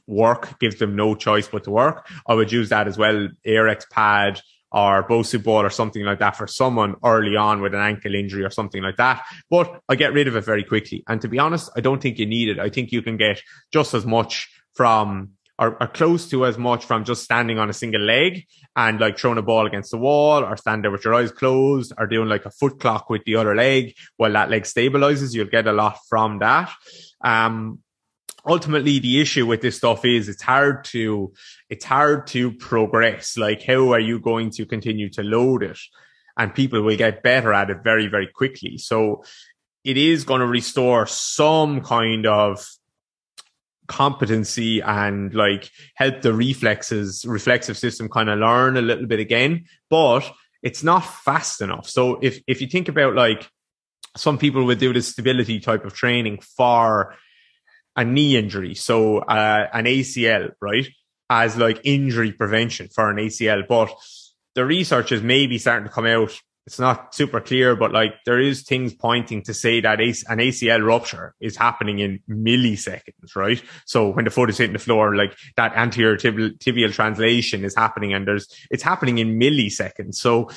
work 0.07 0.59
gives 0.59 0.77
them 0.77 0.95
no 0.95 1.15
choice 1.15 1.47
but 1.47 1.63
to 1.63 1.71
work. 1.71 2.07
I 2.27 2.33
would 2.33 2.51
use 2.51 2.69
that 2.69 2.87
as 2.87 2.97
well 2.97 3.29
airex 3.45 3.89
pad 3.89 4.41
or 4.71 5.07
bosu 5.07 5.43
ball 5.43 5.63
or 5.63 5.69
something 5.69 6.03
like 6.03 6.19
that 6.19 6.35
for 6.35 6.47
someone 6.47 6.95
early 7.03 7.35
on 7.35 7.61
with 7.61 7.73
an 7.73 7.81
ankle 7.81 8.15
injury 8.15 8.43
or 8.43 8.49
something 8.49 8.81
like 8.81 8.97
that. 8.97 9.23
But 9.49 9.81
i 9.89 9.95
get 9.95 10.13
rid 10.13 10.27
of 10.27 10.35
it 10.35 10.45
very 10.45 10.63
quickly. 10.63 11.03
And 11.07 11.21
to 11.21 11.27
be 11.27 11.39
honest 11.39 11.69
i 11.75 11.81
don't 11.81 12.01
think 12.01 12.19
you 12.19 12.25
need 12.25 12.49
it. 12.49 12.59
I 12.59 12.69
think 12.69 12.91
you 12.91 13.01
can 13.01 13.17
get 13.17 13.41
just 13.71 13.93
as 13.93 14.05
much 14.05 14.49
from 14.73 15.31
or, 15.61 15.87
close 15.87 16.27
to 16.27 16.45
as 16.47 16.57
much 16.57 16.85
from 16.85 17.05
just 17.05 17.23
standing 17.23 17.59
on 17.59 17.69
a 17.69 17.73
single 17.73 18.01
leg 18.01 18.47
and 18.75 18.99
like 18.99 19.17
throwing 19.17 19.37
a 19.37 19.43
ball 19.43 19.67
against 19.67 19.91
the 19.91 19.97
wall 19.97 20.43
or 20.43 20.57
stand 20.57 20.83
there 20.83 20.89
with 20.89 21.05
your 21.05 21.13
eyes 21.13 21.31
closed 21.31 21.93
or 21.99 22.07
doing 22.07 22.27
like 22.27 22.45
a 22.45 22.51
foot 22.51 22.79
clock 22.79 23.11
with 23.11 23.23
the 23.25 23.35
other 23.35 23.55
leg 23.55 23.93
while 24.17 24.33
that 24.33 24.49
leg 24.49 24.63
stabilizes. 24.63 25.35
You'll 25.35 25.45
get 25.45 25.67
a 25.67 25.71
lot 25.71 25.99
from 26.09 26.39
that. 26.39 26.71
Um, 27.23 27.79
ultimately 28.43 28.97
the 28.97 29.21
issue 29.21 29.45
with 29.45 29.61
this 29.61 29.77
stuff 29.77 30.03
is 30.03 30.27
it's 30.27 30.41
hard 30.41 30.83
to, 30.85 31.31
it's 31.69 31.85
hard 31.85 32.25
to 32.27 32.51
progress. 32.53 33.37
Like 33.37 33.61
how 33.61 33.93
are 33.93 33.99
you 33.99 34.19
going 34.19 34.49
to 34.51 34.65
continue 34.65 35.09
to 35.11 35.21
load 35.21 35.61
it? 35.61 35.77
And 36.37 36.55
people 36.55 36.81
will 36.81 36.97
get 36.97 37.21
better 37.21 37.53
at 37.53 37.69
it 37.69 37.83
very, 37.83 38.07
very 38.07 38.27
quickly. 38.27 38.79
So 38.79 39.23
it 39.83 39.97
is 39.97 40.23
going 40.23 40.41
to 40.41 40.47
restore 40.47 41.05
some 41.05 41.81
kind 41.81 42.25
of 42.25 42.65
competency 43.91 44.81
and 44.81 45.33
like 45.33 45.69
help 45.95 46.21
the 46.21 46.33
reflexes, 46.33 47.25
reflexive 47.25 47.77
system 47.77 48.09
kind 48.09 48.29
of 48.29 48.39
learn 48.39 48.77
a 48.77 48.81
little 48.81 49.05
bit 49.05 49.19
again, 49.19 49.65
but 49.89 50.23
it's 50.63 50.83
not 50.83 51.01
fast 51.01 51.61
enough. 51.61 51.89
So 51.89 52.19
if, 52.21 52.41
if 52.47 52.61
you 52.61 52.67
think 52.67 52.87
about 52.87 53.15
like 53.15 53.49
some 54.15 54.37
people 54.37 54.65
would 54.65 54.79
do 54.79 54.93
the 54.93 55.01
stability 55.01 55.59
type 55.59 55.85
of 55.85 55.93
training 55.93 56.39
for 56.39 57.15
a 57.95 58.05
knee 58.05 58.37
injury. 58.37 58.75
So, 58.75 59.19
uh, 59.19 59.67
an 59.73 59.85
ACL, 59.85 60.51
right? 60.61 60.87
As 61.29 61.57
like 61.57 61.81
injury 61.83 62.31
prevention 62.31 62.89
for 62.93 63.09
an 63.09 63.17
ACL, 63.17 63.67
but 63.67 63.89
the 64.55 64.65
research 64.65 65.11
is 65.11 65.21
maybe 65.21 65.57
starting 65.57 65.87
to 65.87 65.93
come 65.93 66.05
out 66.05 66.37
it's 66.67 66.79
not 66.79 67.15
super 67.15 67.41
clear, 67.41 67.75
but 67.75 67.91
like 67.91 68.13
there 68.25 68.39
is 68.39 68.61
things 68.61 68.93
pointing 68.93 69.41
to 69.43 69.53
say 69.53 69.81
that 69.81 69.99
an 69.99 70.37
ACL 70.37 70.85
rupture 70.85 71.33
is 71.39 71.57
happening 71.57 71.99
in 71.99 72.19
milliseconds, 72.29 73.35
right? 73.35 73.61
So 73.85 74.09
when 74.09 74.25
the 74.25 74.31
foot 74.31 74.49
is 74.49 74.59
hitting 74.59 74.73
the 74.73 74.79
floor, 74.79 75.15
like 75.15 75.35
that 75.55 75.73
anterior 75.75 76.17
tibial, 76.17 76.57
tibial 76.59 76.93
translation 76.93 77.65
is 77.65 77.75
happening 77.75 78.13
and 78.13 78.27
there's, 78.27 78.47
it's 78.69 78.83
happening 78.83 79.17
in 79.17 79.39
milliseconds. 79.39 80.15
So 80.15 80.49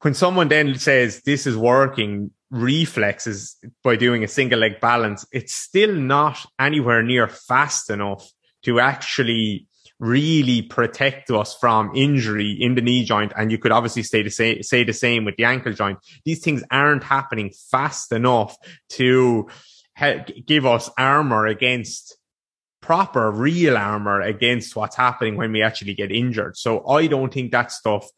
when 0.00 0.14
someone 0.14 0.48
then 0.48 0.78
says 0.78 1.22
this 1.22 1.46
is 1.46 1.56
working 1.56 2.30
reflexes 2.50 3.56
by 3.82 3.96
doing 3.96 4.24
a 4.24 4.28
single 4.28 4.60
leg 4.60 4.80
balance, 4.80 5.26
it's 5.30 5.54
still 5.54 5.92
not 5.92 6.46
anywhere 6.58 7.02
near 7.02 7.28
fast 7.28 7.90
enough 7.90 8.30
to 8.62 8.80
actually 8.80 9.66
really 9.98 10.62
protect 10.62 11.30
us 11.30 11.56
from 11.56 11.90
injury 11.94 12.52
in 12.52 12.74
the 12.74 12.82
knee 12.82 13.04
joint. 13.04 13.32
And 13.36 13.50
you 13.50 13.58
could 13.58 13.72
obviously 13.72 14.02
say 14.02 14.22
the 14.22 14.30
same, 14.30 14.62
say 14.62 14.84
the 14.84 14.92
same 14.92 15.24
with 15.24 15.36
the 15.36 15.44
ankle 15.44 15.72
joint. 15.72 15.98
These 16.24 16.40
things 16.40 16.62
aren't 16.70 17.04
happening 17.04 17.52
fast 17.70 18.12
enough 18.12 18.56
to 18.90 19.48
give 20.44 20.66
us 20.66 20.90
armor 20.98 21.46
against 21.46 22.16
proper 22.82 23.30
real 23.30 23.76
armor 23.76 24.20
against 24.20 24.76
what's 24.76 24.94
happening 24.94 25.36
when 25.36 25.50
we 25.50 25.62
actually 25.62 25.94
get 25.94 26.12
injured. 26.12 26.56
So 26.56 26.86
I 26.86 27.06
don't 27.06 27.32
think 27.32 27.50
that 27.52 27.72
stuff 27.72 28.08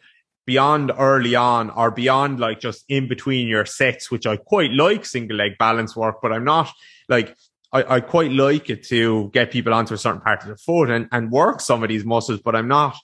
beyond 0.45 0.91
early 0.99 1.35
on 1.35 1.71
or 1.71 1.91
beyond 1.91 2.41
like 2.41 2.59
just 2.59 2.85
in 2.88 3.07
between 3.07 3.47
your 3.47 3.64
sets, 3.64 4.11
which 4.11 4.27
I 4.27 4.37
quite 4.37 4.73
like 4.73 5.07
single 5.07 5.37
leg 5.37 5.53
balance 5.59 5.95
work, 5.95 6.17
but 6.21 6.33
I'm 6.33 6.45
not 6.45 6.71
like 7.09 7.37
I, 7.73 7.97
I 7.97 8.01
quite 8.01 8.33
like 8.33 8.71
it 8.71 8.85
to 8.85 9.31
get 9.33 9.51
people 9.51 9.75
onto 9.75 9.95
a 9.95 9.99
certain 9.99 10.21
part 10.21 10.43
of 10.43 10.49
the 10.49 10.57
foot 10.57 10.91
and, 10.91 11.09
and 11.13 11.31
work 11.31 11.61
some 11.61 11.83
of 11.83 11.89
these 11.89 12.05
muscles, 12.05 12.41
but 12.41 12.57
I'm 12.57 12.69
not, 12.69 12.97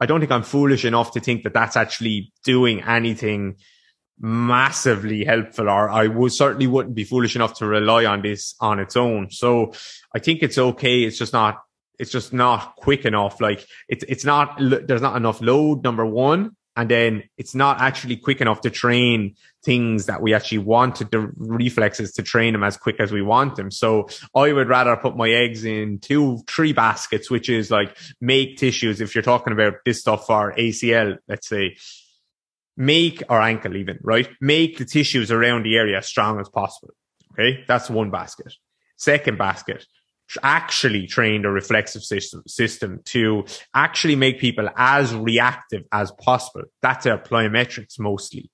I 0.00 0.06
don't 0.06 0.20
think 0.20 0.32
I'm 0.32 0.42
foolish 0.42 0.84
enough 0.84 1.12
to 1.12 1.20
think 1.20 1.42
that 1.42 1.52
that's 1.54 1.76
actually 1.76 2.32
doing 2.44 2.82
anything 2.82 3.56
massively 4.18 5.24
helpful 5.24 5.68
or 5.68 5.90
I 5.90 6.06
would 6.06 6.32
certainly 6.32 6.66
wouldn't 6.66 6.94
be 6.94 7.04
foolish 7.04 7.36
enough 7.36 7.58
to 7.58 7.66
rely 7.66 8.06
on 8.06 8.22
this 8.22 8.54
on 8.60 8.80
its 8.80 8.96
own. 8.96 9.30
So 9.30 9.74
I 10.14 10.18
think 10.18 10.42
it's 10.42 10.56
okay. 10.56 11.02
It's 11.02 11.18
just 11.18 11.34
not, 11.34 11.58
it's 11.98 12.10
just 12.10 12.32
not 12.32 12.76
quick 12.76 13.04
enough. 13.04 13.40
Like 13.40 13.66
it's, 13.88 14.04
it's 14.08 14.24
not, 14.24 14.58
there's 14.58 15.02
not 15.02 15.16
enough 15.16 15.42
load, 15.42 15.82
number 15.84 16.06
one. 16.06 16.56
And 16.76 16.90
then 16.90 17.24
it's 17.38 17.54
not 17.54 17.80
actually 17.80 18.16
quick 18.16 18.42
enough 18.42 18.60
to 18.60 18.70
train 18.70 19.34
things 19.64 20.06
that 20.06 20.20
we 20.20 20.34
actually 20.34 20.58
want 20.58 20.98
the 21.10 21.32
reflexes 21.36 22.12
to 22.12 22.22
train 22.22 22.52
them 22.52 22.62
as 22.62 22.76
quick 22.76 23.00
as 23.00 23.10
we 23.10 23.22
want 23.22 23.56
them. 23.56 23.70
So 23.70 24.08
I 24.34 24.52
would 24.52 24.68
rather 24.68 24.94
put 24.96 25.16
my 25.16 25.30
eggs 25.30 25.64
in 25.64 25.98
two, 26.00 26.42
three 26.46 26.74
baskets, 26.74 27.30
which 27.30 27.48
is 27.48 27.70
like 27.70 27.96
make 28.20 28.58
tissues. 28.58 29.00
If 29.00 29.14
you're 29.14 29.22
talking 29.22 29.54
about 29.54 29.76
this 29.86 30.00
stuff 30.00 30.26
for 30.26 30.52
ACL, 30.52 31.16
let's 31.28 31.48
say, 31.48 31.76
make 32.76 33.22
or 33.30 33.40
ankle 33.40 33.74
even, 33.76 33.98
right? 34.02 34.28
Make 34.40 34.76
the 34.76 34.84
tissues 34.84 35.32
around 35.32 35.62
the 35.62 35.76
area 35.76 35.98
as 35.98 36.06
strong 36.06 36.40
as 36.40 36.48
possible. 36.48 36.92
Okay. 37.32 37.64
That's 37.66 37.88
one 37.88 38.10
basket. 38.10 38.52
Second 38.98 39.38
basket, 39.38 39.86
actually 40.42 41.06
train 41.06 41.42
the 41.42 41.50
reflexive 41.50 42.02
system, 42.02 42.42
system 42.46 43.00
to 43.04 43.44
actually 43.74 44.16
make 44.16 44.40
people 44.40 44.68
as 44.76 45.14
reactive 45.14 45.82
as 45.92 46.12
possible. 46.12 46.62
That's 46.82 47.06
our 47.06 47.18
plyometrics 47.18 47.98
mostly. 47.98 48.50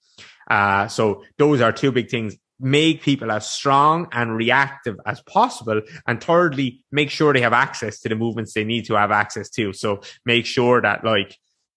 Uh, 0.51 0.89
so 0.89 1.23
those 1.39 1.61
are 1.61 1.73
two 1.73 1.93
big 1.93 2.11
things. 2.11 2.37
Make 2.61 3.03
people 3.03 3.33
as 3.33 3.51
strong 3.51 4.09
and 4.13 4.37
reactive 4.37 4.97
as 5.07 5.21
possible. 5.23 5.81
And 6.07 6.23
thirdly, 6.23 6.85
make 6.93 7.11
sure 7.11 7.33
they 7.33 7.41
have 7.41 7.53
access 7.53 8.01
to 8.01 8.09
the 8.09 8.15
movements 8.15 8.53
they 8.53 8.65
need 8.65 8.87
to 8.87 8.95
have 8.95 9.11
access 9.11 9.49
to. 9.51 9.73
So 9.73 10.03
make 10.25 10.47
sure 10.47 10.81
that 10.83 11.05
like 11.05 11.37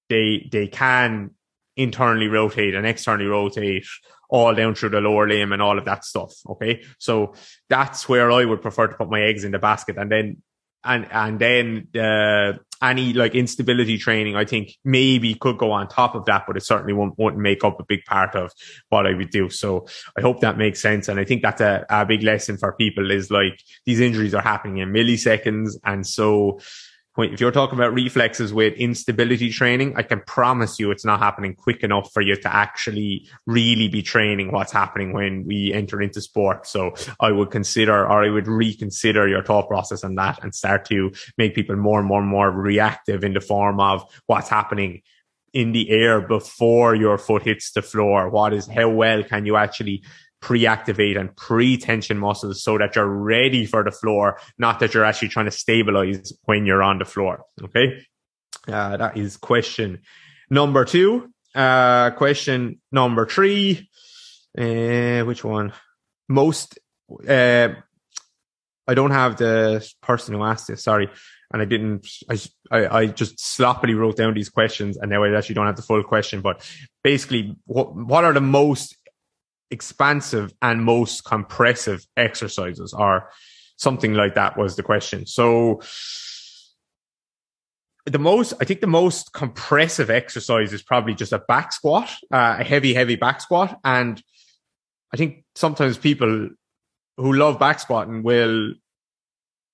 they, 0.10 0.48
they 0.52 0.68
can 0.68 1.32
internally 1.78 2.28
rotate 2.28 2.76
and 2.76 2.86
externally 2.86 3.28
rotate 3.30 3.86
all 4.30 4.54
down 4.56 4.76
through 4.76 4.90
the 4.90 5.02
lower 5.02 5.28
limb 5.28 5.52
and 5.52 5.62
all 5.62 5.78
of 5.78 5.86
that 5.86 6.04
stuff. 6.04 6.34
Okay. 6.50 6.84
So 6.98 7.34
that's 7.70 8.10
where 8.10 8.32
I 8.32 8.46
would 8.46 8.62
prefer 8.62 8.88
to 8.88 8.96
put 8.96 9.10
my 9.10 9.22
eggs 9.22 9.44
in 9.44 9.52
the 9.52 9.60
basket. 9.60 9.98
And 9.98 10.12
then, 10.12 10.42
and, 10.84 11.08
and 11.12 11.40
then, 11.40 11.88
uh, 12.00 12.58
any 12.82 13.14
like 13.14 13.36
instability 13.36 13.98
training, 13.98 14.36
I 14.36 14.46
think 14.46 14.76
maybe 14.84 15.34
could 15.36 15.58
go 15.58 15.72
on 15.72 15.88
top 15.88 16.14
of 16.14 16.26
that, 16.26 16.44
but 16.46 16.58
it 16.58 16.64
certainly 16.64 16.94
won't, 16.94 17.18
won't 17.18 17.38
make 17.38 17.64
up 17.64 17.80
a 17.80 17.86
big 17.86 18.04
part 18.06 18.36
of 18.36 18.52
what 18.90 19.08
I 19.08 19.14
would 19.14 19.30
do. 19.30 19.50
So 19.50 19.88
I 20.18 20.22
hope 20.22 20.42
that 20.42 20.58
makes 20.58 20.82
sense. 20.82 21.08
And 21.08 21.20
I 21.20 21.26
think 21.26 21.42
that's 21.42 21.62
a, 21.62 21.86
a 21.90 22.06
big 22.06 22.22
lesson 22.22 22.58
for 22.58 22.74
people 22.74 23.12
is 23.12 23.32
like 23.32 23.60
these 23.86 24.00
injuries 24.00 24.36
are 24.36 24.42
happening 24.42 24.78
in 24.80 24.92
milliseconds. 24.92 25.78
And 25.84 26.06
so, 26.06 26.60
if 27.18 27.40
you're 27.40 27.52
talking 27.52 27.80
about 27.80 27.94
reflexes 27.94 28.54
with 28.54 28.74
instability 28.74 29.50
training, 29.50 29.94
I 29.96 30.04
can 30.04 30.22
promise 30.22 30.80
you 30.80 30.92
it's 30.92 31.06
not 31.06 31.20
happening 31.20 31.56
quick 31.56 31.82
enough 31.82 32.12
for 32.14 32.22
you 32.22 32.36
to 32.36 32.54
actually 32.54 33.30
really 33.46 33.88
be 33.88 34.02
training 34.02 34.52
what's 34.52 34.74
happening 34.74 35.14
when 35.14 35.46
we 35.46 35.72
enter 35.74 36.02
into 36.02 36.20
sport. 36.20 36.68
So 36.68 36.94
I 37.22 37.32
would 37.32 37.52
consider 37.52 38.06
or 38.06 38.24
I 38.24 38.30
would 38.30 38.48
reconsider 38.48 39.28
your 39.28 39.44
thought 39.44 39.70
process 39.70 40.04
on 40.04 40.16
that 40.16 40.44
and 40.44 40.54
start 40.54 40.86
to 40.86 41.12
make 41.38 41.56
people 41.56 41.78
more 41.78 42.00
and 42.00 42.08
more 42.08 42.20
and 42.20 42.30
more 42.30 42.52
reactive 42.52 43.24
in 43.24 43.34
the 43.34 43.42
form 43.42 43.80
of 43.80 44.04
what's 44.26 44.50
happening 44.50 45.02
in 45.54 45.72
the 45.72 45.90
air 45.90 46.20
before 46.20 46.96
your 46.96 47.18
foot 47.18 47.44
hits 47.44 47.72
the 47.72 47.82
floor. 47.82 48.30
What 48.30 48.54
is, 48.54 48.68
how 48.68 48.90
well 48.90 49.24
can 49.24 49.46
you 49.46 49.56
actually 49.56 50.04
pre-activate 50.46 51.18
and 51.18 51.36
pre-tension 51.36 52.20
muscles 52.20 52.62
so 52.62 52.78
that 52.78 52.96
you're 52.96 53.08
ready 53.08 53.66
for 53.66 53.84
the 53.84 53.90
floor, 53.90 54.40
not 54.60 54.80
that 54.80 54.94
you're 54.94 55.04
actually 55.04 55.28
trying 55.28 55.46
to 55.46 55.52
stabilize 55.52 56.32
when 56.44 56.68
you're 56.68 56.84
on 56.84 57.00
the 57.00 57.06
floor. 57.06 57.42
Okay. 57.64 58.06
Uh, 58.68 58.96
that 58.96 59.18
is 59.18 59.38
question 59.38 60.04
number 60.52 60.86
two. 60.86 61.34
Uh, 61.56 62.12
question 62.12 62.80
number 62.92 63.26
three. 63.26 63.90
Uh, 64.56 65.22
which 65.24 65.44
one? 65.44 65.74
Most. 66.30 66.78
Uh, 67.28 67.70
I 68.88 68.94
don't 68.94 69.12
have 69.12 69.38
the 69.38 69.92
person 70.04 70.36
who 70.36 70.44
asked 70.44 70.68
this. 70.68 70.84
Sorry, 70.84 71.10
and 71.52 71.60
I 71.60 71.66
didn't. 71.66 72.08
I, 72.30 72.40
I, 72.72 73.06
just 73.08 73.40
sloppily 73.40 73.96
wrote 73.96 74.18
down 74.18 74.36
these 74.36 74.50
questions, 74.50 74.96
and 74.98 75.10
now 75.10 75.24
I 75.24 75.36
actually 75.36 75.56
don't 75.56 75.66
have 75.66 75.76
the 75.76 75.82
full 75.82 76.04
question. 76.04 76.42
But 76.42 76.62
basically, 77.04 77.56
what 77.66 77.96
what 77.96 78.24
are 78.24 78.34
the 78.34 78.42
most 78.42 78.96
expansive 79.72 80.54
and 80.62 80.84
most 80.84 81.26
compressive 81.26 82.06
exercises, 82.16 82.94
or 82.94 83.30
something 83.78 84.14
like 84.14 84.36
that 84.36 84.58
was 84.58 84.76
the 84.76 84.84
question. 84.84 85.26
So 85.26 85.82
the 88.06 88.20
most, 88.20 88.54
I 88.62 88.66
think 88.66 88.82
the 88.82 88.88
most 88.88 89.34
compressive 89.34 90.10
exercise 90.10 90.72
is 90.72 90.84
probably 90.84 91.16
just 91.16 91.34
a 91.34 91.40
back 91.40 91.74
squat, 91.74 92.10
uh, 92.32 92.58
a 92.60 92.64
heavy, 92.64 92.94
heavy 92.94 93.16
back 93.16 93.42
squat. 93.42 93.80
And 93.84 94.22
I 95.12 95.18
think 95.18 95.44
sometimes 95.56 95.98
people 95.98 96.50
who 97.18 97.34
love 97.34 97.58
back 97.58 97.80
squatting 97.80 98.22
will 98.22 98.74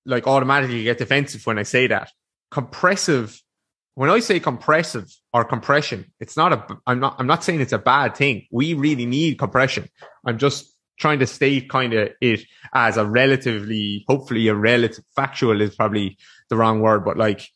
like 0.06 0.26
automatically 0.26 0.84
get 0.84 0.98
defensive 0.98 1.44
when 1.46 1.58
I 1.58 1.62
say 1.64 1.88
that. 1.88 2.10
Compressive, 2.50 3.40
when 3.94 4.10
I 4.10 4.20
say 4.20 4.40
compressive 4.40 5.14
or 5.32 5.44
compression, 5.44 6.06
it's 6.18 6.36
not 6.36 6.52
a, 6.52 6.78
I'm 6.86 7.00
not, 7.00 7.16
I'm 7.18 7.26
not 7.26 7.44
saying 7.44 7.60
it's 7.60 7.72
a 7.72 7.78
bad 7.78 8.16
thing. 8.16 8.46
We 8.50 8.74
really 8.74 9.06
need 9.06 9.38
compression. 9.38 9.88
I'm 10.24 10.38
just 10.38 10.74
trying 10.98 11.18
to 11.18 11.26
state 11.26 11.68
kind 11.68 11.92
of 11.92 12.10
it 12.20 12.44
as 12.72 12.96
a 12.96 13.04
relatively, 13.04 14.04
hopefully 14.08 14.48
a 14.48 14.54
relative 14.54 15.04
factual 15.14 15.60
is 15.60 15.74
probably 15.74 16.16
the 16.48 16.56
wrong 16.56 16.80
word, 16.80 17.04
but 17.04 17.18
like 17.18 17.48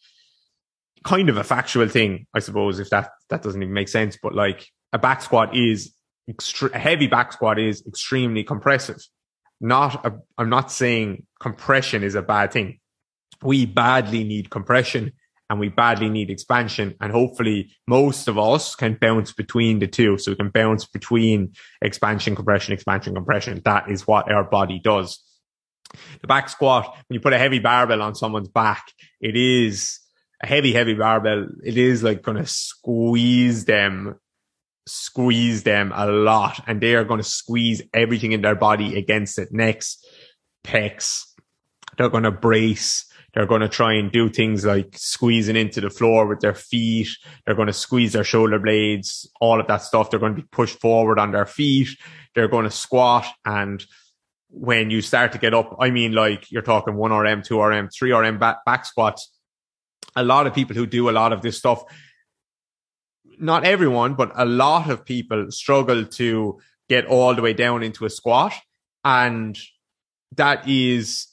kind 1.05 1.29
of 1.29 1.37
a 1.37 1.45
factual 1.45 1.89
thing, 1.89 2.27
I 2.35 2.41
suppose, 2.41 2.81
if 2.81 2.91
that, 2.91 3.13
that 3.31 3.43
doesn't 3.43 3.63
even 3.63 3.73
make 3.73 3.89
sense. 3.89 4.19
But 4.21 4.35
like 4.35 4.69
a 4.93 4.99
back 4.99 5.23
squat 5.23 5.57
is 5.57 5.95
extre- 6.31 6.75
a 6.75 6.79
heavy 6.79 7.07
back 7.07 7.33
squat 7.33 7.59
is 7.59 7.87
extremely 7.87 8.45
compressive. 8.45 9.01
Not 9.61 10.05
a, 10.05 10.19
I'm 10.37 10.51
not 10.51 10.71
saying 10.71 11.25
compression 11.41 12.03
is 12.03 12.15
a 12.15 12.23
bad 12.23 12.53
thing. 12.53 12.81
We 13.43 13.65
badly 13.65 14.25
need 14.25 14.51
compression 14.51 15.13
and 15.49 15.61
we 15.61 15.69
badly 15.69 16.09
need 16.09 16.31
expansion. 16.31 16.95
And 17.01 17.13
hopefully 17.13 17.71
most 17.87 18.29
of 18.29 18.39
us 18.39 18.75
can 18.75 18.99
bounce 19.01 19.33
between 19.33 19.79
the 19.79 19.87
two. 19.87 20.19
So 20.19 20.33
we 20.33 20.37
can 20.37 20.51
bounce 20.51 20.85
between 20.85 21.53
expansion, 21.81 22.35
compression, 22.35 22.75
expansion, 22.75 23.15
compression. 23.15 23.63
That 23.65 23.91
is 23.91 24.07
what 24.07 24.31
our 24.31 24.45
body 24.45 24.81
does. 24.83 25.23
The 26.21 26.27
back 26.27 26.49
squat, 26.49 26.87
when 27.09 27.15
you 27.15 27.21
put 27.21 27.33
a 27.33 27.39
heavy 27.39 27.61
barbell 27.61 28.03
on 28.03 28.15
someone's 28.15 28.49
back, 28.49 28.93
it 29.21 29.37
is 29.37 30.01
a 30.43 30.47
heavy, 30.47 30.73
heavy 30.73 30.95
barbell. 30.95 31.47
It 31.65 31.79
is 31.79 32.03
like 32.03 32.23
going 32.23 32.39
to 32.39 32.47
squeeze 32.47 33.65
them, 33.67 34.19
squeeze 34.87 35.63
them 35.63 35.93
a 35.95 36.07
lot. 36.07 36.61
And 36.67 36.81
they 36.81 36.97
are 36.97 37.05
going 37.05 37.21
to 37.21 37.29
squeeze 37.29 37.83
everything 37.95 38.33
in 38.33 38.43
their 38.43 38.57
body 38.57 38.99
against 38.99 39.39
it. 39.39 39.53
Necks, 39.53 40.05
pecs. 40.65 41.23
They're 41.97 42.11
going 42.11 42.25
to 42.25 42.33
brace 42.33 43.07
they're 43.37 43.45
going 43.45 43.61
to 43.61 43.69
try 43.69 43.93
and 43.93 44.11
do 44.11 44.31
things 44.31 44.65
like 44.65 44.97
squeezing 44.97 45.57
into 45.57 45.83
the 45.83 45.91
floor 45.91 46.27
with 46.27 46.41
their 46.41 46.55
feet. 46.55 47.09
They're 47.45 47.55
going 47.55 47.67
to 47.67 47.73
squeeze 47.75 48.15
their 48.15 48.25
shoulder 48.25 48.59
blades, 48.59 49.31
all 49.43 49.61
of 49.61 49.67
that 49.67 49.83
stuff. 49.83 50.09
They're 50.09 50.19
going 50.19 50.35
to 50.35 50.41
be 50.41 50.49
pushed 50.51 50.81
forward 50.81 51.19
on 51.19 51.33
their 51.33 51.45
feet. 51.45 51.89
They're 52.35 52.49
going 52.49 52.65
to 52.65 52.71
squat. 52.71 53.27
And 53.45 53.85
when 54.49 54.89
you 54.89 55.03
start 55.03 55.33
to 55.33 55.39
get 55.39 55.53
up, 55.53 55.77
I 55.79 55.91
mean, 55.91 56.13
like 56.13 56.51
you're 56.51 56.63
talking 56.63 56.95
one 56.95 57.13
RM, 57.13 57.43
two 57.43 57.61
RM, 57.61 57.91
three 57.91 58.11
RM 58.11 58.39
back, 58.39 58.65
back 58.65 58.87
squats. 58.87 59.31
A 60.17 60.25
lot 60.25 60.47
of 60.47 60.55
people 60.55 60.75
who 60.75 60.87
do 60.87 61.11
a 61.11 61.13
lot 61.13 61.35
of 61.35 61.43
this 61.43 61.59
stuff, 61.59 61.85
not 63.39 63.65
everyone, 63.65 64.15
but 64.15 64.33
a 64.35 64.47
lot 64.47 64.89
of 64.89 65.05
people 65.05 65.51
struggle 65.51 66.07
to 66.07 66.59
get 66.89 67.05
all 67.05 67.35
the 67.35 67.43
way 67.43 67.53
down 67.53 67.83
into 67.83 68.07
a 68.07 68.11
squat. 68.11 68.55
And 69.05 69.59
that 70.37 70.67
is 70.67 71.27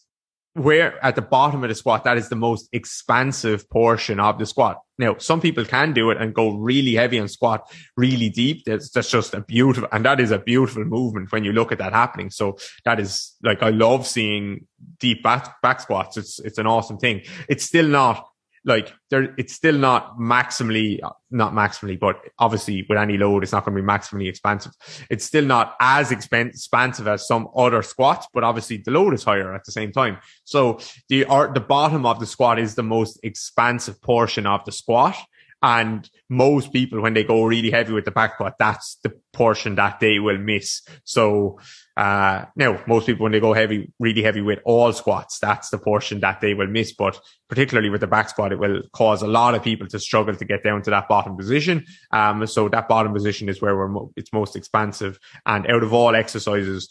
where 0.56 1.04
at 1.04 1.16
the 1.16 1.22
bottom 1.22 1.64
of 1.64 1.70
the 1.70 1.76
squat, 1.76 2.04
that 2.04 2.18
is 2.18 2.30
the 2.30 2.36
most 2.36 2.70
expansive 2.72 3.68
portion 3.70 4.20
of 4.20 4.38
the 4.38 4.46
squat. 4.46 4.80
Now, 5.00 5.18
some 5.18 5.42
people 5.42 5.66
can 5.66 5.94
do 5.94 6.12
it 6.12 6.22
and 6.22 6.34
go 6.34 6.52
really 6.52 6.94
heavy 6.94 7.18
and 7.18 7.30
squat 7.30 7.72
really 7.98 8.30
deep. 8.30 8.64
That's, 8.66 8.92
that's 8.92 9.10
just 9.10 9.34
a 9.34 9.42
beautiful, 9.42 9.90
and 9.92 10.06
that 10.06 10.20
is 10.20 10.30
a 10.30 10.38
beautiful 10.38 10.86
movement 10.86 11.32
when 11.32 11.44
you 11.44 11.54
look 11.54 11.72
at 11.72 11.80
that 11.80 11.94
happening. 11.94 12.30
So 12.30 12.58
that 12.86 13.00
is 13.00 13.34
like, 13.42 13.64
I 13.64 13.70
love 13.70 14.06
seeing 14.06 14.68
deep 15.00 15.24
back, 15.24 15.60
back 15.62 15.82
squats. 15.82 16.18
It's, 16.18 16.40
it's 16.40 16.60
an 16.60 16.68
awesome 16.68 16.98
thing. 16.98 17.24
It's 17.50 17.64
still 17.64 17.88
not 17.88 18.28
like 18.66 18.94
there, 19.10 19.34
it's 19.38 19.54
still 19.54 19.78
not 19.78 20.18
maximally, 20.18 21.00
not 21.32 21.54
maximally, 21.54 22.00
but 22.00 22.22
obviously 22.40 22.86
with 22.88 22.98
any 22.98 23.18
load, 23.18 23.44
it's 23.44 23.52
not 23.52 23.66
going 23.66 23.76
to 23.76 23.82
be 23.82 23.88
maximally 23.88 24.30
expansive. 24.30 24.72
It's 25.10 25.26
still 25.26 25.46
not 25.46 25.76
as 25.80 26.12
expansive 26.12 27.08
as 27.08 27.28
some 27.28 27.50
other 27.56 27.82
squats, 27.82 28.28
but 28.34 28.44
obviously 28.44 28.78
the 28.78 28.92
load 28.92 29.14
is 29.14 29.24
higher 29.24 29.54
at 29.54 29.66
the 29.66 29.72
same 29.72 29.92
time. 29.92 30.18
So 30.46 30.80
the, 31.10 31.26
art, 31.26 31.54
the 31.54 31.60
bottom 31.60 32.06
of 32.06 32.20
the 32.20 32.26
squat 32.26 32.58
is 32.60 32.76
the 32.76 32.84
most 32.84 33.20
expansive 33.24 34.02
portion 34.02 34.46
of 34.46 34.64
the 34.66 34.72
squat. 34.72 35.16
And 35.62 36.10
most 36.30 36.74
people, 36.74 37.00
when 37.00 37.14
they 37.14 37.24
go 37.24 37.46
really 37.46 37.72
heavy 37.72 37.94
with 37.94 38.04
the 38.04 38.12
back 38.12 38.34
squat, 38.34 38.56
that's 38.60 38.98
the 39.02 39.14
portion 39.32 39.76
that 39.76 40.02
they 40.02 40.20
will 40.20 40.38
miss. 40.38 40.82
So, 41.06 41.58
uh, 41.96 42.46
now 42.56 42.82
most 42.88 43.06
people, 43.06 43.24
when 43.24 43.32
they 43.32 43.40
go 43.40 43.54
heavy, 43.54 43.92
really 44.00 44.24
heavy 44.24 44.42
with 44.42 44.60
all 44.66 44.92
squats, 44.94 45.40
that's 45.40 45.70
the 45.70 45.78
portion 45.78 46.20
that 46.22 46.42
they 46.42 46.54
will 46.54 46.68
miss. 46.68 46.92
But 46.92 47.20
particularly 47.50 47.90
with 47.90 48.02
the 48.02 48.08
back 48.08 48.30
squat, 48.30 48.52
it 48.52 48.60
will 48.60 48.82
cause 48.94 49.22
a 49.22 49.28
lot 49.28 49.54
of 49.54 49.64
people 49.64 49.88
to 49.88 50.00
struggle 50.00 50.36
to 50.36 50.46
get 50.46 50.64
down 50.64 50.82
to 50.84 50.90
that 50.90 51.08
bottom 51.08 51.38
position. 51.38 51.86
Um, 52.12 52.48
so 52.48 52.68
that 52.70 52.88
bottom 52.88 53.14
position 53.14 53.48
is 53.48 53.62
where 53.62 53.76
we're, 53.76 53.90
mo- 53.90 54.12
it's 54.16 54.34
most 54.34 54.56
expansive. 54.56 55.20
And 55.46 55.70
out 55.70 55.84
of 55.84 55.94
all 55.94 56.16
exercises, 56.16 56.90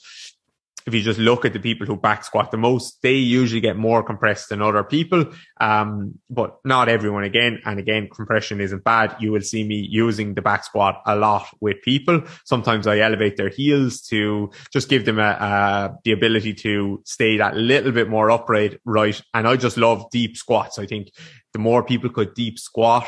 if 0.87 0.95
you 0.95 1.01
just 1.03 1.18
look 1.18 1.45
at 1.45 1.53
the 1.53 1.59
people 1.59 1.87
who 1.87 1.97
back 1.97 2.25
squat 2.25 2.51
the 2.51 2.57
most, 2.57 3.01
they 3.03 3.14
usually 3.14 3.61
get 3.61 3.77
more 3.77 4.03
compressed 4.03 4.49
than 4.49 4.62
other 4.62 4.83
people. 4.83 5.25
Um, 5.61 6.18
but 6.29 6.59
not 6.64 6.88
everyone 6.88 7.25
again. 7.25 7.61
And 7.64 7.79
again, 7.79 8.09
compression 8.09 8.61
isn't 8.61 8.85
bad. 8.85 9.16
You 9.21 9.33
will 9.33 9.42
see 9.42 9.64
me 9.64 9.87
using 9.88 10.35
the 10.35 10.42
back 10.42 10.64
squat 10.64 11.03
a 11.07 11.16
lot 11.16 11.47
with 11.61 11.83
people. 11.83 12.23
Sometimes 12.45 12.87
I 12.87 12.99
elevate 12.99 13.37
their 13.37 13.49
heels 13.49 14.01
to 14.09 14.51
just 14.73 14.88
give 14.88 15.05
them 15.05 15.18
a, 15.18 15.23
a, 15.23 15.97
the 16.05 16.12
ability 16.12 16.55
to 16.55 17.03
stay 17.05 17.37
that 17.37 17.57
little 17.57 17.92
bit 17.92 18.09
more 18.09 18.31
upright, 18.31 18.81
right? 18.85 19.21
And 19.35 19.47
I 19.47 19.57
just 19.57 19.77
love 19.77 20.11
deep 20.11 20.37
squats. 20.37 20.79
I 20.79 20.87
think 20.87 21.12
the 21.53 21.59
more 21.59 21.83
people 21.85 22.11
could 22.11 22.35
deep 22.35 22.59
squat, 22.59 23.07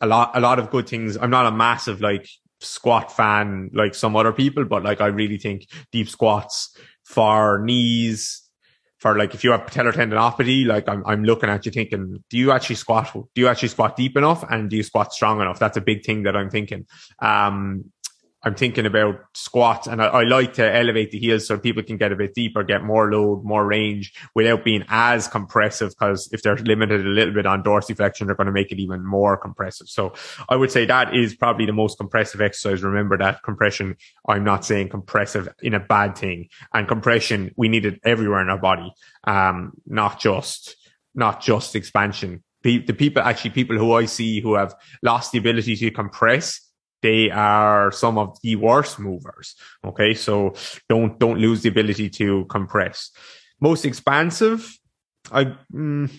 a 0.00 0.06
lot, 0.06 0.32
a 0.34 0.40
lot 0.40 0.58
of 0.58 0.70
good 0.70 0.88
things. 0.88 1.16
I'm 1.16 1.30
not 1.30 1.46
a 1.46 1.50
massive 1.50 2.00
like 2.00 2.28
squat 2.60 3.12
fan 3.12 3.70
like 3.74 3.94
some 3.94 4.16
other 4.16 4.32
people, 4.32 4.64
but 4.64 4.82
like 4.82 5.00
I 5.00 5.06
really 5.06 5.38
think 5.38 5.66
deep 5.92 6.08
squats 6.08 6.76
for 7.06 7.60
knees, 7.60 8.42
for 8.98 9.16
like 9.16 9.32
if 9.32 9.44
you 9.44 9.52
have 9.52 9.60
patellar 9.62 9.92
tendinopathy, 9.92 10.66
like 10.66 10.88
I'm, 10.88 11.06
I'm 11.06 11.22
looking 11.22 11.48
at 11.48 11.64
you 11.64 11.70
thinking, 11.70 12.22
do 12.28 12.36
you 12.36 12.50
actually 12.50 12.76
squat? 12.76 13.12
Do 13.12 13.40
you 13.40 13.46
actually 13.46 13.68
squat 13.68 13.94
deep 13.96 14.16
enough? 14.16 14.44
And 14.50 14.68
do 14.68 14.76
you 14.76 14.82
squat 14.82 15.12
strong 15.12 15.40
enough? 15.40 15.60
That's 15.60 15.76
a 15.76 15.80
big 15.80 16.04
thing 16.04 16.24
that 16.24 16.36
I'm 16.36 16.50
thinking. 16.50 16.86
Um, 17.20 17.92
I'm 18.46 18.54
thinking 18.54 18.86
about 18.86 19.16
squats 19.34 19.88
and 19.88 20.00
I, 20.00 20.06
I, 20.06 20.22
like 20.22 20.54
to 20.54 20.72
elevate 20.72 21.10
the 21.10 21.18
heels 21.18 21.48
so 21.48 21.58
people 21.58 21.82
can 21.82 21.96
get 21.96 22.12
a 22.12 22.16
bit 22.16 22.32
deeper, 22.32 22.62
get 22.62 22.84
more 22.84 23.10
load, 23.10 23.42
more 23.42 23.66
range 23.66 24.14
without 24.36 24.64
being 24.64 24.84
as 24.88 25.26
compressive. 25.26 25.96
Cause 25.96 26.28
if 26.32 26.42
they're 26.42 26.54
limited 26.54 27.04
a 27.04 27.08
little 27.08 27.34
bit 27.34 27.44
on 27.44 27.64
dorsiflexion, 27.64 28.26
they're 28.26 28.36
going 28.36 28.46
to 28.46 28.52
make 28.52 28.70
it 28.70 28.78
even 28.78 29.04
more 29.04 29.36
compressive. 29.36 29.88
So 29.88 30.14
I 30.48 30.54
would 30.54 30.70
say 30.70 30.86
that 30.86 31.12
is 31.12 31.34
probably 31.34 31.66
the 31.66 31.72
most 31.72 31.98
compressive 31.98 32.40
exercise. 32.40 32.84
Remember 32.84 33.18
that 33.18 33.42
compression. 33.42 33.96
I'm 34.28 34.44
not 34.44 34.64
saying 34.64 34.90
compressive 34.90 35.48
in 35.60 35.74
a 35.74 35.80
bad 35.80 36.16
thing 36.16 36.48
and 36.72 36.86
compression. 36.86 37.50
We 37.56 37.68
need 37.68 37.84
it 37.84 37.98
everywhere 38.04 38.42
in 38.42 38.48
our 38.48 38.58
body. 38.58 38.94
Um, 39.24 39.72
not 39.86 40.20
just, 40.20 40.76
not 41.16 41.40
just 41.40 41.74
expansion. 41.74 42.44
The, 42.62 42.78
the 42.78 42.94
people, 42.94 43.22
actually 43.22 43.50
people 43.50 43.76
who 43.76 43.92
I 43.94 44.04
see 44.04 44.40
who 44.40 44.54
have 44.54 44.72
lost 45.02 45.32
the 45.32 45.38
ability 45.38 45.74
to 45.74 45.90
compress 45.90 46.60
they 47.06 47.30
are 47.30 47.92
some 47.92 48.18
of 48.18 48.36
the 48.42 48.56
worst 48.56 48.98
movers. 48.98 49.54
Okay. 49.84 50.12
So 50.14 50.54
don't, 50.88 51.12
don't 51.18 51.38
lose 51.38 51.62
the 51.62 51.68
ability 51.68 52.08
to 52.20 52.44
compress. 52.46 53.10
Most 53.60 53.84
expansive. 53.84 54.60
I, 55.30 55.54
mm, 55.72 56.10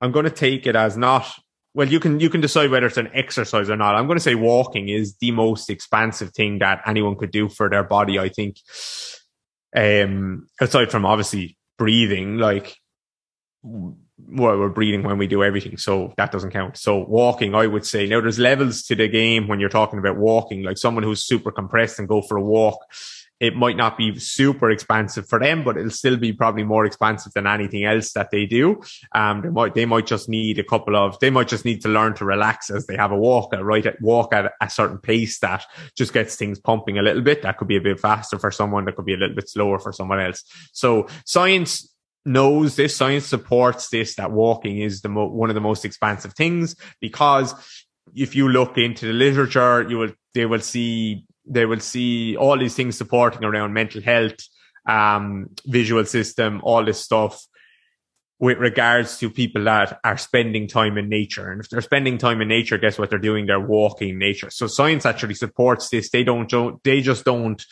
I'm 0.00 0.12
going 0.12 0.26
to 0.26 0.30
take 0.46 0.66
it 0.66 0.76
as 0.76 0.96
not, 0.96 1.26
well, 1.74 1.88
you 1.88 1.98
can, 1.98 2.20
you 2.20 2.30
can 2.30 2.40
decide 2.40 2.70
whether 2.70 2.86
it's 2.86 3.02
an 3.04 3.10
exercise 3.14 3.68
or 3.68 3.76
not. 3.76 3.96
I'm 3.96 4.06
going 4.06 4.18
to 4.18 4.28
say 4.28 4.36
walking 4.36 4.88
is 4.88 5.16
the 5.16 5.32
most 5.32 5.68
expansive 5.70 6.30
thing 6.30 6.60
that 6.60 6.82
anyone 6.86 7.16
could 7.16 7.32
do 7.32 7.48
for 7.48 7.68
their 7.68 7.84
body. 7.84 8.18
I 8.18 8.28
think, 8.28 8.56
um, 9.74 10.46
aside 10.60 10.92
from 10.92 11.04
obviously 11.04 11.56
breathing, 11.78 12.38
like 12.38 12.76
well, 14.28 14.58
we're 14.58 14.68
breathing 14.68 15.02
when 15.02 15.18
we 15.18 15.26
do 15.26 15.44
everything. 15.44 15.76
So 15.76 16.12
that 16.16 16.32
doesn't 16.32 16.50
count. 16.50 16.76
So 16.76 16.98
walking, 16.98 17.54
I 17.54 17.66
would 17.66 17.86
say 17.86 18.06
now 18.06 18.20
there's 18.20 18.38
levels 18.38 18.82
to 18.84 18.94
the 18.94 19.08
game 19.08 19.48
when 19.48 19.60
you're 19.60 19.68
talking 19.68 19.98
about 19.98 20.16
walking, 20.16 20.62
like 20.62 20.78
someone 20.78 21.04
who's 21.04 21.24
super 21.24 21.50
compressed 21.50 21.98
and 21.98 22.08
go 22.08 22.22
for 22.22 22.36
a 22.36 22.42
walk. 22.42 22.78
it 23.40 23.56
might 23.56 23.76
not 23.76 23.98
be 23.98 24.18
super 24.18 24.70
expansive 24.70 25.28
for 25.28 25.40
them, 25.40 25.64
but 25.64 25.76
it'll 25.76 25.90
still 25.90 26.16
be 26.16 26.32
probably 26.32 26.62
more 26.62 26.86
expansive 26.86 27.32
than 27.32 27.46
anything 27.46 27.84
else 27.84 28.12
that 28.12 28.30
they 28.30 28.46
do. 28.46 28.80
Um, 29.12 29.42
they 29.42 29.50
might, 29.50 29.74
they 29.74 29.86
might 29.86 30.06
just 30.06 30.28
need 30.28 30.58
a 30.58 30.64
couple 30.64 30.96
of, 30.96 31.18
they 31.18 31.30
might 31.30 31.48
just 31.48 31.64
need 31.64 31.82
to 31.82 31.88
learn 31.88 32.14
to 32.14 32.24
relax 32.24 32.70
as 32.70 32.86
they 32.86 32.96
have 32.96 33.12
a 33.12 33.16
walk, 33.16 33.52
a 33.52 33.64
right 33.64 33.84
at 33.84 34.00
walk 34.00 34.32
at 34.32 34.52
a 34.60 34.70
certain 34.70 34.98
pace 34.98 35.38
that 35.40 35.64
just 35.96 36.12
gets 36.12 36.36
things 36.36 36.60
pumping 36.60 36.98
a 36.98 37.02
little 37.02 37.22
bit. 37.22 37.42
That 37.42 37.58
could 37.58 37.68
be 37.68 37.76
a 37.76 37.82
bit 37.82 38.00
faster 38.00 38.38
for 38.38 38.50
someone. 38.50 38.84
That 38.84 38.96
could 38.96 39.04
be 39.04 39.14
a 39.14 39.18
little 39.18 39.36
bit 39.36 39.48
slower 39.48 39.78
for 39.78 39.92
someone 39.92 40.20
else. 40.20 40.44
So 40.72 41.08
science 41.26 41.93
knows 42.24 42.76
this, 42.76 42.96
science 42.96 43.26
supports 43.26 43.88
this, 43.88 44.16
that 44.16 44.30
walking 44.30 44.78
is 44.78 45.02
the 45.02 45.08
mo- 45.08 45.28
one 45.28 45.50
of 45.50 45.54
the 45.54 45.60
most 45.60 45.84
expansive 45.84 46.34
things 46.34 46.76
because 47.00 47.54
if 48.14 48.34
you 48.34 48.48
look 48.48 48.78
into 48.78 49.06
the 49.06 49.12
literature, 49.12 49.82
you 49.88 49.98
will, 49.98 50.12
they 50.34 50.46
will 50.46 50.60
see, 50.60 51.24
they 51.46 51.66
will 51.66 51.80
see 51.80 52.36
all 52.36 52.58
these 52.58 52.74
things 52.74 52.96
supporting 52.96 53.44
around 53.44 53.72
mental 53.72 54.00
health, 54.00 54.36
um, 54.86 55.50
visual 55.66 56.04
system, 56.04 56.60
all 56.62 56.84
this 56.84 57.00
stuff 57.00 57.44
with 58.38 58.58
regards 58.58 59.18
to 59.18 59.30
people 59.30 59.64
that 59.64 59.98
are 60.04 60.18
spending 60.18 60.66
time 60.66 60.98
in 60.98 61.08
nature. 61.08 61.50
And 61.50 61.60
if 61.60 61.70
they're 61.70 61.80
spending 61.80 62.18
time 62.18 62.40
in 62.40 62.48
nature, 62.48 62.78
guess 62.78 62.98
what 62.98 63.08
they're 63.08 63.18
doing? 63.18 63.46
They're 63.46 63.60
walking 63.60 64.18
nature. 64.18 64.50
So 64.50 64.66
science 64.66 65.06
actually 65.06 65.34
supports 65.34 65.88
this. 65.88 66.10
They 66.10 66.24
don't, 66.24 66.50
they 66.82 67.00
just 67.00 67.24
don't, 67.24 67.64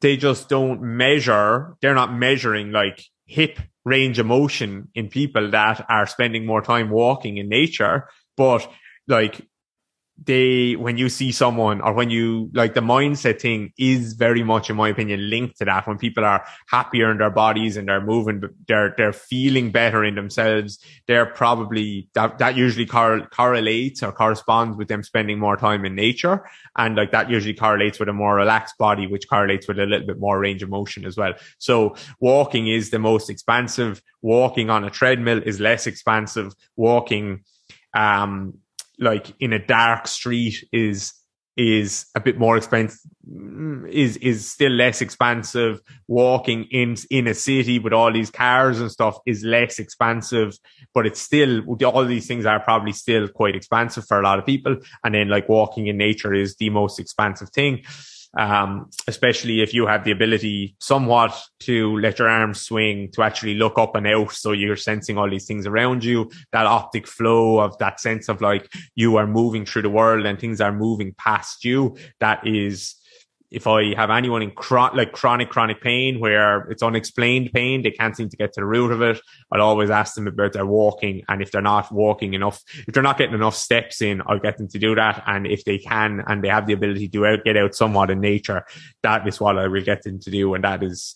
they 0.00 0.16
just 0.16 0.48
don't 0.48 0.82
measure, 0.82 1.76
they're 1.80 1.94
not 1.94 2.12
measuring 2.12 2.72
like 2.72 3.04
hip 3.26 3.58
range 3.84 4.18
of 4.18 4.26
motion 4.26 4.88
in 4.94 5.08
people 5.08 5.50
that 5.50 5.84
are 5.88 6.06
spending 6.06 6.46
more 6.46 6.62
time 6.62 6.90
walking 6.90 7.36
in 7.38 7.48
nature. 7.48 8.08
But 8.36 8.68
like 9.06 9.46
they 10.22 10.76
when 10.76 10.96
you 10.96 11.08
see 11.08 11.32
someone 11.32 11.80
or 11.80 11.92
when 11.92 12.08
you 12.08 12.48
like 12.54 12.74
the 12.74 12.80
mindset 12.80 13.40
thing 13.40 13.72
is 13.76 14.12
very 14.12 14.44
much 14.44 14.70
in 14.70 14.76
my 14.76 14.88
opinion 14.88 15.28
linked 15.28 15.58
to 15.58 15.64
that. 15.64 15.88
When 15.88 15.98
people 15.98 16.24
are 16.24 16.44
happier 16.68 17.10
in 17.10 17.18
their 17.18 17.30
bodies 17.30 17.76
and 17.76 17.88
they're 17.88 18.00
moving 18.00 18.42
they're 18.68 18.94
they're 18.96 19.12
feeling 19.12 19.72
better 19.72 20.04
in 20.04 20.14
themselves 20.14 20.78
they're 21.08 21.26
probably 21.26 22.08
that 22.14 22.38
that 22.38 22.56
usually 22.56 22.86
cor- 22.86 23.26
correlates 23.26 24.04
or 24.04 24.12
corresponds 24.12 24.76
with 24.76 24.86
them 24.86 25.02
spending 25.02 25.38
more 25.38 25.56
time 25.56 25.84
in 25.84 25.96
nature. 25.96 26.46
And 26.76 26.94
like 26.94 27.10
that 27.10 27.28
usually 27.28 27.54
correlates 27.54 27.98
with 27.98 28.08
a 28.08 28.12
more 28.12 28.36
relaxed 28.36 28.78
body 28.78 29.08
which 29.08 29.28
correlates 29.28 29.66
with 29.66 29.80
a 29.80 29.86
little 29.86 30.06
bit 30.06 30.20
more 30.20 30.38
range 30.38 30.62
of 30.62 30.70
motion 30.70 31.04
as 31.06 31.16
well. 31.16 31.34
So 31.58 31.96
walking 32.20 32.68
is 32.68 32.90
the 32.90 33.00
most 33.00 33.30
expansive. 33.30 34.00
Walking 34.22 34.70
on 34.70 34.84
a 34.84 34.90
treadmill 34.90 35.42
is 35.44 35.58
less 35.58 35.88
expansive. 35.88 36.54
Walking 36.76 37.42
um 37.94 38.54
like 38.98 39.34
in 39.40 39.52
a 39.52 39.64
dark 39.64 40.06
street 40.06 40.66
is 40.72 41.12
is 41.56 42.06
a 42.16 42.20
bit 42.20 42.36
more 42.36 42.56
expensive 42.56 42.98
is 43.88 44.16
is 44.16 44.50
still 44.50 44.72
less 44.72 45.00
expansive 45.00 45.80
walking 46.08 46.64
in 46.72 46.96
in 47.10 47.28
a 47.28 47.34
city 47.34 47.78
with 47.78 47.92
all 47.92 48.12
these 48.12 48.30
cars 48.30 48.80
and 48.80 48.90
stuff 48.90 49.18
is 49.24 49.44
less 49.44 49.78
expansive 49.78 50.58
but 50.94 51.06
it's 51.06 51.20
still 51.20 51.60
all 51.84 52.04
these 52.04 52.26
things 52.26 52.46
are 52.46 52.60
probably 52.60 52.92
still 52.92 53.26
quite 53.28 53.56
expansive 53.56 54.06
for 54.06 54.20
a 54.20 54.22
lot 54.22 54.38
of 54.38 54.46
people. 54.46 54.76
And 55.02 55.14
then 55.14 55.28
like 55.28 55.48
walking 55.48 55.88
in 55.88 55.98
nature 55.98 56.32
is 56.32 56.56
the 56.56 56.70
most 56.70 57.00
expansive 57.00 57.50
thing 57.50 57.84
um, 58.36 58.90
especially 59.06 59.62
if 59.62 59.72
you 59.74 59.86
have 59.86 60.04
the 60.04 60.10
ability 60.10 60.76
somewhat 60.80 61.40
to 61.60 61.98
let 62.00 62.18
your 62.18 62.28
arms 62.28 62.60
swing, 62.60 63.10
to 63.12 63.22
actually 63.22 63.54
look 63.54 63.78
up 63.78 63.94
and 63.94 64.06
out. 64.06 64.32
So 64.32 64.52
you're 64.52 64.76
sensing 64.76 65.18
all 65.18 65.30
these 65.30 65.46
things 65.46 65.66
around 65.66 66.04
you, 66.04 66.30
that 66.52 66.66
optic 66.66 67.06
flow 67.06 67.60
of 67.60 67.76
that 67.78 68.00
sense 68.00 68.28
of 68.28 68.40
like 68.40 68.70
you 68.94 69.16
are 69.16 69.26
moving 69.26 69.64
through 69.64 69.82
the 69.82 69.90
world 69.90 70.26
and 70.26 70.38
things 70.38 70.60
are 70.60 70.72
moving 70.72 71.14
past 71.16 71.64
you. 71.64 71.96
That 72.20 72.46
is, 72.46 72.94
if 73.50 73.66
I 73.66 73.94
have 73.94 74.10
anyone 74.10 74.42
in 74.42 74.52
like 74.94 75.12
chronic, 75.12 75.48
chronic 75.50 75.80
pain 75.80 76.18
where 76.18 76.62
it's 76.70 76.82
unexplained 76.82 77.52
pain, 77.52 77.82
they 77.82 77.90
can't 77.92 78.16
seem 78.16 78.28
to 78.28 78.36
get 78.36 78.52
to 78.54 78.60
the 78.60 78.66
root 78.66 78.90
of 78.90 79.00
it. 79.02 79.20
I'll 79.52 79.60
always 79.60 79.90
ask 79.90 80.14
them 80.14 80.26
about 80.26 80.54
their 80.54 80.66
walking. 80.66 81.22
And 81.28 81.40
if 81.40 81.52
they're 81.52 81.62
not 81.62 81.92
walking 81.92 82.34
enough, 82.34 82.62
if 82.86 82.94
they're 82.94 83.02
not 83.02 83.18
getting 83.18 83.34
enough 83.34 83.54
steps 83.54 84.02
in, 84.02 84.22
I'll 84.26 84.40
get 84.40 84.58
them 84.58 84.68
to 84.68 84.78
do 84.78 84.94
that. 84.96 85.22
And 85.26 85.46
if 85.46 85.64
they 85.64 85.78
can 85.78 86.22
and 86.26 86.42
they 86.42 86.48
have 86.48 86.66
the 86.66 86.72
ability 86.72 87.08
to 87.08 87.26
out, 87.26 87.44
get 87.44 87.56
out 87.56 87.74
somewhat 87.74 88.10
in 88.10 88.20
nature, 88.20 88.64
that 89.02 89.26
is 89.28 89.40
what 89.40 89.58
I 89.58 89.68
will 89.68 89.84
get 89.84 90.02
them 90.02 90.18
to 90.20 90.30
do. 90.30 90.54
And 90.54 90.64
that 90.64 90.82
is, 90.82 91.14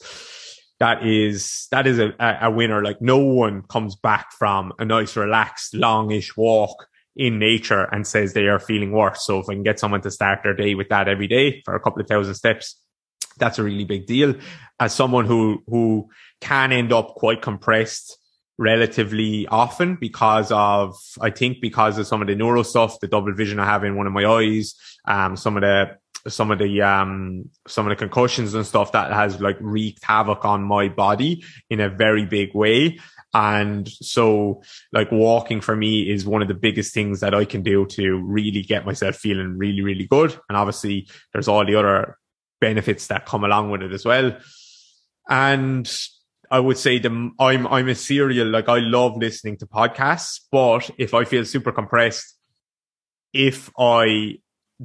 that 0.78 1.04
is 1.04 1.66
that 1.72 1.88
is 1.88 1.98
a, 1.98 2.14
a 2.20 2.50
winner. 2.50 2.82
Like 2.82 3.02
no 3.02 3.18
one 3.18 3.62
comes 3.62 3.96
back 3.96 4.32
from 4.32 4.72
a 4.78 4.84
nice, 4.84 5.16
relaxed, 5.16 5.74
longish 5.74 6.36
walk 6.36 6.86
in 7.16 7.38
nature 7.38 7.84
and 7.92 8.06
says 8.06 8.32
they 8.32 8.46
are 8.46 8.58
feeling 8.58 8.92
worse. 8.92 9.24
So 9.24 9.40
if 9.40 9.48
I 9.48 9.54
can 9.54 9.62
get 9.62 9.80
someone 9.80 10.00
to 10.02 10.10
start 10.10 10.40
their 10.42 10.54
day 10.54 10.74
with 10.74 10.88
that 10.90 11.08
every 11.08 11.26
day 11.26 11.62
for 11.64 11.74
a 11.74 11.80
couple 11.80 12.00
of 12.00 12.08
thousand 12.08 12.34
steps, 12.34 12.80
that's 13.38 13.58
a 13.58 13.62
really 13.62 13.84
big 13.84 14.06
deal. 14.06 14.34
As 14.78 14.94
someone 14.94 15.26
who, 15.26 15.62
who 15.66 16.08
can 16.40 16.72
end 16.72 16.92
up 16.92 17.14
quite 17.14 17.42
compressed 17.42 18.16
relatively 18.56 19.46
often 19.46 19.96
because 20.00 20.50
of, 20.52 20.96
I 21.20 21.30
think 21.30 21.60
because 21.60 21.98
of 21.98 22.06
some 22.06 22.22
of 22.22 22.28
the 22.28 22.34
neuro 22.34 22.62
stuff, 22.62 23.00
the 23.00 23.08
double 23.08 23.32
vision 23.34 23.58
I 23.58 23.66
have 23.66 23.84
in 23.84 23.96
one 23.96 24.06
of 24.06 24.12
my 24.12 24.24
eyes, 24.24 24.74
um, 25.06 25.36
some 25.36 25.56
of 25.56 25.62
the, 25.62 25.96
some 26.26 26.50
of 26.50 26.58
the 26.58 26.82
um 26.82 27.48
some 27.66 27.86
of 27.86 27.90
the 27.90 27.96
concussions 27.96 28.52
and 28.52 28.66
stuff 28.66 28.92
that 28.92 29.12
has 29.12 29.40
like 29.40 29.56
wreaked 29.60 30.04
havoc 30.04 30.44
on 30.44 30.62
my 30.62 30.88
body 30.88 31.44
in 31.70 31.80
a 31.80 31.88
very 31.88 32.26
big 32.26 32.54
way 32.54 32.98
and 33.34 33.86
so 33.88 34.62
like 34.92 35.12
walking 35.12 35.60
for 35.60 35.76
me 35.76 36.10
is 36.10 36.26
one 36.26 36.40
of 36.40 36.48
the 36.48 36.54
biggest 36.54 36.94
things 36.94 37.20
that 37.20 37.34
I 37.34 37.44
can 37.44 37.62
do 37.62 37.84
to 37.86 38.16
really 38.16 38.62
get 38.62 38.86
myself 38.86 39.16
feeling 39.16 39.58
really, 39.58 39.82
really 39.82 40.06
good. 40.06 40.38
And 40.48 40.56
obviously 40.56 41.08
there's 41.32 41.48
all 41.48 41.66
the 41.66 41.74
other 41.74 42.16
benefits 42.60 43.06
that 43.08 43.26
come 43.26 43.44
along 43.44 43.70
with 43.70 43.82
it 43.82 43.92
as 43.92 44.04
well. 44.04 44.36
And 45.28 45.90
I 46.50 46.60
would 46.60 46.78
say 46.78 46.98
the, 46.98 47.30
I'm, 47.38 47.66
I'm 47.66 47.88
a 47.88 47.94
serial, 47.94 48.48
like 48.48 48.70
I 48.70 48.78
love 48.78 49.18
listening 49.18 49.58
to 49.58 49.66
podcasts, 49.66 50.40
but 50.50 50.90
if 50.96 51.12
I 51.12 51.24
feel 51.24 51.44
super 51.44 51.72
compressed, 51.72 52.34
if 53.34 53.70
I 53.78 54.38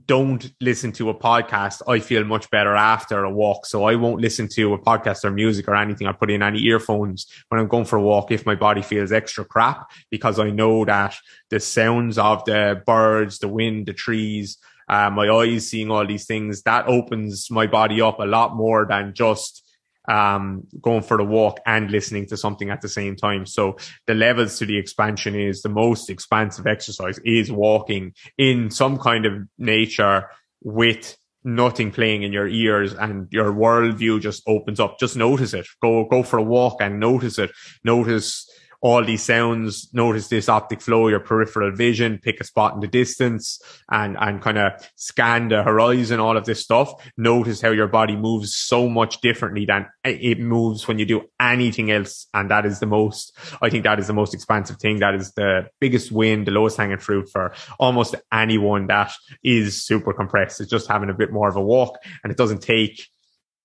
don't 0.06 0.52
listen 0.60 0.92
to 0.94 1.10
a 1.10 1.14
podcast, 1.14 1.82
I 1.88 2.00
feel 2.00 2.24
much 2.24 2.50
better 2.50 2.76
after 2.76 3.24
a 3.24 3.32
walk. 3.32 3.66
So 3.66 3.84
I 3.84 3.96
won't 3.96 4.22
listen 4.22 4.48
to 4.50 4.74
a 4.74 4.80
podcast 4.80 5.24
or 5.24 5.32
music 5.32 5.68
or 5.68 5.76
anything. 5.76 6.08
I 6.08 6.14
put 6.14 6.32
in 6.32 6.42
any 6.42 6.64
earphones 6.64 7.28
when 7.50 7.62
I'm 7.62 7.68
going 7.68 7.86
for 7.86 7.98
a 7.98 8.02
walk 8.02 8.32
if 8.32 8.46
my 8.46 8.56
body 8.56 8.82
feels 8.82 9.12
extra 9.12 9.46
crap 9.46 9.92
because 10.10 10.40
I 10.40 10.50
know 10.50 10.84
that 10.86 11.16
the 11.50 11.60
sounds 11.60 12.18
of 12.18 12.44
the 12.46 12.82
birds, 12.86 13.40
the 13.40 13.48
wind, 13.48 13.86
the 13.86 13.94
trees, 13.94 14.58
uh, 14.90 15.10
my 15.10 15.30
eyes 15.30 15.70
seeing 15.70 15.92
all 15.92 16.06
these 16.06 16.26
things, 16.26 16.64
that 16.64 16.88
opens 16.88 17.50
my 17.52 17.68
body 17.68 18.02
up 18.02 18.20
a 18.20 18.26
lot 18.26 18.56
more 18.56 18.86
than 18.88 19.14
just 19.14 19.63
um, 20.08 20.68
going 20.82 21.02
for 21.02 21.18
the 21.18 21.24
walk 21.24 21.60
and 21.66 21.92
listening 21.92 22.26
to 22.28 22.38
something 22.38 22.70
at 22.70 22.82
the 22.82 22.90
same 22.90 23.16
time. 23.16 23.46
So 23.46 23.78
the 24.08 24.14
levels 24.14 24.58
to 24.60 24.66
the 24.66 24.78
expansion 24.78 25.36
is 25.36 25.62
the 25.62 25.70
most 25.70 26.10
expansive 26.10 26.68
exercise 26.68 27.20
is 27.24 27.52
walking 27.52 28.14
in 28.38 28.70
some 28.70 28.98
kind 28.98 29.26
of 29.26 29.34
nature 29.58 30.30
with 30.62 31.18
nothing 31.44 31.92
playing 31.92 32.24
in 32.24 32.32
your 32.32 32.48
ears 32.48 32.94
and 32.94 33.28
your 33.32 33.52
worldview 33.52 34.22
just 34.22 34.44
opens 34.48 34.80
up. 34.80 34.98
Just 35.00 35.18
notice 35.18 35.54
it. 35.54 35.68
Go, 35.82 36.06
go 36.06 36.24
for 36.24 36.38
a 36.38 36.44
walk 36.44 36.78
and 36.80 37.00
notice 37.00 37.38
it. 37.38 37.52
Notice 37.84 38.50
all 38.84 39.02
these 39.02 39.24
sounds, 39.24 39.92
notice 39.94 40.28
this 40.28 40.50
optic 40.50 40.82
flow, 40.82 41.08
your 41.08 41.22
peripheral 41.22 41.72
vision, 41.72 42.20
pick 42.22 42.42
a 42.42 42.44
spot 42.44 42.74
in 42.74 42.82
the 42.82 42.88
distance 42.88 43.62
and, 43.90 44.18
and 44.20 44.42
kind 44.42 44.58
of 44.58 44.74
scan 44.98 45.48
the 45.48 45.64
horizon, 45.64 46.20
all 46.20 46.36
of 46.36 46.44
this 46.44 46.60
stuff. 46.60 46.94
Notice 47.16 47.62
how 47.62 47.72
your 47.72 47.88
body 47.88 48.18
moves 48.18 48.54
so 48.54 48.90
much 48.90 49.22
differently 49.22 49.66
than 49.66 49.88
it 50.04 50.38
moves 50.38 50.86
when 50.86 51.00
you 51.00 51.06
do 51.06 51.22
anything 51.40 51.92
else. 51.92 52.28
And 52.34 52.52
that 52.52 52.66
is 52.66 52.82
the 52.82 52.86
most, 52.86 53.38
I 53.62 53.70
think 53.70 53.86
that 53.86 54.00
is 54.00 54.08
the 54.08 54.14
most 54.14 54.34
expansive 54.34 54.76
thing. 54.80 55.00
That 55.00 55.16
is 55.16 55.32
the 55.32 55.70
biggest 55.80 56.12
win, 56.12 56.44
the 56.44 56.52
lowest 56.52 56.76
hanging 56.76 56.98
fruit 56.98 57.30
for 57.32 57.54
almost 57.80 58.16
anyone 58.34 58.88
that 58.88 59.14
is 59.46 59.82
super 59.82 60.12
compressed. 60.12 60.60
It's 60.60 60.70
just 60.70 60.90
having 60.90 61.10
a 61.10 61.14
bit 61.14 61.32
more 61.32 61.48
of 61.48 61.56
a 61.56 61.62
walk 61.62 62.00
and 62.22 62.32
it 62.32 62.38
doesn't 62.38 62.62
take, 62.62 63.08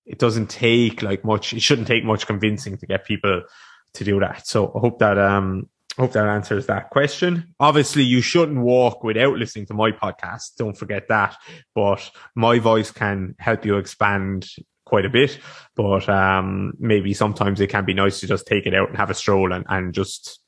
it 0.05 0.17
doesn't 0.17 0.49
take 0.49 1.01
like 1.01 1.25
much, 1.25 1.51
it 1.51 1.61
shouldn't 1.61 1.89
take 1.89 2.05
much 2.05 2.25
convincing 2.25 2.77
to 2.77 2.85
get 2.85 3.03
people 3.03 3.43
to 3.93 4.03
do 4.03 4.19
that. 4.19 4.47
So 4.47 4.71
I 4.75 4.79
hope 4.79 4.99
that 4.99 5.17
um 5.17 5.69
hope 5.97 6.13
that 6.13 6.27
answers 6.27 6.67
that 6.67 6.89
question. 6.89 7.53
Obviously, 7.59 8.03
you 8.03 8.21
shouldn't 8.21 8.59
walk 8.59 9.03
without 9.03 9.35
listening 9.35 9.65
to 9.67 9.73
my 9.73 9.91
podcast. 9.91 10.55
Don't 10.57 10.77
forget 10.77 11.07
that. 11.09 11.35
But 11.75 12.09
my 12.35 12.59
voice 12.59 12.91
can 12.91 13.35
help 13.37 13.65
you 13.65 13.77
expand 13.77 14.47
quite 14.85 15.05
a 15.05 15.09
bit. 15.09 15.39
But 15.75 16.07
um 16.09 16.73
maybe 16.79 17.13
sometimes 17.13 17.61
it 17.61 17.67
can 17.67 17.85
be 17.85 17.93
nice 17.93 18.19
to 18.19 18.27
just 18.27 18.47
take 18.47 18.65
it 18.65 18.73
out 18.73 18.89
and 18.89 18.97
have 18.97 19.09
a 19.09 19.15
stroll 19.15 19.53
and, 19.53 19.65
and 19.69 19.93
just 19.93 20.39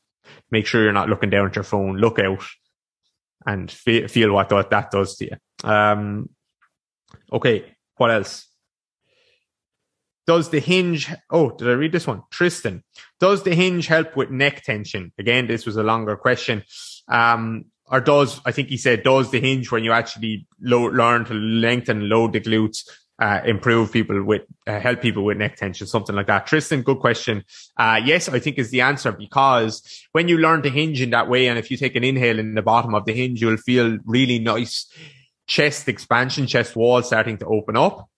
make 0.50 0.66
sure 0.66 0.84
you're 0.84 0.94
not 0.94 1.10
looking 1.10 1.30
down 1.30 1.48
at 1.48 1.56
your 1.56 1.64
phone. 1.64 1.98
Look 1.98 2.20
out 2.20 2.46
and 3.46 3.70
feel, 3.72 4.08
feel 4.08 4.32
what 4.34 4.50
that 4.50 4.92
does 4.92 5.16
to 5.18 5.26
you. 5.26 5.70
Um 5.70 6.30
okay, 7.32 7.76
what 7.98 8.12
else? 8.12 8.48
Does 10.28 10.50
the 10.50 10.60
hinge, 10.60 11.12
oh, 11.30 11.52
did 11.52 11.68
I 11.68 11.74
read 11.74 11.92
this 11.92 12.08
one? 12.08 12.24
Tristan, 12.30 12.84
does 13.20 13.44
the 13.44 13.56
hinge 13.56 13.88
help 13.88 14.16
with 14.16 14.30
neck 14.30 14.64
tension? 14.64 15.12
Again, 15.18 15.48
this 15.48 15.66
was 15.66 15.78
a 15.78 15.84
longer 15.84 16.16
question. 16.16 16.64
Um, 17.08 17.66
or 17.88 18.00
does, 18.00 18.40
I 18.46 18.52
think 18.52 18.70
he 18.70 18.78
said, 18.78 19.04
does 19.04 19.32
the 19.32 19.42
hinge 19.42 19.72
when 19.72 19.84
you 19.84 19.92
actually 19.92 20.48
learn 20.62 21.26
to 21.26 21.34
lengthen, 21.34 22.08
load 22.08 22.34
the 22.34 22.40
glutes, 22.40 22.88
uh, 23.22 23.42
improve 23.46 23.92
people 23.92 24.24
with, 24.24 24.42
uh, 24.66 24.80
help 24.80 25.00
people 25.00 25.24
with 25.24 25.38
neck 25.38 25.56
tension, 25.56 25.86
something 25.86 26.16
like 26.16 26.26
that. 26.26 26.48
Tristan, 26.48 26.82
good 26.82 27.00
question. 27.00 27.44
Uh, 27.78 28.02
yes, 28.04 28.28
I 28.28 28.40
think 28.40 28.58
is 28.58 28.72
the 28.72 28.82
answer 28.82 29.12
because 29.12 30.08
when 30.12 30.28
you 30.28 30.40
learn 30.40 30.64
to 30.64 30.70
hinge 30.70 31.02
in 31.02 31.12
that 31.12 31.30
way, 31.30 31.48
and 31.48 31.60
if 31.60 31.70
you 31.70 31.78
take 31.78 31.96
an 31.96 32.04
inhale 32.04 32.40
in 32.40 32.56
the 32.56 32.64
bottom 32.64 32.96
of 32.96 33.06
the 33.06 33.14
hinge, 33.14 33.40
you'll 33.40 33.58
feel 33.58 34.00
really 34.06 34.40
nice 34.40 34.92
chest 35.46 35.88
expansion, 35.88 36.48
chest 36.48 36.76
wall 36.76 37.04
starting 37.04 37.38
to 37.38 37.46
open 37.46 37.78
up. 37.78 38.10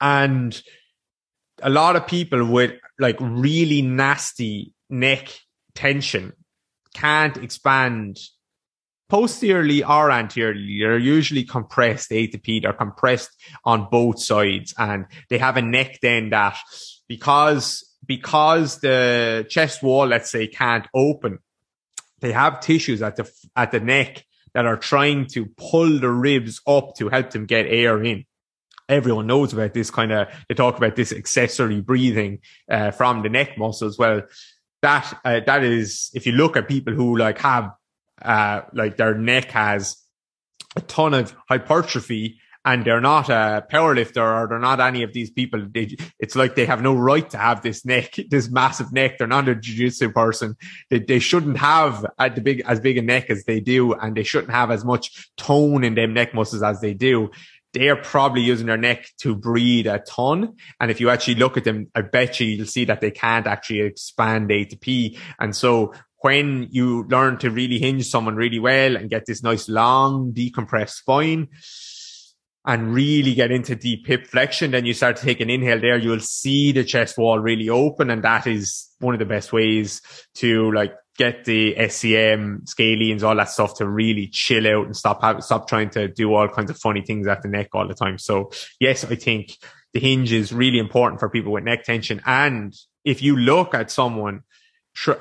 And 0.00 0.60
a 1.64 1.70
lot 1.70 1.96
of 1.96 2.06
people 2.06 2.44
with 2.44 2.72
like 2.98 3.16
really 3.18 3.80
nasty 3.80 4.74
neck 4.90 5.28
tension 5.74 6.34
can't 6.92 7.38
expand 7.38 8.18
posteriorly 9.08 9.82
or 9.82 10.10
anteriorly, 10.10 10.78
they're 10.80 10.98
usually 10.98 11.42
compressed 11.42 12.12
A 12.12 12.26
to 12.28 12.38
P. 12.38 12.60
They're 12.60 12.74
compressed 12.74 13.30
on 13.64 13.88
both 13.90 14.20
sides 14.20 14.74
and 14.76 15.06
they 15.30 15.38
have 15.38 15.56
a 15.56 15.62
neck 15.62 16.00
then 16.02 16.30
that 16.30 16.58
because, 17.08 17.82
because 18.06 18.80
the 18.80 19.46
chest 19.48 19.82
wall, 19.82 20.06
let's 20.06 20.30
say, 20.30 20.46
can't 20.46 20.86
open, 20.94 21.38
they 22.20 22.32
have 22.32 22.60
tissues 22.60 23.00
at 23.00 23.16
the, 23.16 23.30
at 23.56 23.72
the 23.72 23.80
neck 23.80 24.24
that 24.52 24.66
are 24.66 24.76
trying 24.76 25.26
to 25.28 25.46
pull 25.56 25.98
the 25.98 26.10
ribs 26.10 26.60
up 26.66 26.94
to 26.96 27.08
help 27.08 27.30
them 27.30 27.46
get 27.46 27.66
air 27.66 28.02
in. 28.02 28.26
Everyone 28.88 29.26
knows 29.26 29.52
about 29.52 29.74
this 29.74 29.90
kind 29.90 30.12
of, 30.12 30.28
they 30.48 30.54
talk 30.54 30.76
about 30.76 30.96
this 30.96 31.12
accessory 31.12 31.80
breathing, 31.80 32.40
uh, 32.70 32.90
from 32.90 33.22
the 33.22 33.28
neck 33.28 33.56
muscles. 33.56 33.98
Well, 33.98 34.22
that, 34.82 35.18
uh, 35.24 35.40
that 35.46 35.64
is, 35.64 36.10
if 36.14 36.26
you 36.26 36.32
look 36.32 36.56
at 36.56 36.68
people 36.68 36.92
who 36.94 37.16
like 37.16 37.38
have 37.38 37.72
uh, 38.22 38.62
like 38.72 38.96
their 38.96 39.14
neck 39.14 39.50
has 39.50 39.96
a 40.76 40.80
ton 40.82 41.14
of 41.14 41.34
hypertrophy 41.48 42.40
and 42.64 42.84
they're 42.84 43.00
not 43.00 43.28
a 43.28 43.66
powerlifter 43.70 44.22
or 44.22 44.48
they're 44.48 44.58
not 44.58 44.80
any 44.80 45.02
of 45.02 45.12
these 45.12 45.30
people. 45.30 45.66
They, 45.70 45.96
it's 46.18 46.34
like 46.34 46.54
they 46.54 46.64
have 46.64 46.80
no 46.80 46.94
right 46.94 47.28
to 47.30 47.36
have 47.36 47.60
this 47.60 47.84
neck, 47.84 48.14
this 48.30 48.50
massive 48.50 48.92
neck. 48.92 49.18
They're 49.18 49.26
not 49.26 49.48
a 49.48 49.54
jiu-jitsu 49.54 50.12
person. 50.12 50.56
They, 50.88 51.00
they 51.00 51.18
shouldn't 51.18 51.58
have 51.58 52.06
at 52.18 52.34
the 52.34 52.40
big, 52.40 52.62
as 52.66 52.80
big 52.80 52.96
a 52.96 53.02
neck 53.02 53.28
as 53.28 53.44
they 53.44 53.60
do. 53.60 53.92
And 53.92 54.16
they 54.16 54.22
shouldn't 54.22 54.52
have 54.52 54.70
as 54.70 54.84
much 54.84 55.30
tone 55.36 55.84
in 55.84 55.94
them 55.94 56.14
neck 56.14 56.32
muscles 56.32 56.62
as 56.62 56.80
they 56.80 56.94
do. 56.94 57.30
They're 57.74 57.96
probably 57.96 58.42
using 58.42 58.66
their 58.68 58.78
neck 58.78 59.10
to 59.18 59.34
breathe 59.34 59.86
a 59.86 59.98
ton. 59.98 60.54
And 60.80 60.90
if 60.90 61.00
you 61.00 61.10
actually 61.10 61.34
look 61.34 61.56
at 61.56 61.64
them, 61.64 61.90
I 61.94 62.02
bet 62.02 62.40
you 62.40 62.46
you'll 62.46 62.66
see 62.66 62.86
that 62.86 63.00
they 63.00 63.10
can't 63.10 63.46
actually 63.46 63.80
expand 63.80 64.50
A 64.50 64.64
to 64.64 64.76
P. 64.76 65.18
And 65.38 65.54
so 65.54 65.92
when 66.20 66.68
you 66.70 67.04
learn 67.10 67.36
to 67.38 67.50
really 67.50 67.78
hinge 67.78 68.06
someone 68.06 68.36
really 68.36 68.58
well 68.58 68.96
and 68.96 69.10
get 69.10 69.26
this 69.26 69.42
nice 69.42 69.68
long 69.68 70.32
decompressed 70.32 70.90
spine 70.90 71.48
and 72.64 72.94
really 72.94 73.34
get 73.34 73.50
into 73.50 73.74
deep 73.76 74.06
hip 74.06 74.26
flexion, 74.26 74.70
then 74.70 74.86
you 74.86 74.94
start 74.94 75.16
to 75.16 75.24
take 75.24 75.40
an 75.40 75.50
inhale 75.50 75.80
there, 75.80 75.98
you'll 75.98 76.20
see 76.20 76.72
the 76.72 76.82
chest 76.82 77.18
wall 77.18 77.38
really 77.38 77.68
open. 77.68 78.08
And 78.08 78.24
that 78.24 78.46
is 78.46 78.88
one 79.00 79.14
of 79.14 79.18
the 79.18 79.26
best 79.26 79.52
ways 79.52 80.00
to 80.36 80.72
like 80.72 80.94
get 81.16 81.44
the 81.44 81.74
SCM, 81.76 82.64
scalenes, 82.64 83.22
all 83.22 83.36
that 83.36 83.50
stuff 83.50 83.76
to 83.76 83.88
really 83.88 84.26
chill 84.26 84.66
out 84.66 84.86
and 84.86 84.96
stop 84.96 85.22
have, 85.22 85.42
stop 85.44 85.68
trying 85.68 85.90
to 85.90 86.08
do 86.08 86.34
all 86.34 86.48
kinds 86.48 86.70
of 86.70 86.78
funny 86.78 87.02
things 87.02 87.26
at 87.26 87.42
the 87.42 87.48
neck 87.48 87.68
all 87.72 87.86
the 87.86 87.94
time. 87.94 88.18
So 88.18 88.50
yes, 88.80 89.04
I 89.04 89.14
think 89.14 89.56
the 89.92 90.00
hinge 90.00 90.32
is 90.32 90.52
really 90.52 90.78
important 90.78 91.20
for 91.20 91.28
people 91.28 91.52
with 91.52 91.64
neck 91.64 91.84
tension. 91.84 92.20
And 92.26 92.74
if 93.04 93.22
you 93.22 93.36
look 93.36 93.74
at 93.74 93.90
someone 93.90 94.42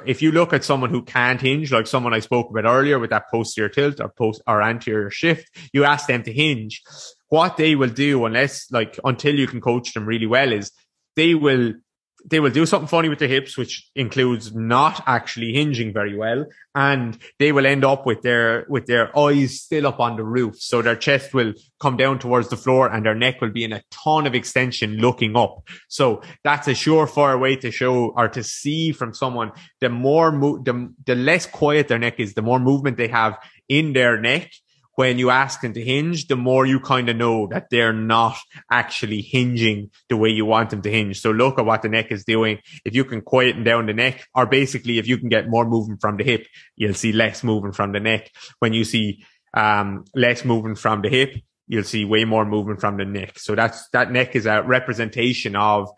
if 0.05 0.21
you 0.21 0.31
look 0.31 0.53
at 0.53 0.63
someone 0.63 0.89
who 0.89 1.01
can't 1.01 1.41
hinge, 1.41 1.71
like 1.71 1.87
someone 1.87 2.13
I 2.13 2.19
spoke 2.19 2.49
about 2.49 2.65
earlier 2.65 2.99
with 2.99 3.09
that 3.09 3.29
posterior 3.31 3.69
tilt 3.69 3.99
or 3.99 4.09
post 4.09 4.41
or 4.45 4.61
anterior 4.61 5.09
shift, 5.09 5.49
you 5.73 5.83
ask 5.83 6.07
them 6.07 6.23
to 6.23 6.31
hinge. 6.31 6.83
What 7.29 7.57
they 7.57 7.75
will 7.75 7.89
do, 7.89 8.23
unless 8.25 8.71
like 8.71 8.99
until 9.03 9.33
you 9.33 9.47
can 9.47 9.61
coach 9.61 9.93
them 9.93 10.05
really 10.05 10.27
well, 10.27 10.51
is 10.51 10.71
they 11.15 11.33
will 11.33 11.73
they 12.25 12.39
will 12.39 12.51
do 12.51 12.65
something 12.65 12.87
funny 12.87 13.09
with 13.09 13.19
their 13.19 13.27
hips, 13.27 13.57
which 13.57 13.89
includes 13.95 14.55
not 14.55 15.03
actually 15.05 15.53
hinging 15.53 15.93
very 15.93 16.15
well. 16.15 16.45
And 16.73 17.17
they 17.37 17.51
will 17.51 17.65
end 17.65 17.83
up 17.83 18.05
with 18.05 18.21
their, 18.21 18.65
with 18.69 18.85
their 18.85 19.17
eyes 19.17 19.61
still 19.61 19.87
up 19.87 19.99
on 19.99 20.15
the 20.15 20.23
roof. 20.23 20.55
So 20.59 20.81
their 20.81 20.95
chest 20.95 21.33
will 21.33 21.53
come 21.79 21.97
down 21.97 22.19
towards 22.19 22.49
the 22.49 22.57
floor 22.57 22.91
and 22.91 23.05
their 23.05 23.15
neck 23.15 23.41
will 23.41 23.51
be 23.51 23.63
in 23.63 23.73
a 23.73 23.83
ton 23.91 24.25
of 24.25 24.35
extension 24.35 24.97
looking 24.97 25.35
up. 25.35 25.67
So 25.89 26.21
that's 26.43 26.67
a 26.67 26.71
surefire 26.71 27.39
way 27.39 27.55
to 27.57 27.71
show 27.71 28.13
or 28.15 28.29
to 28.29 28.43
see 28.43 28.91
from 28.91 29.13
someone 29.13 29.51
the 29.81 29.89
more, 29.89 30.31
mo- 30.31 30.63
the, 30.63 30.93
the 31.05 31.15
less 31.15 31.45
quiet 31.45 31.89
their 31.89 31.99
neck 31.99 32.19
is, 32.19 32.33
the 32.33 32.41
more 32.41 32.59
movement 32.59 32.97
they 32.97 33.09
have 33.09 33.37
in 33.67 33.93
their 33.93 34.19
neck 34.19 34.51
when 34.95 35.17
you 35.17 35.29
ask 35.29 35.61
them 35.61 35.73
to 35.73 35.83
hinge, 35.83 36.27
the 36.27 36.35
more 36.35 36.65
you 36.65 36.79
kind 36.79 37.09
of 37.09 37.15
know 37.15 37.47
that 37.47 37.69
they're 37.69 37.93
not 37.93 38.37
actually 38.69 39.21
hinging 39.21 39.89
the 40.09 40.17
way 40.17 40.29
you 40.29 40.45
want 40.45 40.69
them 40.69 40.81
to 40.83 40.91
hinge. 40.91 41.19
So 41.19 41.31
look 41.31 41.57
at 41.57 41.65
what 41.65 41.81
the 41.81 41.89
neck 41.89 42.11
is 42.11 42.25
doing. 42.25 42.59
If 42.85 42.93
you 42.93 43.03
can 43.03 43.21
quieten 43.21 43.63
down 43.63 43.87
the 43.87 43.93
neck, 43.93 44.27
or 44.35 44.45
basically 44.45 44.99
if 44.99 45.07
you 45.07 45.17
can 45.17 45.29
get 45.29 45.49
more 45.49 45.65
movement 45.65 46.01
from 46.01 46.17
the 46.17 46.23
hip, 46.23 46.45
you'll 46.75 46.93
see 46.93 47.11
less 47.11 47.43
movement 47.43 47.75
from 47.75 47.91
the 47.91 47.99
neck. 47.99 48.29
When 48.59 48.73
you 48.73 48.83
see 48.83 49.25
um, 49.53 50.05
less 50.13 50.45
movement 50.45 50.77
from 50.77 51.01
the 51.01 51.09
hip, 51.09 51.35
you'll 51.67 51.83
see 51.83 52.05
way 52.05 52.25
more 52.25 52.45
movement 52.45 52.79
from 52.79 52.97
the 52.97 53.05
neck. 53.05 53.39
So 53.39 53.55
that's 53.55 53.89
that 53.89 54.11
neck 54.11 54.35
is 54.35 54.45
a 54.45 54.61
representation 54.61 55.55
of 55.55 55.89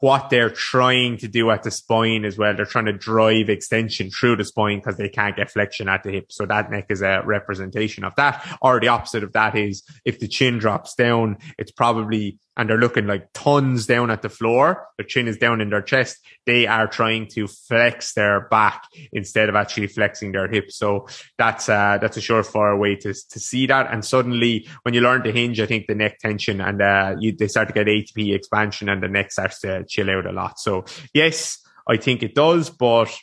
what 0.00 0.28
they're 0.28 0.50
trying 0.50 1.16
to 1.18 1.28
do 1.28 1.50
at 1.50 1.62
the 1.62 1.70
spine 1.70 2.24
as 2.24 2.36
well. 2.36 2.54
They're 2.54 2.66
trying 2.66 2.86
to 2.86 2.92
drive 2.92 3.48
extension 3.48 4.10
through 4.10 4.36
the 4.36 4.44
spine 4.44 4.78
because 4.78 4.96
they 4.96 5.08
can't 5.08 5.36
get 5.36 5.50
flexion 5.50 5.88
at 5.88 6.02
the 6.02 6.10
hip. 6.10 6.30
So 6.30 6.44
that 6.46 6.70
neck 6.70 6.86
is 6.90 7.02
a 7.02 7.22
representation 7.24 8.04
of 8.04 8.14
that. 8.16 8.46
Or 8.60 8.78
the 8.78 8.88
opposite 8.88 9.24
of 9.24 9.32
that 9.32 9.56
is 9.56 9.82
if 10.04 10.18
the 10.18 10.28
chin 10.28 10.58
drops 10.58 10.94
down, 10.94 11.38
it's 11.58 11.72
probably 11.72 12.38
and 12.56 12.70
they're 12.70 12.78
looking 12.78 13.06
like 13.06 13.32
tons 13.34 13.86
down 13.86 14.10
at 14.10 14.22
the 14.22 14.28
floor. 14.28 14.86
Their 14.96 15.06
chin 15.06 15.28
is 15.28 15.36
down 15.36 15.60
in 15.60 15.68
their 15.68 15.82
chest. 15.82 16.24
They 16.46 16.66
are 16.66 16.86
trying 16.86 17.26
to 17.32 17.46
flex 17.46 18.14
their 18.14 18.48
back 18.48 18.84
instead 19.12 19.48
of 19.48 19.54
actually 19.54 19.88
flexing 19.88 20.32
their 20.32 20.48
hips. 20.48 20.76
So 20.76 21.06
that's 21.36 21.68
uh, 21.68 21.98
that's 22.00 22.16
a 22.16 22.20
surefire 22.20 22.78
way 22.78 22.96
to 22.96 23.12
to 23.12 23.40
see 23.40 23.66
that. 23.66 23.92
And 23.92 24.04
suddenly, 24.04 24.66
when 24.82 24.94
you 24.94 25.02
learn 25.02 25.22
to 25.24 25.32
hinge, 25.32 25.60
I 25.60 25.66
think 25.66 25.86
the 25.86 25.94
neck 25.94 26.18
tension 26.18 26.60
and 26.60 26.80
uh, 26.80 27.16
you, 27.18 27.32
they 27.32 27.48
start 27.48 27.68
to 27.68 27.74
get 27.74 27.88
A 27.88 28.02
to 28.02 28.14
P 28.14 28.32
expansion, 28.32 28.88
and 28.88 29.02
the 29.02 29.08
neck 29.08 29.32
starts 29.32 29.60
to 29.60 29.84
chill 29.88 30.10
out 30.10 30.26
a 30.26 30.32
lot. 30.32 30.58
So 30.58 30.84
yes, 31.14 31.58
I 31.88 31.96
think 31.96 32.22
it 32.22 32.34
does, 32.34 32.70
but 32.70 33.14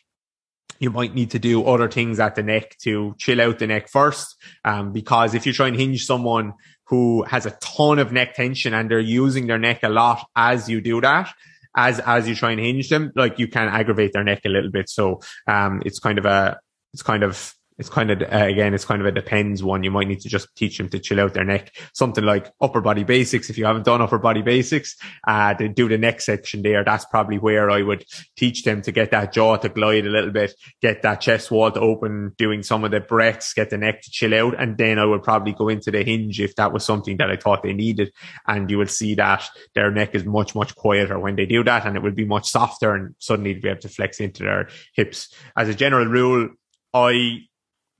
you 0.80 0.89
might 0.89 1.13
need 1.13 1.32
to 1.32 1.39
do 1.39 1.65
other 1.65 1.89
things 1.89 2.19
at 2.19 2.36
the 2.36 2.43
neck 2.43 2.78
to 2.80 3.15
chill 3.17 3.41
out 3.41 3.60
the 3.60 3.67
neck 3.67 3.89
first. 3.89 4.36
Um, 4.65 4.91
because 4.91 5.34
if 5.34 5.45
you 5.45 5.54
try 5.54 5.67
and 5.67 5.78
hinge 5.78 6.06
someone 6.06 6.54
who 6.88 7.23
has 7.23 7.45
a 7.45 7.52
ton 7.62 7.99
of 7.99 8.12
neck 8.12 8.36
tension 8.36 8.73
and 8.73 8.89
they're 8.89 8.99
using 8.99 9.47
their 9.47 9.58
neck 9.58 9.84
a 9.84 9.89
lot 9.89 10.28
as 10.36 10.69
you 10.69 10.82
do 10.82 10.99
that, 11.02 11.34
as, 11.76 11.99
as 11.99 12.28
you 12.28 12.36
try 12.36 12.52
and 12.52 12.60
hinge 12.60 12.89
them, 12.89 13.12
like 13.15 13.39
you 13.39 13.47
can 13.47 13.67
aggravate 13.67 14.13
their 14.13 14.23
neck 14.23 14.41
a 14.45 14.49
little 14.49 14.71
bit. 14.71 14.89
So, 14.89 15.21
um, 15.47 15.82
it's 15.86 15.99
kind 15.99 16.17
of 16.17 16.26
a, 16.26 16.60
it's 16.93 17.02
kind 17.02 17.23
of 17.23 17.54
it's 17.77 17.89
kind 17.89 18.12
of 18.12 18.21
uh, 18.21 18.45
again 18.45 18.73
it's 18.73 18.86
kind 18.86 19.01
of 19.01 19.07
a 19.07 19.12
depends 19.12 19.63
one. 19.63 19.83
You 19.83 19.91
might 19.91 20.07
need 20.07 20.21
to 20.21 20.29
just 20.29 20.53
teach 20.55 20.77
them 20.77 20.89
to 20.89 20.99
chill 20.99 21.19
out 21.19 21.33
their 21.33 21.43
neck. 21.43 21.73
Something 21.93 22.23
like 22.23 22.51
upper 22.62 22.81
body 22.81 23.03
basics. 23.03 23.49
If 23.49 23.57
you 23.57 23.65
haven't 23.65 23.86
done 23.86 24.01
upper 24.01 24.19
body 24.19 24.41
basics 24.41 24.95
uh 25.27 25.53
to 25.55 25.67
do 25.69 25.88
the 25.89 25.97
neck 25.97 26.21
section 26.21 26.62
there. 26.62 26.83
That's 26.83 27.05
probably 27.05 27.38
where 27.38 27.69
i 27.69 27.81
would 27.81 28.05
teach 28.36 28.63
them 28.63 28.81
to 28.83 28.91
get 28.91 29.12
that 29.12 29.33
jaw 29.33 29.57
to 29.57 29.69
glide 29.69 30.05
a 30.05 30.09
little 30.09 30.31
bit 30.31 30.53
get 30.81 31.01
that 31.01 31.21
chest 31.21 31.51
wall 31.51 31.71
to 31.71 31.79
open 31.79 32.33
doing 32.38 32.63
some 32.63 32.83
of 32.83 32.91
the 32.91 32.99
breaths 32.99 33.53
get 33.53 33.69
the 33.69 33.77
neck 33.77 34.01
to 34.01 34.12
chill 34.12 34.33
out. 34.33 34.59
And 34.59 34.77
then 34.77 34.99
i 34.99 35.05
would 35.05 35.23
probably 35.23 35.53
go 35.53 35.69
into 35.69 35.91
the 35.91 36.03
hinge 36.03 36.39
if 36.39 36.55
that 36.55 36.73
was 36.73 36.86
something 36.86 37.17
that 37.17 37.31
i 37.31 37.36
thought 37.36 37.63
they 37.63 37.73
needed. 37.73 38.12
And 38.47 38.69
you 38.69 38.77
will 38.77 38.88
see 38.88 39.15
that 39.15 39.47
their 39.75 39.91
neck 39.91 40.15
is 40.15 40.25
much 40.25 40.55
much 40.55 40.75
quieter 40.75 41.19
when 41.19 41.36
they 41.36 41.45
do 41.45 41.63
that. 41.63 41.86
And 41.86 41.95
it 41.95 42.03
will 42.03 42.12
be 42.12 42.25
much 42.25 42.49
softer 42.49 42.93
and 42.93 43.15
suddenly 43.19 43.53
be 43.53 43.69
able 43.69 43.81
to 43.81 43.89
flex 43.89 44.19
into 44.19 44.43
their 44.43 44.69
hips. 44.93 45.33
As 45.57 45.69
a 45.69 45.73
general 45.73 46.05
rule 46.05 46.49
I 46.93 47.39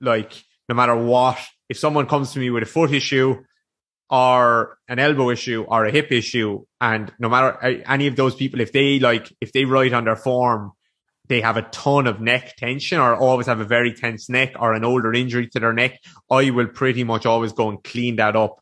like 0.00 0.32
no 0.68 0.74
matter 0.74 0.96
what, 0.96 1.38
if 1.68 1.78
someone 1.78 2.06
comes 2.06 2.32
to 2.32 2.38
me 2.38 2.50
with 2.50 2.62
a 2.62 2.66
foot 2.66 2.92
issue 2.92 3.42
or 4.10 4.78
an 4.88 4.98
elbow 4.98 5.30
issue 5.30 5.64
or 5.66 5.86
a 5.86 5.90
hip 5.90 6.12
issue, 6.12 6.64
and 6.80 7.12
no 7.18 7.28
matter 7.28 7.82
any 7.86 8.06
of 8.06 8.16
those 8.16 8.34
people, 8.34 8.60
if 8.60 8.72
they 8.72 8.98
like, 8.98 9.32
if 9.40 9.52
they 9.52 9.64
write 9.64 9.92
on 9.92 10.04
their 10.04 10.16
form, 10.16 10.72
they 11.28 11.40
have 11.40 11.56
a 11.56 11.62
ton 11.62 12.06
of 12.06 12.20
neck 12.20 12.54
tension 12.56 12.98
or 12.98 13.16
always 13.16 13.46
have 13.46 13.60
a 13.60 13.64
very 13.64 13.94
tense 13.94 14.28
neck 14.28 14.52
or 14.58 14.74
an 14.74 14.84
older 14.84 15.12
injury 15.12 15.48
to 15.48 15.60
their 15.60 15.72
neck, 15.72 15.98
I 16.30 16.50
will 16.50 16.68
pretty 16.68 17.04
much 17.04 17.24
always 17.24 17.52
go 17.52 17.70
and 17.70 17.82
clean 17.82 18.16
that 18.16 18.36
up 18.36 18.60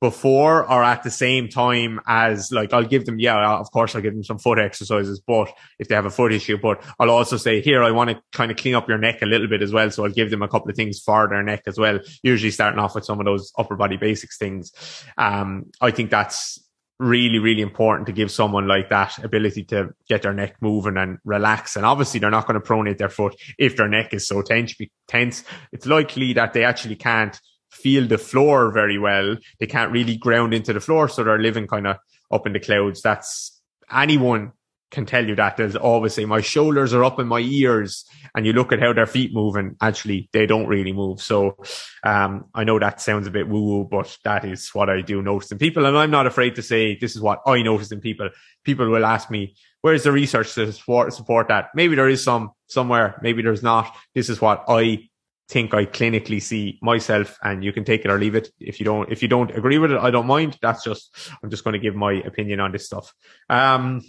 before 0.00 0.70
or 0.70 0.84
at 0.84 1.02
the 1.02 1.10
same 1.10 1.48
time 1.48 2.00
as 2.06 2.52
like 2.52 2.72
I'll 2.72 2.84
give 2.84 3.04
them, 3.04 3.18
yeah, 3.18 3.58
of 3.58 3.70
course 3.72 3.94
I'll 3.94 4.02
give 4.02 4.14
them 4.14 4.22
some 4.22 4.38
foot 4.38 4.58
exercises, 4.58 5.20
but 5.26 5.52
if 5.78 5.88
they 5.88 5.94
have 5.94 6.06
a 6.06 6.10
foot 6.10 6.32
issue, 6.32 6.56
but 6.56 6.84
I'll 7.00 7.10
also 7.10 7.36
say 7.36 7.60
here, 7.60 7.82
I 7.82 7.90
want 7.90 8.10
to 8.10 8.20
kind 8.32 8.50
of 8.50 8.56
clean 8.56 8.74
up 8.74 8.88
your 8.88 8.98
neck 8.98 9.22
a 9.22 9.26
little 9.26 9.48
bit 9.48 9.62
as 9.62 9.72
well. 9.72 9.90
So 9.90 10.04
I'll 10.04 10.12
give 10.12 10.30
them 10.30 10.42
a 10.42 10.48
couple 10.48 10.70
of 10.70 10.76
things 10.76 11.00
for 11.00 11.28
their 11.28 11.42
neck 11.42 11.62
as 11.66 11.78
well. 11.78 11.98
Usually 12.22 12.52
starting 12.52 12.78
off 12.78 12.94
with 12.94 13.04
some 13.04 13.18
of 13.18 13.26
those 13.26 13.52
upper 13.58 13.76
body 13.76 13.96
basics 13.96 14.38
things. 14.38 14.72
Um, 15.16 15.66
I 15.80 15.90
think 15.90 16.10
that's 16.10 16.60
really, 17.00 17.38
really 17.38 17.62
important 17.62 18.06
to 18.06 18.12
give 18.12 18.30
someone 18.30 18.66
like 18.66 18.90
that 18.90 19.22
ability 19.22 19.64
to 19.64 19.90
get 20.08 20.22
their 20.22 20.32
neck 20.32 20.56
moving 20.60 20.96
and 20.96 21.18
relax. 21.24 21.76
And 21.76 21.86
obviously 21.86 22.20
they're 22.20 22.30
not 22.30 22.46
going 22.46 22.60
to 22.60 22.66
pronate 22.66 22.98
their 22.98 23.08
foot 23.08 23.40
if 23.58 23.76
their 23.76 23.88
neck 23.88 24.12
is 24.14 24.26
so 24.26 24.42
tense, 24.42 24.74
tense. 25.06 25.44
It's 25.72 25.86
likely 25.86 26.32
that 26.34 26.52
they 26.52 26.64
actually 26.64 26.96
can't 26.96 27.38
feel 27.82 28.06
the 28.06 28.18
floor 28.18 28.70
very 28.72 28.98
well. 28.98 29.36
They 29.60 29.66
can't 29.66 29.92
really 29.92 30.16
ground 30.16 30.54
into 30.54 30.72
the 30.72 30.80
floor. 30.80 31.08
So 31.08 31.24
they're 31.24 31.38
living 31.38 31.66
kind 31.66 31.86
of 31.86 31.96
up 32.30 32.46
in 32.46 32.52
the 32.52 32.60
clouds. 32.60 33.02
That's 33.02 33.60
anyone 33.90 34.52
can 34.90 35.04
tell 35.04 35.26
you 35.26 35.36
that. 35.36 35.56
There's 35.56 35.76
always 35.76 36.14
say 36.14 36.24
my 36.24 36.40
shoulders 36.40 36.94
are 36.94 37.04
up 37.04 37.18
in 37.18 37.28
my 37.28 37.40
ears 37.40 38.06
and 38.34 38.46
you 38.46 38.52
look 38.52 38.72
at 38.72 38.80
how 38.80 38.92
their 38.92 39.06
feet 39.06 39.34
move 39.34 39.56
and 39.56 39.76
actually 39.80 40.30
they 40.32 40.46
don't 40.46 40.66
really 40.66 40.92
move. 40.92 41.20
So, 41.20 41.58
um, 42.04 42.46
I 42.54 42.64
know 42.64 42.78
that 42.78 43.00
sounds 43.00 43.26
a 43.26 43.30
bit 43.30 43.48
woo 43.48 43.62
woo, 43.62 43.84
but 43.84 44.16
that 44.24 44.44
is 44.44 44.70
what 44.72 44.88
I 44.88 45.02
do 45.02 45.20
notice 45.20 45.52
in 45.52 45.58
people. 45.58 45.84
And 45.84 45.96
I'm 45.96 46.10
not 46.10 46.26
afraid 46.26 46.54
to 46.54 46.62
say 46.62 46.96
this 46.96 47.16
is 47.16 47.22
what 47.22 47.42
I 47.46 47.62
notice 47.62 47.92
in 47.92 48.00
people. 48.00 48.30
People 48.64 48.88
will 48.88 49.04
ask 49.04 49.30
me, 49.30 49.56
where's 49.82 50.04
the 50.04 50.12
research 50.12 50.54
to 50.54 50.72
support, 50.72 51.12
support 51.12 51.48
that? 51.48 51.68
Maybe 51.74 51.94
there 51.94 52.08
is 52.08 52.22
some 52.22 52.52
somewhere. 52.66 53.18
Maybe 53.22 53.42
there's 53.42 53.62
not. 53.62 53.94
This 54.14 54.30
is 54.30 54.40
what 54.40 54.64
I 54.68 55.08
think 55.48 55.72
I 55.72 55.86
clinically 55.86 56.42
see 56.42 56.78
myself 56.82 57.38
and 57.42 57.64
you 57.64 57.72
can 57.72 57.84
take 57.84 58.04
it 58.04 58.10
or 58.10 58.18
leave 58.18 58.34
it. 58.34 58.50
If 58.60 58.78
you 58.78 58.84
don't, 58.84 59.10
if 59.10 59.22
you 59.22 59.28
don't 59.28 59.50
agree 59.56 59.78
with 59.78 59.92
it, 59.92 59.98
I 59.98 60.10
don't 60.10 60.26
mind. 60.26 60.58
That's 60.60 60.84
just, 60.84 61.16
I'm 61.42 61.50
just 61.50 61.64
going 61.64 61.72
to 61.72 61.78
give 61.78 61.94
my 61.94 62.12
opinion 62.12 62.60
on 62.60 62.72
this 62.72 62.86
stuff. 62.86 63.14
Um, 63.48 64.02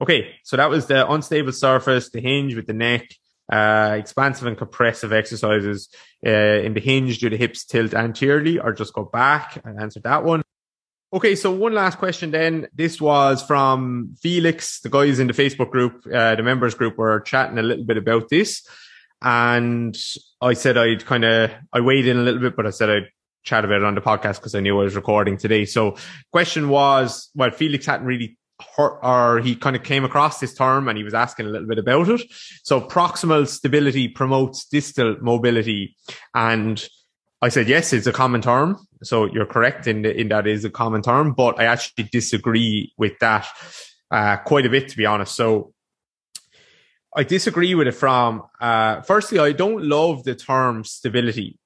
okay. 0.00 0.36
So 0.44 0.56
that 0.56 0.70
was 0.70 0.86
the 0.86 1.10
unstable 1.10 1.52
surface, 1.52 2.10
the 2.10 2.20
hinge 2.20 2.54
with 2.54 2.66
the 2.66 2.74
neck, 2.74 3.10
uh, 3.50 3.96
expansive 3.98 4.46
and 4.46 4.56
compressive 4.56 5.12
exercises, 5.12 5.88
uh, 6.24 6.30
in 6.30 6.74
the 6.74 6.80
hinge, 6.80 7.18
do 7.18 7.28
the 7.28 7.36
hips 7.36 7.64
tilt 7.64 7.94
anteriorly 7.94 8.60
or 8.60 8.72
just 8.72 8.92
go 8.92 9.04
back? 9.04 9.60
I 9.64 9.70
answered 9.82 10.04
that 10.04 10.22
one. 10.22 10.42
Okay, 11.10 11.34
so 11.36 11.50
one 11.50 11.72
last 11.72 11.96
question 11.96 12.30
then. 12.30 12.68
This 12.74 13.00
was 13.00 13.42
from 13.42 14.14
Felix. 14.20 14.80
The 14.80 14.90
guys 14.90 15.18
in 15.18 15.26
the 15.26 15.32
Facebook 15.32 15.70
group, 15.70 16.04
uh, 16.06 16.34
the 16.34 16.42
members 16.42 16.74
group 16.74 16.98
were 16.98 17.20
chatting 17.20 17.56
a 17.56 17.62
little 17.62 17.84
bit 17.84 17.96
about 17.96 18.28
this. 18.28 18.68
And 19.22 19.96
I 20.40 20.52
said 20.52 20.78
I'd 20.78 21.04
kind 21.04 21.24
of, 21.24 21.50
I 21.72 21.80
weighed 21.80 22.06
in 22.06 22.18
a 22.18 22.22
little 22.22 22.40
bit, 22.40 22.56
but 22.56 22.66
I 22.66 22.70
said 22.70 22.90
I'd 22.90 23.08
chat 23.44 23.64
about 23.64 23.78
it 23.78 23.84
on 23.84 23.94
the 23.94 24.00
podcast 24.00 24.36
because 24.36 24.54
I 24.54 24.60
knew 24.60 24.78
I 24.78 24.84
was 24.84 24.96
recording 24.96 25.36
today. 25.36 25.64
So 25.64 25.96
question 26.32 26.68
was, 26.68 27.30
well, 27.34 27.50
Felix 27.50 27.86
hadn't 27.86 28.06
really 28.06 28.38
heard, 28.76 28.98
or 29.02 29.40
he 29.40 29.56
kind 29.56 29.76
of 29.76 29.82
came 29.82 30.04
across 30.04 30.38
this 30.38 30.54
term 30.54 30.88
and 30.88 30.98
he 30.98 31.04
was 31.04 31.14
asking 31.14 31.46
a 31.46 31.48
little 31.48 31.66
bit 31.66 31.78
about 31.78 32.08
it. 32.08 32.22
So 32.62 32.80
proximal 32.80 33.46
stability 33.48 34.08
promotes 34.08 34.66
distal 34.66 35.16
mobility. 35.20 35.96
And 36.34 36.86
I 37.40 37.48
said, 37.48 37.68
yes, 37.68 37.92
it's 37.92 38.06
a 38.06 38.12
common 38.12 38.42
term. 38.42 38.78
So 39.02 39.26
you're 39.26 39.46
correct 39.46 39.86
in, 39.86 40.02
the, 40.02 40.14
in 40.14 40.28
that 40.28 40.46
is 40.46 40.64
a 40.64 40.70
common 40.70 41.02
term, 41.02 41.32
but 41.32 41.58
I 41.60 41.64
actually 41.64 42.04
disagree 42.04 42.92
with 42.98 43.18
that 43.20 43.46
uh, 44.10 44.38
quite 44.38 44.66
a 44.66 44.70
bit, 44.70 44.88
to 44.88 44.96
be 44.96 45.06
honest. 45.06 45.36
So 45.36 45.72
I 47.16 47.24
disagree 47.24 47.74
with 47.74 47.88
it 47.88 47.92
from, 47.92 48.42
uh, 48.60 49.00
firstly, 49.02 49.38
I 49.38 49.52
don't 49.52 49.84
love 49.84 50.24
the 50.24 50.34
term 50.34 50.84
stability. 50.84 51.58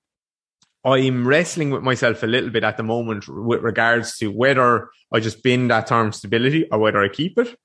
I'm 0.84 1.26
wrestling 1.26 1.70
with 1.70 1.82
myself 1.82 2.22
a 2.22 2.26
little 2.26 2.51
bit 2.51 2.64
at 2.64 2.76
the 2.76 2.82
moment 2.82 3.24
with 3.28 3.62
regards 3.62 4.16
to 4.18 4.28
whether 4.28 4.90
I 5.12 5.20
just 5.20 5.43
bin 5.43 5.68
that 5.68 5.86
term 5.86 6.12
stability 6.12 6.68
or 6.70 6.78
whether 6.78 7.03
I 7.03 7.09
keep 7.09 7.38
it. 7.38 7.57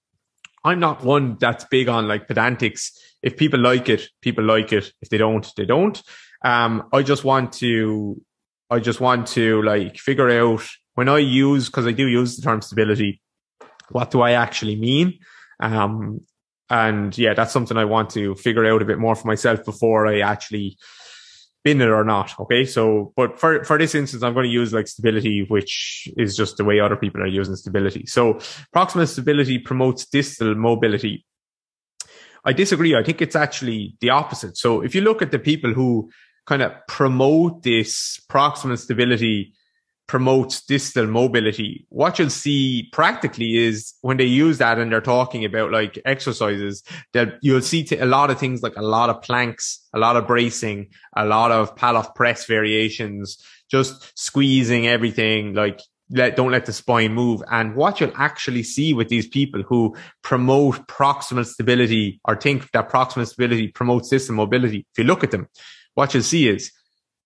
I'm 0.64 0.80
not 0.80 1.04
one 1.04 1.38
that's 1.40 1.66
big 1.66 1.88
on 1.88 2.08
like 2.08 2.28
pedantics. 2.28 2.92
If 3.24 3.38
people 3.38 3.60
like 3.60 3.90
it, 3.90 4.10
people 4.22 4.44
like 4.44 4.74
it. 4.74 4.92
If 5.02 5.10
they 5.10 5.18
don't, 5.18 5.48
they 5.56 5.66
don't. 5.66 6.02
Um, 6.44 6.90
I 6.94 7.02
just 7.04 7.24
want 7.24 7.54
to, 7.54 8.22
I 8.70 8.80
just 8.80 9.00
want 9.00 9.28
to 9.30 9.62
like 9.64 9.98
figure 9.98 10.30
out 10.30 10.68
when 10.94 11.10
I 11.10 11.20
use, 11.20 11.70
cause 11.70 11.88
I 11.88 11.92
do 11.92 12.08
use 12.08 12.36
the 12.36 12.42
term 12.42 12.62
stability, 12.62 13.22
what 13.90 14.12
do 14.12 14.22
I 14.22 14.32
actually 14.32 14.76
mean? 14.76 15.20
Um, 15.60 16.22
and 16.70 17.18
yeah, 17.18 17.34
that's 17.34 17.54
something 17.54 17.78
I 17.78 17.86
want 17.86 18.10
to 18.12 18.36
figure 18.36 18.66
out 18.66 18.82
a 18.82 18.86
bit 18.86 19.00
more 19.00 19.16
for 19.16 19.28
myself 19.28 19.64
before 19.64 20.08
I 20.08 20.20
actually 20.20 20.78
bin 21.64 21.82
it 21.82 21.90
or 21.90 22.04
not. 22.04 22.40
Okay. 22.40 22.66
So, 22.66 23.14
but 23.16 23.40
for, 23.40 23.64
for 23.64 23.78
this 23.78 23.96
instance, 23.96 24.24
I'm 24.24 24.34
going 24.34 24.46
to 24.46 24.52
use 24.52 24.74
like 24.74 24.88
stability, 24.88 25.46
which 25.48 26.08
is 26.18 26.36
just 26.36 26.58
the 26.58 26.64
way 26.64 26.80
other 26.80 26.96
people 26.96 27.22
are 27.22 27.28
using 27.28 27.56
stability. 27.56 28.06
So 28.06 28.36
proximal 28.76 29.08
stability 29.08 29.60
promotes 29.60 30.06
distal 30.06 30.56
mobility. 30.56 31.26
I 32.46 32.54
disagree. 32.54 32.96
I 32.96 33.04
think 33.04 33.22
it's 33.22 33.36
actually 33.36 33.96
the 34.00 34.12
opposite. 34.12 34.58
So 34.58 34.82
if 34.82 34.96
you 34.96 35.02
look 35.02 35.22
at 35.22 35.32
the 35.32 35.40
people 35.40 35.74
who 35.74 36.10
kind 36.46 36.62
of 36.62 36.72
promote 36.88 37.64
this 37.64 38.22
proximal 38.30 38.80
stability 38.80 39.54
promotes 40.08 40.64
distal 40.64 41.06
mobility. 41.06 41.86
What 41.90 42.18
you'll 42.18 42.30
see 42.30 42.90
practically 42.94 43.58
is 43.58 43.94
when 44.02 44.18
they 44.18 44.26
use 44.26 44.58
that 44.58 44.80
and 44.80 44.92
they're 44.92 45.02
talking 45.02 45.44
about 45.44 45.72
like 45.72 46.00
exercises 46.06 46.82
that 47.14 47.36
you'll 47.42 47.62
see 47.62 47.86
a 48.00 48.06
lot 48.06 48.32
of 48.32 48.40
things 48.40 48.64
like 48.64 48.78
a 48.78 48.82
lot 48.82 49.10
of 49.10 49.22
planks, 49.22 49.86
a 49.94 50.00
lot 50.00 50.16
of 50.16 50.26
bracing, 50.26 50.88
a 51.16 51.26
lot 51.26 51.52
of 51.52 51.76
Pallof 51.76 52.16
press 52.16 52.46
variations, 52.46 53.38
just 53.70 54.18
squeezing 54.18 54.88
everything 54.88 55.54
like 55.54 55.82
let, 56.10 56.38
don't 56.38 56.52
let 56.52 56.66
the 56.66 56.74
spine 56.74 57.14
move. 57.14 57.44
And 57.52 57.76
what 57.76 58.00
you'll 58.00 58.16
actually 58.16 58.64
see 58.64 58.94
with 58.94 59.10
these 59.10 59.28
people 59.28 59.62
who 59.64 59.96
promote 60.24 60.88
proximal 60.88 61.46
stability 61.46 62.22
or 62.26 62.38
think 62.38 62.72
that 62.72 62.90
proximal 62.90 63.28
stability 63.28 63.68
promotes 63.68 64.10
distal 64.10 64.36
mobility, 64.36 64.86
if 64.92 64.98
you 64.98 65.04
look 65.04 65.26
at 65.26 65.32
them, 65.32 65.48
what 65.96 66.14
you'll 66.14 66.24
see 66.24 66.48
is 66.48 66.72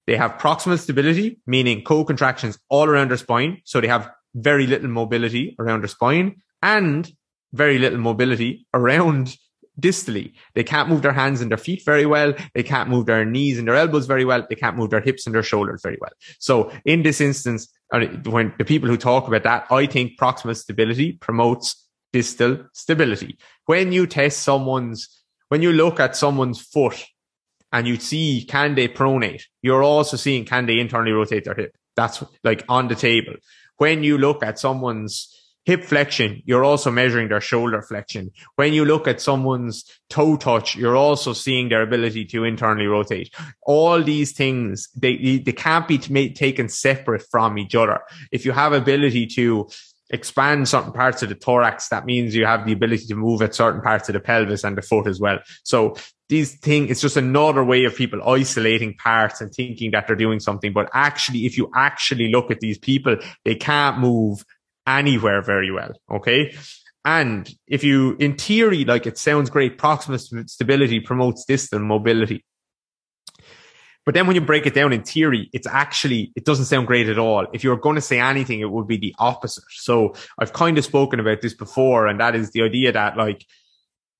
they 0.07 0.17
have 0.17 0.33
proximal 0.33 0.79
stability, 0.79 1.39
meaning 1.45 1.83
co-contractions 1.83 2.57
all 2.69 2.87
around 2.87 3.09
their 3.09 3.17
spine. 3.17 3.61
So 3.65 3.79
they 3.81 3.87
have 3.87 4.09
very 4.33 4.67
little 4.67 4.89
mobility 4.89 5.55
around 5.59 5.81
their 5.81 5.87
spine 5.87 6.41
and 6.61 7.11
very 7.53 7.77
little 7.77 7.99
mobility 7.99 8.65
around 8.73 9.35
distally. 9.79 10.33
They 10.53 10.63
can't 10.63 10.89
move 10.89 11.01
their 11.01 11.13
hands 11.13 11.41
and 11.41 11.49
their 11.49 11.57
feet 11.57 11.83
very 11.85 12.05
well. 12.05 12.33
They 12.53 12.63
can't 12.63 12.89
move 12.89 13.05
their 13.05 13.25
knees 13.25 13.57
and 13.57 13.67
their 13.67 13.75
elbows 13.75 14.05
very 14.05 14.25
well. 14.25 14.45
They 14.47 14.55
can't 14.55 14.77
move 14.77 14.89
their 14.89 15.01
hips 15.01 15.25
and 15.25 15.33
their 15.33 15.43
shoulders 15.43 15.81
very 15.81 15.97
well. 16.01 16.11
So 16.39 16.71
in 16.85 17.03
this 17.03 17.21
instance, 17.21 17.67
when 17.89 18.53
the 18.57 18.65
people 18.65 18.89
who 18.89 18.97
talk 18.97 19.27
about 19.27 19.43
that, 19.43 19.67
I 19.71 19.85
think 19.85 20.19
proximal 20.19 20.55
stability 20.55 21.13
promotes 21.13 21.87
distal 22.13 22.59
stability. 22.73 23.37
When 23.65 23.91
you 23.91 24.07
test 24.07 24.43
someone's, 24.43 25.07
when 25.49 25.61
you 25.61 25.71
look 25.71 25.99
at 25.99 26.15
someone's 26.15 26.61
foot 26.61 27.05
and 27.71 27.87
you 27.87 27.97
see 27.97 28.45
can 28.47 28.75
they 28.75 28.87
pronate, 28.87 29.43
you're 29.61 29.83
also 29.83 30.17
seeing 30.17 30.45
can 30.45 30.65
they 30.65 30.79
internally 30.79 31.11
rotate 31.11 31.45
their 31.45 31.55
hip. 31.55 31.75
That's 31.95 32.23
like 32.43 32.63
on 32.69 32.87
the 32.87 32.95
table. 32.95 33.33
When 33.77 34.03
you 34.03 34.17
look 34.17 34.43
at 34.43 34.59
someone's 34.59 35.37
hip 35.65 35.83
flexion, 35.83 36.41
you're 36.45 36.63
also 36.63 36.89
measuring 36.89 37.29
their 37.29 37.41
shoulder 37.41 37.81
flexion. 37.81 38.31
When 38.55 38.73
you 38.73 38.83
look 38.83 39.07
at 39.07 39.21
someone's 39.21 39.85
toe 40.09 40.35
touch, 40.35 40.75
you're 40.75 40.95
also 40.95 41.33
seeing 41.33 41.69
their 41.69 41.83
ability 41.83 42.25
to 42.25 42.43
internally 42.43 42.87
rotate. 42.87 43.33
All 43.63 44.01
these 44.01 44.31
things, 44.31 44.89
they, 44.95 45.37
they 45.37 45.51
can't 45.51 45.87
be 45.87 45.97
taken 45.97 46.67
separate 46.67 47.23
from 47.29 47.57
each 47.59 47.75
other. 47.75 47.99
If 48.31 48.45
you 48.45 48.51
have 48.53 48.73
ability 48.73 49.27
to 49.27 49.69
expand 50.11 50.67
certain 50.67 50.91
parts 50.91 51.23
of 51.23 51.29
the 51.29 51.35
thorax, 51.35 51.89
that 51.89 52.05
means 52.05 52.35
you 52.35 52.45
have 52.45 52.65
the 52.65 52.73
ability 52.73 53.05
to 53.07 53.15
move 53.15 53.41
at 53.41 53.55
certain 53.55 53.81
parts 53.81 54.09
of 54.09 54.13
the 54.13 54.19
pelvis 54.19 54.63
and 54.63 54.77
the 54.77 54.81
foot 54.81 55.07
as 55.07 55.19
well. 55.19 55.39
So 55.63 55.95
these 56.29 56.57
things, 56.59 56.91
it's 56.91 57.01
just 57.01 57.17
another 57.17 57.63
way 57.63 57.83
of 57.85 57.95
people 57.95 58.21
isolating 58.27 58.95
parts 58.95 59.41
and 59.41 59.51
thinking 59.51 59.91
that 59.91 60.07
they're 60.07 60.15
doing 60.15 60.39
something. 60.39 60.73
But 60.73 60.89
actually, 60.93 61.45
if 61.45 61.57
you 61.57 61.69
actually 61.75 62.29
look 62.29 62.51
at 62.51 62.59
these 62.59 62.77
people, 62.77 63.17
they 63.43 63.55
can't 63.55 63.99
move 63.99 64.45
anywhere 64.87 65.41
very 65.41 65.71
well. 65.71 65.93
Okay. 66.09 66.55
And 67.03 67.49
if 67.67 67.83
you, 67.83 68.15
in 68.19 68.37
theory, 68.37 68.85
like 68.85 69.07
it 69.07 69.17
sounds 69.17 69.49
great, 69.49 69.77
proximal 69.77 70.47
stability 70.49 70.99
promotes 70.99 71.45
distal 71.45 71.79
mobility. 71.79 72.45
But 74.11 74.15
then 74.15 74.27
when 74.27 74.35
you 74.35 74.41
break 74.41 74.65
it 74.65 74.73
down 74.73 74.91
in 74.91 75.03
theory, 75.03 75.49
it's 75.53 75.65
actually, 75.65 76.33
it 76.35 76.43
doesn't 76.43 76.65
sound 76.65 76.85
great 76.85 77.07
at 77.07 77.17
all. 77.17 77.47
If 77.53 77.63
you're 77.63 77.77
going 77.77 77.95
to 77.95 78.01
say 78.01 78.19
anything, 78.19 78.59
it 78.59 78.69
would 78.69 78.85
be 78.85 78.97
the 78.97 79.15
opposite. 79.17 79.63
So 79.69 80.15
I've 80.37 80.51
kind 80.51 80.77
of 80.77 80.83
spoken 80.83 81.21
about 81.21 81.39
this 81.39 81.53
before, 81.53 82.07
and 82.07 82.19
that 82.19 82.35
is 82.35 82.51
the 82.51 82.63
idea 82.63 82.91
that 82.91 83.15
like, 83.15 83.45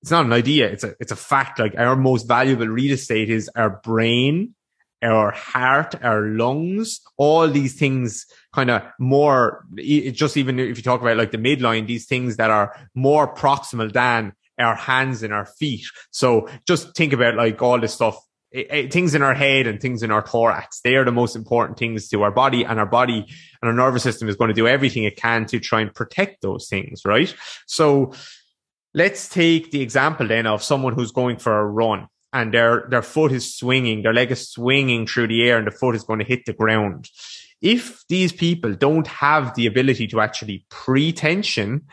it's 0.00 0.10
not 0.10 0.24
an 0.24 0.32
idea. 0.32 0.66
It's 0.68 0.82
a, 0.82 0.94
it's 0.98 1.12
a 1.12 1.16
fact. 1.16 1.58
Like 1.58 1.74
our 1.76 1.94
most 1.94 2.26
valuable 2.26 2.68
real 2.68 2.94
estate 2.94 3.28
is 3.28 3.50
our 3.54 3.68
brain, 3.84 4.54
our 5.02 5.30
heart, 5.30 5.94
our 6.02 6.22
lungs, 6.22 7.02
all 7.18 7.46
these 7.46 7.74
things 7.74 8.24
kind 8.54 8.70
of 8.70 8.80
more, 8.98 9.66
just 9.76 10.38
even 10.38 10.58
if 10.58 10.78
you 10.78 10.82
talk 10.82 11.02
about 11.02 11.18
like 11.18 11.32
the 11.32 11.36
midline, 11.36 11.86
these 11.86 12.06
things 12.06 12.38
that 12.38 12.50
are 12.50 12.74
more 12.94 13.34
proximal 13.34 13.92
than 13.92 14.32
our 14.58 14.74
hands 14.74 15.22
and 15.22 15.34
our 15.34 15.44
feet. 15.44 15.84
So 16.12 16.48
just 16.66 16.96
think 16.96 17.12
about 17.12 17.34
like 17.34 17.60
all 17.60 17.78
this 17.78 17.92
stuff 17.92 18.18
it, 18.52 18.70
it, 18.70 18.92
things 18.92 19.14
in 19.14 19.22
our 19.22 19.34
head 19.34 19.66
and 19.66 19.80
things 19.80 20.02
in 20.02 20.10
our 20.10 20.22
thorax. 20.22 20.80
They 20.80 20.96
are 20.96 21.04
the 21.04 21.12
most 21.12 21.34
important 21.34 21.78
things 21.78 22.08
to 22.08 22.22
our 22.22 22.30
body 22.30 22.64
and 22.64 22.78
our 22.78 22.86
body 22.86 23.26
and 23.62 23.68
our 23.68 23.72
nervous 23.72 24.02
system 24.02 24.28
is 24.28 24.36
going 24.36 24.48
to 24.48 24.54
do 24.54 24.68
everything 24.68 25.04
it 25.04 25.16
can 25.16 25.46
to 25.46 25.58
try 25.58 25.80
and 25.80 25.94
protect 25.94 26.42
those 26.42 26.68
things, 26.68 27.02
right? 27.04 27.34
So 27.66 28.12
let's 28.94 29.28
take 29.28 29.70
the 29.70 29.80
example 29.80 30.28
then 30.28 30.46
of 30.46 30.62
someone 30.62 30.94
who's 30.94 31.12
going 31.12 31.38
for 31.38 31.58
a 31.58 31.66
run 31.66 32.08
and 32.32 32.52
their, 32.52 32.86
their 32.90 33.02
foot 33.02 33.32
is 33.32 33.54
swinging, 33.54 34.02
their 34.02 34.14
leg 34.14 34.30
is 34.30 34.50
swinging 34.50 35.06
through 35.06 35.28
the 35.28 35.42
air 35.48 35.58
and 35.58 35.66
the 35.66 35.70
foot 35.70 35.94
is 35.94 36.04
going 36.04 36.18
to 36.18 36.24
hit 36.24 36.44
the 36.44 36.52
ground. 36.52 37.08
If 37.60 38.04
these 38.08 38.32
people 38.32 38.74
don't 38.74 39.06
have 39.06 39.54
the 39.54 39.66
ability 39.66 40.08
to 40.08 40.20
actually 40.20 40.66
pre-tension 40.68 41.86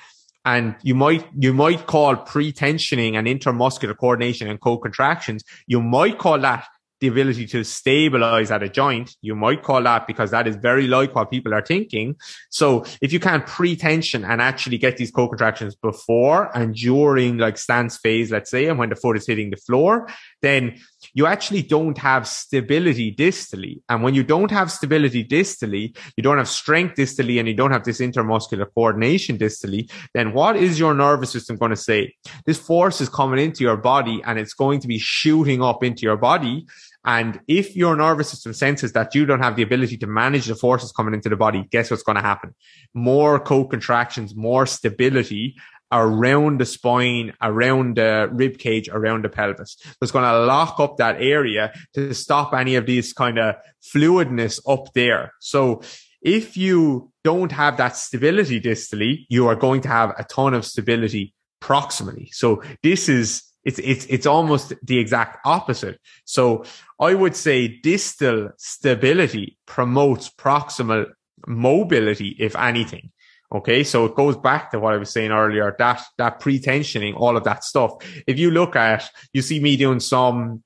and 0.49 0.75
you 0.81 0.95
might 0.95 1.25
you 1.37 1.53
might 1.53 1.85
call 1.85 2.15
pre-tensioning 2.15 3.13
and 3.17 3.27
intermuscular 3.27 3.95
coordination 4.03 4.47
and 4.47 4.59
co-contractions 4.59 5.43
you 5.67 5.81
might 5.81 6.17
call 6.17 6.39
that 6.39 6.65
the 6.99 7.07
ability 7.07 7.47
to 7.47 7.63
stabilize 7.63 8.51
at 8.51 8.61
a 8.61 8.69
joint. 8.69 9.15
You 9.21 9.35
might 9.35 9.63
call 9.63 9.83
that 9.83 10.05
because 10.05 10.31
that 10.31 10.47
is 10.47 10.57
very 10.57 10.87
like 10.87 11.15
what 11.15 11.31
people 11.31 11.53
are 11.53 11.61
thinking. 11.61 12.15
So 12.49 12.85
if 13.01 13.13
you 13.13 13.19
can't 13.19 13.45
pre-tension 13.45 14.25
and 14.25 14.41
actually 14.41 14.77
get 14.77 14.97
these 14.97 15.11
co-contractions 15.11 15.75
before 15.75 16.55
and 16.55 16.75
during 16.75 17.37
like 17.37 17.57
stance 17.57 17.97
phase, 17.97 18.31
let's 18.31 18.51
say, 18.51 18.67
and 18.67 18.77
when 18.77 18.89
the 18.89 18.95
foot 18.95 19.17
is 19.17 19.27
hitting 19.27 19.49
the 19.49 19.57
floor, 19.57 20.09
then 20.41 20.79
you 21.14 21.26
actually 21.26 21.62
don't 21.62 21.97
have 21.97 22.28
stability 22.28 23.14
distally. 23.14 23.82
And 23.89 24.03
when 24.03 24.14
you 24.14 24.24
don't 24.24 24.51
have 24.51 24.72
stability 24.72 25.24
distally, 25.24 25.95
you 26.16 26.24
don't 26.24 26.38
have 26.38 26.49
strength 26.49 26.95
distally 26.95 27.39
and 27.39 27.47
you 27.47 27.53
don't 27.53 27.72
have 27.72 27.84
this 27.84 27.99
intermuscular 27.99 28.68
coordination 28.74 29.38
distally, 29.38 29.91
then 30.14 30.34
what 30.34 30.55
is 30.55 30.80
your 30.80 30.93
nervous 30.93 31.32
system 31.32 31.57
going 31.57 31.72
to 31.72 31.78
say? 31.78 32.16
This 32.45 32.60
force 32.60 33.01
is 33.01 33.10
coming 33.10 33.43
into 33.43 33.64
your 33.64 33.78
body 33.78 34.22
and 34.26 34.39
it's 34.39 34.53
going 34.53 34.80
to 34.82 34.88
be 34.88 34.99
shooting 34.99 35.62
up 35.62 35.84
into 35.84 36.03
your 36.03 36.18
body. 36.18 36.66
And 37.05 37.39
if 37.47 37.76
your 37.76 37.95
nervous 37.95 38.30
system 38.30 38.53
senses 38.53 38.91
that 38.91 39.16
you 39.16 39.26
don't 39.26 39.39
have 39.39 39.55
the 39.55 39.64
ability 39.64 39.97
to 39.97 40.07
manage 40.07 40.47
the 40.47 40.55
forces 40.55 40.91
coming 40.91 41.14
into 41.14 41.30
the 41.30 41.38
body, 41.38 41.66
guess 41.72 41.89
what's 41.89 42.03
going 42.03 42.18
to 42.18 42.22
happen? 42.22 42.53
More 42.93 43.39
co-contractions, 43.39 44.36
more 44.36 44.66
stability, 44.66 45.55
around 45.91 46.59
the 46.59 46.65
spine, 46.65 47.33
around 47.41 47.97
the 47.97 48.29
rib 48.31 48.57
cage, 48.57 48.89
around 48.89 49.23
the 49.23 49.29
pelvis. 49.29 49.77
It's 50.01 50.11
going 50.11 50.25
to 50.25 50.45
lock 50.45 50.79
up 50.79 50.97
that 50.97 51.21
area 51.21 51.73
to 51.93 52.13
stop 52.13 52.53
any 52.53 52.75
of 52.75 52.85
these 52.85 53.13
kind 53.13 53.39
of 53.39 53.55
fluidness 53.81 54.59
up 54.67 54.93
there. 54.93 55.33
So 55.39 55.81
if 56.21 56.57
you 56.57 57.11
don't 57.23 57.51
have 57.51 57.77
that 57.77 57.95
stability 57.95 58.59
distally, 58.61 59.25
you 59.29 59.47
are 59.47 59.55
going 59.55 59.81
to 59.81 59.87
have 59.87 60.13
a 60.17 60.23
ton 60.23 60.53
of 60.53 60.65
stability 60.65 61.33
proximally. 61.61 62.29
So 62.33 62.61
this 62.83 63.09
is 63.09 63.43
it's 63.65 63.79
it's 63.79 64.05
it's 64.05 64.25
almost 64.25 64.73
the 64.83 64.97
exact 64.97 65.45
opposite. 65.45 65.99
So 66.25 66.63
I 66.99 67.13
would 67.13 67.35
say 67.35 67.67
distal 67.67 68.51
stability 68.57 69.57
promotes 69.65 70.29
proximal 70.29 71.11
mobility, 71.47 72.35
if 72.39 72.55
anything. 72.55 73.11
Okay. 73.53 73.83
So 73.83 74.05
it 74.05 74.15
goes 74.15 74.37
back 74.37 74.71
to 74.71 74.79
what 74.79 74.93
I 74.93 74.97
was 74.97 75.09
saying 75.09 75.31
earlier, 75.31 75.75
that, 75.79 76.01
that 76.17 76.39
pre-tensioning, 76.39 77.15
all 77.15 77.35
of 77.35 77.43
that 77.45 77.63
stuff. 77.63 77.93
If 78.27 78.37
you 78.37 78.51
look 78.51 78.75
at, 78.75 79.09
you 79.33 79.41
see 79.41 79.59
me 79.59 79.75
doing 79.75 79.99
some 79.99 80.63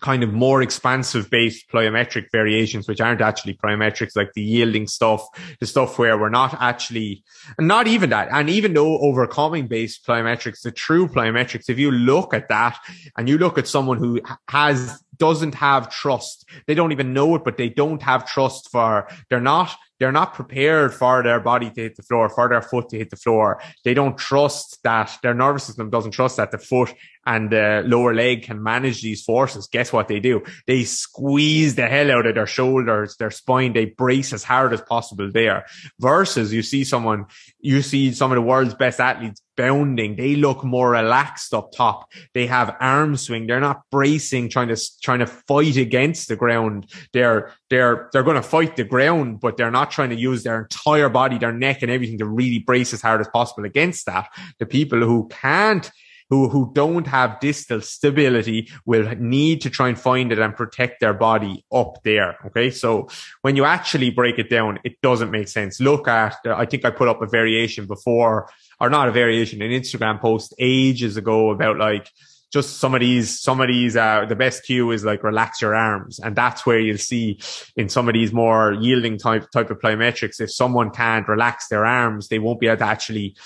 kind 0.00 0.22
of 0.22 0.32
more 0.32 0.62
expansive 0.62 1.28
based 1.28 1.70
plyometric 1.70 2.26
variations, 2.32 2.88
which 2.88 3.00
aren't 3.00 3.20
actually 3.20 3.54
plyometrics, 3.54 4.16
like 4.16 4.32
the 4.34 4.42
yielding 4.42 4.86
stuff, 4.86 5.26
the 5.60 5.66
stuff 5.66 5.98
where 5.98 6.18
we're 6.18 6.30
not 6.30 6.56
actually, 6.60 7.22
not 7.58 7.86
even 7.86 8.10
that. 8.10 8.28
And 8.32 8.48
even 8.48 8.74
though 8.74 8.98
overcoming 8.98 9.66
based 9.68 10.06
plyometrics, 10.06 10.62
the 10.62 10.72
true 10.72 11.06
plyometrics, 11.06 11.68
if 11.68 11.78
you 11.78 11.90
look 11.90 12.32
at 12.32 12.48
that 12.48 12.78
and 13.16 13.28
you 13.28 13.38
look 13.38 13.58
at 13.58 13.68
someone 13.68 13.98
who 13.98 14.20
has, 14.48 15.02
doesn't 15.18 15.54
have 15.54 15.90
trust, 15.90 16.48
they 16.66 16.74
don't 16.74 16.92
even 16.92 17.12
know 17.12 17.34
it, 17.34 17.44
but 17.44 17.58
they 17.58 17.68
don't 17.68 18.02
have 18.02 18.26
trust 18.26 18.70
for, 18.70 19.06
they're 19.28 19.40
not 19.40 19.76
they're 20.00 20.10
not 20.10 20.34
prepared 20.34 20.94
for 20.94 21.22
their 21.22 21.38
body 21.38 21.70
to 21.70 21.82
hit 21.82 21.96
the 21.96 22.02
floor, 22.02 22.30
for 22.30 22.48
their 22.48 22.62
foot 22.62 22.88
to 22.88 22.98
hit 22.98 23.10
the 23.10 23.16
floor. 23.16 23.60
They 23.84 23.94
don't 23.94 24.16
trust 24.16 24.80
that 24.82 25.16
their 25.22 25.34
nervous 25.34 25.64
system 25.64 25.90
doesn't 25.90 26.12
trust 26.12 26.38
that 26.38 26.50
the 26.50 26.58
foot 26.58 26.94
and 27.26 27.50
the 27.50 27.82
lower 27.84 28.14
leg 28.14 28.44
can 28.44 28.62
manage 28.62 29.02
these 29.02 29.22
forces. 29.22 29.68
Guess 29.70 29.92
what 29.92 30.08
they 30.08 30.18
do? 30.18 30.42
They 30.66 30.84
squeeze 30.84 31.74
the 31.74 31.86
hell 31.86 32.10
out 32.10 32.26
of 32.26 32.34
their 32.34 32.46
shoulders, 32.46 33.16
their 33.16 33.30
spine. 33.30 33.74
They 33.74 33.84
brace 33.84 34.32
as 34.32 34.42
hard 34.42 34.72
as 34.72 34.80
possible 34.80 35.30
there 35.30 35.66
versus 35.98 36.50
you 36.52 36.62
see 36.62 36.82
someone, 36.84 37.26
you 37.60 37.82
see 37.82 38.12
some 38.12 38.32
of 38.32 38.36
the 38.36 38.42
world's 38.42 38.74
best 38.74 39.00
athletes 39.00 39.42
bounding. 39.56 40.16
They 40.16 40.36
look 40.36 40.64
more 40.64 40.90
relaxed 40.90 41.54
up 41.54 41.72
top. 41.72 42.10
They 42.34 42.46
have 42.46 42.76
arm 42.80 43.16
swing. 43.16 43.46
They're 43.46 43.60
not 43.60 43.82
bracing, 43.90 44.48
trying 44.48 44.68
to, 44.68 44.76
trying 45.02 45.20
to 45.20 45.26
fight 45.26 45.76
against 45.76 46.28
the 46.28 46.36
ground. 46.36 46.90
They're, 47.12 47.52
they're, 47.68 48.08
they're 48.12 48.22
going 48.22 48.36
to 48.36 48.42
fight 48.42 48.76
the 48.76 48.84
ground, 48.84 49.40
but 49.40 49.56
they're 49.56 49.70
not 49.70 49.90
trying 49.90 50.10
to 50.10 50.16
use 50.16 50.42
their 50.42 50.62
entire 50.62 51.08
body, 51.08 51.38
their 51.38 51.52
neck 51.52 51.82
and 51.82 51.90
everything 51.90 52.18
to 52.18 52.26
really 52.26 52.58
brace 52.58 52.92
as 52.92 53.02
hard 53.02 53.20
as 53.20 53.28
possible 53.28 53.64
against 53.64 54.06
that. 54.06 54.28
The 54.58 54.66
people 54.66 55.00
who 55.00 55.28
can't 55.28 55.90
who, 56.30 56.48
who 56.48 56.70
don't 56.72 57.06
have 57.06 57.40
distal 57.40 57.80
stability 57.80 58.70
will 58.86 59.06
need 59.16 59.60
to 59.60 59.68
try 59.68 59.88
and 59.88 59.98
find 59.98 60.32
it 60.32 60.38
and 60.38 60.56
protect 60.56 61.00
their 61.00 61.12
body 61.12 61.64
up 61.72 62.02
there. 62.04 62.36
Okay. 62.46 62.70
So 62.70 63.08
when 63.42 63.56
you 63.56 63.64
actually 63.64 64.10
break 64.10 64.38
it 64.38 64.48
down, 64.48 64.78
it 64.84 65.00
doesn't 65.02 65.32
make 65.32 65.48
sense. 65.48 65.80
Look 65.80 66.08
at, 66.08 66.36
I 66.46 66.64
think 66.64 66.84
I 66.84 66.90
put 66.90 67.08
up 67.08 67.20
a 67.20 67.26
variation 67.26 67.86
before 67.86 68.48
or 68.80 68.88
not 68.88 69.08
a 69.08 69.12
variation, 69.12 69.60
an 69.60 69.72
Instagram 69.72 70.20
post 70.20 70.54
ages 70.58 71.16
ago 71.16 71.50
about 71.50 71.76
like, 71.76 72.08
just 72.52 72.80
some 72.80 72.96
of 72.96 73.00
these, 73.00 73.38
some 73.40 73.60
of 73.60 73.68
these, 73.68 73.96
uh, 73.96 74.24
the 74.28 74.34
best 74.34 74.64
cue 74.64 74.90
is 74.90 75.04
like 75.04 75.22
relax 75.22 75.62
your 75.62 75.72
arms. 75.72 76.18
And 76.18 76.34
that's 76.34 76.66
where 76.66 76.80
you'll 76.80 76.98
see 76.98 77.38
in 77.76 77.88
some 77.88 78.08
of 78.08 78.14
these 78.14 78.32
more 78.32 78.72
yielding 78.72 79.18
type, 79.18 79.48
type 79.52 79.70
of 79.70 79.78
plyometrics, 79.78 80.40
if 80.40 80.50
someone 80.52 80.90
can't 80.90 81.28
relax 81.28 81.68
their 81.68 81.86
arms, 81.86 82.26
they 82.26 82.40
won't 82.40 82.58
be 82.58 82.66
able 82.66 82.78
to 82.78 82.86
actually 82.86 83.36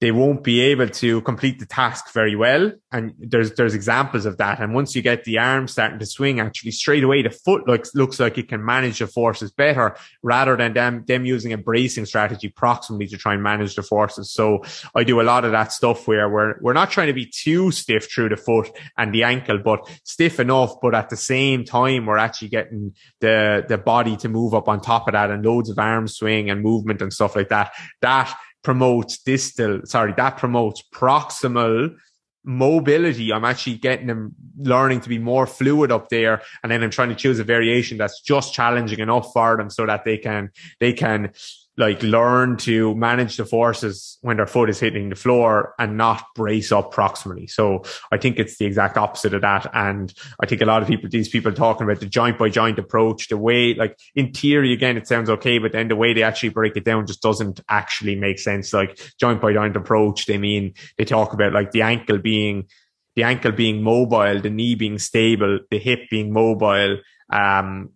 they 0.00 0.12
won't 0.12 0.44
be 0.44 0.60
able 0.60 0.88
to 0.88 1.22
complete 1.22 1.58
the 1.58 1.64
task 1.64 2.12
very 2.12 2.36
well. 2.36 2.70
And 2.92 3.14
there's 3.18 3.52
there's 3.54 3.74
examples 3.74 4.26
of 4.26 4.36
that. 4.36 4.60
And 4.60 4.74
once 4.74 4.94
you 4.94 5.00
get 5.00 5.24
the 5.24 5.38
arm 5.38 5.68
starting 5.68 5.98
to 5.98 6.06
swing, 6.06 6.38
actually 6.38 6.72
straight 6.72 7.02
away 7.02 7.22
the 7.22 7.30
foot 7.30 7.66
looks 7.66 7.94
looks 7.94 8.20
like 8.20 8.36
it 8.36 8.48
can 8.48 8.62
manage 8.62 8.98
the 8.98 9.06
forces 9.06 9.50
better 9.50 9.96
rather 10.22 10.54
than 10.56 10.74
them 10.74 11.04
them 11.06 11.24
using 11.24 11.54
a 11.54 11.58
bracing 11.58 12.04
strategy 12.04 12.50
proximally 12.50 13.08
to 13.08 13.16
try 13.16 13.34
and 13.34 13.42
manage 13.42 13.74
the 13.74 13.82
forces. 13.82 14.30
So 14.30 14.62
I 14.94 15.02
do 15.02 15.20
a 15.20 15.22
lot 15.22 15.46
of 15.46 15.52
that 15.52 15.72
stuff 15.72 16.06
where 16.06 16.28
we're 16.28 16.56
we're 16.60 16.74
not 16.74 16.90
trying 16.90 17.08
to 17.08 17.14
be 17.14 17.26
too 17.26 17.70
stiff 17.70 18.10
through 18.12 18.28
the 18.28 18.36
foot 18.36 18.68
and 18.98 19.14
the 19.14 19.22
ankle, 19.22 19.58
but 19.58 19.88
stiff 20.04 20.38
enough, 20.38 20.74
but 20.82 20.94
at 20.94 21.08
the 21.08 21.16
same 21.16 21.64
time 21.64 22.04
we're 22.04 22.18
actually 22.18 22.48
getting 22.48 22.94
the 23.20 23.64
the 23.66 23.78
body 23.78 24.16
to 24.18 24.28
move 24.28 24.52
up 24.52 24.68
on 24.68 24.82
top 24.82 25.08
of 25.08 25.12
that 25.12 25.30
and 25.30 25.44
loads 25.44 25.70
of 25.70 25.78
arm 25.78 26.06
swing 26.06 26.50
and 26.50 26.62
movement 26.62 27.00
and 27.00 27.14
stuff 27.14 27.34
like 27.34 27.48
that. 27.48 27.72
That 28.02 28.36
promotes 28.66 29.18
distal, 29.18 29.80
sorry, 29.84 30.12
that 30.16 30.38
promotes 30.38 30.82
proximal 30.92 31.96
mobility. 32.44 33.32
I'm 33.32 33.44
actually 33.44 33.76
getting 33.76 34.08
them 34.08 34.34
learning 34.58 35.02
to 35.02 35.08
be 35.08 35.20
more 35.20 35.46
fluid 35.46 35.92
up 35.92 36.08
there. 36.08 36.42
And 36.64 36.72
then 36.72 36.82
I'm 36.82 36.90
trying 36.90 37.10
to 37.10 37.14
choose 37.14 37.38
a 37.38 37.44
variation 37.44 37.96
that's 37.96 38.20
just 38.22 38.52
challenging 38.52 38.98
enough 38.98 39.32
for 39.32 39.56
them 39.56 39.70
so 39.70 39.86
that 39.86 40.04
they 40.04 40.18
can, 40.18 40.50
they 40.80 40.92
can 40.92 41.30
like 41.78 42.02
learn 42.02 42.56
to 42.56 42.94
manage 42.94 43.36
the 43.36 43.44
forces 43.44 44.18
when 44.22 44.38
their 44.38 44.46
foot 44.46 44.70
is 44.70 44.80
hitting 44.80 45.10
the 45.10 45.16
floor 45.16 45.74
and 45.78 45.96
not 45.96 46.24
brace 46.34 46.72
up 46.72 46.92
proximally. 46.92 47.50
So 47.50 47.82
I 48.10 48.16
think 48.16 48.38
it's 48.38 48.56
the 48.56 48.64
exact 48.64 48.96
opposite 48.96 49.34
of 49.34 49.42
that. 49.42 49.70
And 49.74 50.12
I 50.40 50.46
think 50.46 50.62
a 50.62 50.64
lot 50.64 50.80
of 50.80 50.88
people, 50.88 51.10
these 51.10 51.28
people 51.28 51.52
talking 51.52 51.84
about 51.84 52.00
the 52.00 52.06
joint 52.06 52.38
by 52.38 52.48
joint 52.48 52.78
approach, 52.78 53.28
the 53.28 53.36
way, 53.36 53.74
like 53.74 53.98
in 54.14 54.32
theory, 54.32 54.72
again, 54.72 54.96
it 54.96 55.06
sounds 55.06 55.28
okay, 55.28 55.58
but 55.58 55.72
then 55.72 55.88
the 55.88 55.96
way 55.96 56.14
they 56.14 56.22
actually 56.22 56.48
break 56.48 56.76
it 56.76 56.84
down 56.84 57.06
just 57.06 57.22
doesn't 57.22 57.60
actually 57.68 58.16
make 58.16 58.38
sense. 58.38 58.72
Like 58.72 58.98
joint 59.20 59.42
by 59.42 59.52
joint 59.52 59.76
approach, 59.76 60.26
they 60.26 60.38
mean, 60.38 60.74
they 60.96 61.04
talk 61.04 61.34
about 61.34 61.52
like 61.52 61.72
the 61.72 61.82
ankle 61.82 62.18
being, 62.18 62.68
the 63.16 63.24
ankle 63.24 63.52
being 63.52 63.82
mobile, 63.82 64.40
the 64.40 64.50
knee 64.50 64.74
being 64.74 64.98
stable, 64.98 65.58
the 65.70 65.78
hip 65.78 66.00
being 66.10 66.32
mobile, 66.32 66.98
um, 67.30 67.90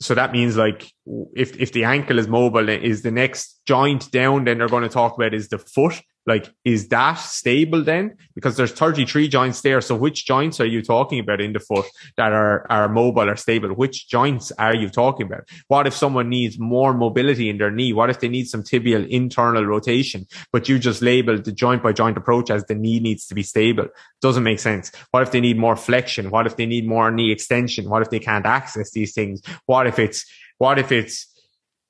so 0.00 0.14
that 0.14 0.32
means 0.32 0.56
like 0.56 0.90
if 1.34 1.58
if 1.60 1.72
the 1.72 1.84
ankle 1.84 2.18
is 2.18 2.28
mobile, 2.28 2.68
is 2.68 3.02
the 3.02 3.10
next 3.10 3.60
joint 3.66 4.10
down? 4.10 4.44
Then 4.44 4.58
they're 4.58 4.68
going 4.68 4.82
to 4.82 4.88
talk 4.88 5.14
about 5.16 5.34
is 5.34 5.48
the 5.48 5.58
foot 5.58 6.02
like, 6.26 6.52
is 6.64 6.88
that 6.88 7.14
stable 7.14 7.84
then? 7.84 8.16
Because 8.34 8.56
there's 8.56 8.72
33 8.72 9.28
joints 9.28 9.60
there. 9.60 9.80
So 9.80 9.94
which 9.94 10.26
joints 10.26 10.60
are 10.60 10.66
you 10.66 10.82
talking 10.82 11.20
about 11.20 11.40
in 11.40 11.52
the 11.52 11.60
foot 11.60 11.86
that 12.16 12.32
are, 12.32 12.66
are 12.70 12.88
mobile 12.88 13.30
or 13.30 13.36
stable? 13.36 13.68
Which 13.70 14.08
joints 14.08 14.50
are 14.58 14.74
you 14.74 14.88
talking 14.88 15.26
about? 15.26 15.48
What 15.68 15.86
if 15.86 15.94
someone 15.94 16.28
needs 16.28 16.58
more 16.58 16.92
mobility 16.92 17.48
in 17.48 17.58
their 17.58 17.70
knee? 17.70 17.92
What 17.92 18.10
if 18.10 18.18
they 18.18 18.28
need 18.28 18.48
some 18.48 18.64
tibial 18.64 19.08
internal 19.08 19.64
rotation, 19.64 20.26
but 20.52 20.68
you 20.68 20.80
just 20.80 21.00
label 21.00 21.40
the 21.40 21.52
joint 21.52 21.82
by 21.82 21.92
joint 21.92 22.16
approach 22.16 22.50
as 22.50 22.64
the 22.64 22.74
knee 22.74 22.98
needs 22.98 23.26
to 23.28 23.34
be 23.34 23.44
stable? 23.44 23.86
Doesn't 24.20 24.42
make 24.42 24.58
sense. 24.58 24.90
What 25.12 25.22
if 25.22 25.30
they 25.30 25.40
need 25.40 25.58
more 25.58 25.76
flexion? 25.76 26.30
What 26.30 26.46
if 26.46 26.56
they 26.56 26.66
need 26.66 26.88
more 26.88 27.10
knee 27.12 27.30
extension? 27.30 27.88
What 27.88 28.02
if 28.02 28.10
they 28.10 28.18
can't 28.18 28.46
access 28.46 28.90
these 28.90 29.14
things? 29.14 29.42
What 29.66 29.86
if 29.86 30.00
it's, 30.00 30.26
what 30.58 30.80
if 30.80 30.90
it's, 30.90 31.35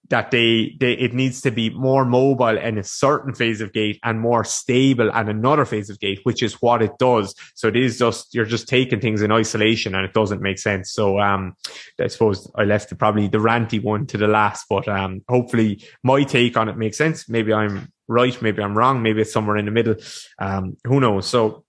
that 0.08 0.30
they, 0.30 0.76
they 0.78 0.92
it 0.92 1.14
needs 1.14 1.40
to 1.42 1.50
be 1.50 1.70
more 1.70 2.04
mobile 2.04 2.56
in 2.56 2.78
a 2.78 2.84
certain 2.84 3.34
phase 3.34 3.60
of 3.60 3.72
gait 3.72 3.98
and 4.04 4.20
more 4.20 4.44
stable 4.44 5.10
and 5.12 5.28
another 5.28 5.64
phase 5.64 5.90
of 5.90 5.98
gait, 6.00 6.20
which 6.24 6.42
is 6.42 6.60
what 6.62 6.82
it 6.82 6.92
does. 6.98 7.34
So 7.54 7.68
it 7.68 7.76
is 7.76 7.98
just 7.98 8.34
you're 8.34 8.44
just 8.44 8.68
taking 8.68 9.00
things 9.00 9.22
in 9.22 9.32
isolation 9.32 9.94
and 9.94 10.04
it 10.04 10.12
doesn't 10.12 10.42
make 10.42 10.58
sense. 10.58 10.92
So 10.92 11.18
um 11.18 11.56
I 12.00 12.06
suppose 12.08 12.50
I 12.56 12.64
left 12.64 12.90
the, 12.90 12.96
probably 12.96 13.28
the 13.28 13.38
ranty 13.38 13.82
one 13.82 14.06
to 14.06 14.18
the 14.18 14.28
last, 14.28 14.66
but 14.68 14.86
um 14.88 15.22
hopefully 15.28 15.84
my 16.02 16.22
take 16.24 16.56
on 16.56 16.68
it 16.68 16.76
makes 16.76 16.98
sense. 16.98 17.28
Maybe 17.28 17.52
I'm 17.52 17.92
right, 18.08 18.40
maybe 18.40 18.62
I'm 18.62 18.76
wrong, 18.76 19.02
maybe 19.02 19.22
it's 19.22 19.32
somewhere 19.32 19.56
in 19.56 19.64
the 19.64 19.70
middle. 19.70 19.96
Um 20.38 20.76
who 20.84 21.00
knows? 21.00 21.26
So 21.26 21.64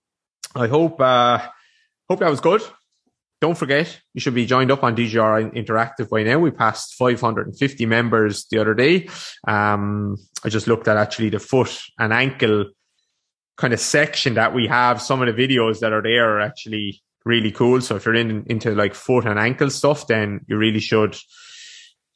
I 0.54 0.68
hope 0.68 1.00
uh 1.00 1.38
hope 2.08 2.20
that 2.20 2.30
was 2.30 2.40
good 2.40 2.62
don't 3.40 3.56
forget, 3.56 4.00
you 4.14 4.20
should 4.20 4.34
be 4.34 4.46
joined 4.46 4.70
up 4.70 4.82
on 4.82 4.96
DGR 4.96 5.54
Interactive 5.54 6.08
by 6.08 6.24
now. 6.24 6.38
We 6.38 6.50
passed 6.50 6.94
550 6.94 7.86
members 7.86 8.46
the 8.50 8.58
other 8.58 8.74
day. 8.74 9.08
Um, 9.46 10.16
I 10.44 10.48
just 10.48 10.66
looked 10.66 10.88
at 10.88 10.96
actually 10.96 11.30
the 11.30 11.38
foot 11.38 11.80
and 11.98 12.12
ankle 12.12 12.66
kind 13.56 13.72
of 13.72 13.80
section 13.80 14.34
that 14.34 14.54
we 14.54 14.66
have. 14.66 15.00
Some 15.00 15.22
of 15.22 15.34
the 15.34 15.46
videos 15.46 15.80
that 15.80 15.92
are 15.92 16.02
there 16.02 16.36
are 16.36 16.40
actually 16.40 17.00
really 17.24 17.52
cool. 17.52 17.80
So 17.80 17.96
if 17.96 18.06
you're 18.06 18.14
in 18.14 18.44
into 18.46 18.74
like 18.74 18.94
foot 18.94 19.26
and 19.26 19.38
ankle 19.38 19.70
stuff, 19.70 20.06
then 20.08 20.44
you 20.48 20.56
really 20.56 20.80
should 20.80 21.16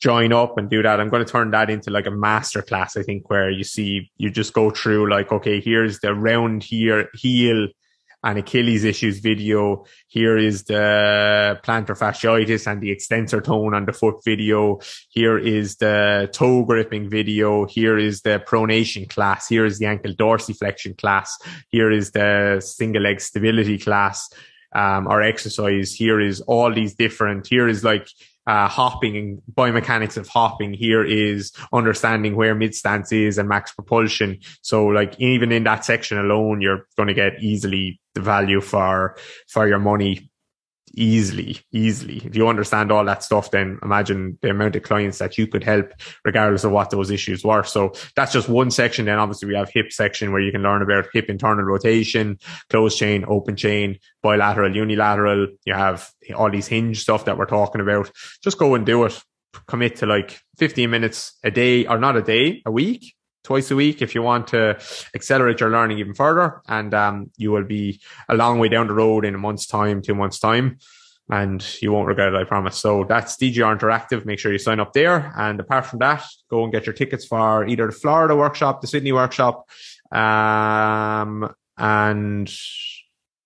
join 0.01 0.33
up 0.33 0.59
and 0.59 0.69
do 0.69 0.83
that. 0.83 0.99
I'm 0.99 1.09
going 1.09 1.25
to 1.25 1.31
turn 1.31 1.53
that 1.53 1.71
into 1.71 1.91
like 1.91 2.07
a 2.07 2.11
master 2.11 2.63
class, 2.63 2.97
I 2.97 3.05
think, 3.05 3.31
where 3.31 3.49
you 3.49 3.63
see, 3.63 4.11
you 4.17 4.31
just 4.31 4.53
go 4.53 4.71
through 4.71 5.09
like, 5.09 5.31
okay, 5.31 5.61
here's 5.61 6.01
the 6.01 6.15
round 6.15 6.65
here, 6.65 7.09
heel 7.15 7.69
and 8.25 8.39
Achilles 8.39 8.85
issues 8.85 9.19
video. 9.19 9.85
Here 10.09 10.37
is 10.37 10.65
the 10.65 11.61
plantar 11.65 11.99
fasciitis 11.99 12.71
and 12.71 12.81
the 12.81 12.91
extensor 12.91 13.41
tone 13.41 13.75
on 13.75 13.87
the 13.87 13.93
foot 13.93 14.17
video. 14.25 14.81
Here 15.11 15.39
is 15.39 15.77
the 15.77 16.31
toe 16.33 16.65
gripping 16.65 17.11
video. 17.11 17.67
Here 17.67 17.99
is 17.99 18.23
the 18.23 18.43
pronation 18.47 19.09
class. 19.09 19.49
Here 19.49 19.65
is 19.65 19.79
the 19.79 19.87
ankle 19.87 20.13
dorsiflexion 20.13 20.97
class. 20.99 21.37
Here 21.69 21.91
is 21.91 22.13
the 22.13 22.63
single 22.65 23.03
leg 23.03 23.21
stability 23.21 23.79
class. 23.79 24.29
Um, 24.75 25.07
or 25.07 25.21
exercise. 25.21 25.93
Here 25.93 26.19
is 26.19 26.41
all 26.41 26.73
these 26.73 26.95
different, 26.95 27.47
here 27.47 27.69
is 27.69 27.85
like 27.85 28.09
uh, 28.47 28.69
hopping 28.69 29.17
and 29.17 29.43
biomechanics 29.53 30.17
of 30.17 30.27
hopping 30.29 30.73
here 30.73 31.05
is 31.05 31.53
understanding 31.73 32.35
where 32.35 32.55
mid 32.55 32.75
stance 32.75 33.13
is 33.13 33.39
and 33.39 33.49
max 33.49 33.73
propulsion. 33.73 34.39
So 34.63 34.87
like 34.87 35.15
even 35.21 35.53
in 35.53 35.65
that 35.65 35.85
section 35.85 36.19
alone, 36.19 36.61
you're 36.61 36.87
going 36.97 37.09
to 37.09 37.15
get 37.15 37.43
easily 37.43 38.01
the 38.15 38.21
value 38.21 38.61
for, 38.61 39.17
for 39.49 39.67
your 39.67 39.79
money 39.79 40.31
easily, 40.95 41.59
easily. 41.73 42.19
If 42.25 42.37
you 42.37 42.49
understand 42.49 42.93
all 42.93 43.05
that 43.05 43.23
stuff, 43.23 43.51
then 43.51 43.79
imagine 43.83 44.39
the 44.43 44.51
amount 44.51 44.77
of 44.77 44.83
clients 44.83 45.19
that 45.19 45.39
you 45.39 45.47
could 45.47 45.65
help 45.65 45.93
regardless 46.25 46.65
of 46.65 46.73
what 46.73 46.91
those 46.91 47.11
issues 47.11 47.45
were. 47.45 47.63
So 47.63 47.93
that's 48.15 48.33
just 48.33 48.49
one 48.49 48.71
section. 48.71 49.07
Then 49.07 49.19
obviously 49.19 49.49
we 49.49 49.55
have 49.55 49.71
hip 49.71 49.93
section 49.93 50.33
where 50.33 50.41
you 50.41 50.53
can 50.53 50.63
learn 50.63 50.83
about 50.83 51.07
hip 51.13 51.29
internal 51.29 51.65
rotation, 51.65 52.39
closed 52.69 52.99
chain, 52.99 53.25
open 53.27 53.57
chain, 53.57 53.99
bilateral, 54.23 54.75
unilateral. 54.75 55.49
You 55.65 55.75
have 55.75 56.11
all 56.37 56.51
these 56.51 56.69
hinge 56.69 57.01
stuff 57.01 57.25
that 57.25 57.39
we're 57.39 57.47
talking 57.47 57.81
about. 57.81 58.11
Just 58.43 58.59
go 58.59 58.75
and 58.75 58.85
do 58.87 59.05
it. 59.05 59.21
Commit 59.67 59.97
to 59.97 60.07
like 60.07 60.41
15 60.59 60.89
minutes 60.89 61.39
a 61.45 61.51
day 61.51 61.87
or 61.87 61.99
not 61.99 62.17
a 62.17 62.23
day, 62.23 62.63
a 62.65 62.71
week 62.71 63.15
twice 63.45 63.71
a 63.71 63.77
week 63.77 64.03
if 64.03 64.15
you 64.15 64.23
want 64.23 64.49
to 64.49 64.79
accelerate 65.15 65.61
your 65.61 65.71
learning 65.71 65.99
even 65.99 66.15
further. 66.15 66.63
And 66.69 66.95
um, 66.95 67.31
you 67.37 67.51
will 67.51 67.65
be 67.65 68.01
a 68.29 68.35
long 68.35 68.59
way 68.59 68.69
down 68.69 68.87
the 68.87 68.95
road 68.95 69.25
in 69.25 69.35
a 69.35 69.39
month's 69.39 69.67
time, 69.67 70.03
two 70.03 70.15
months' 70.15 70.39
time. 70.39 70.79
And 71.31 71.65
you 71.81 71.93
won't 71.93 72.09
regret 72.09 72.29
it, 72.29 72.35
I 72.35 72.45
promise. 72.45 72.77
So 72.77 73.05
that's 73.05 73.37
DGR 73.37 73.79
Interactive. 73.79 74.27
Make 74.27 74.39
sure 74.39 74.53
you 74.53 74.59
sign 74.59 74.81
up 74.81 74.93
there. 74.93 75.33
And 75.37 75.61
apart 75.61 75.87
from 75.87 76.01
that, 76.01 76.25
go 76.51 76.65
and 76.65 76.73
get 76.73 76.87
your 76.87 76.95
tickets 76.95 77.25
for 77.25 77.67
either 77.67 77.87
the 77.87 77.93
Florida 77.93 78.37
workshop, 78.37 78.81
the 78.81 78.87
Sydney 78.87 79.13
workshop, 79.13 79.69
um, 80.11 81.55
and 81.79 82.53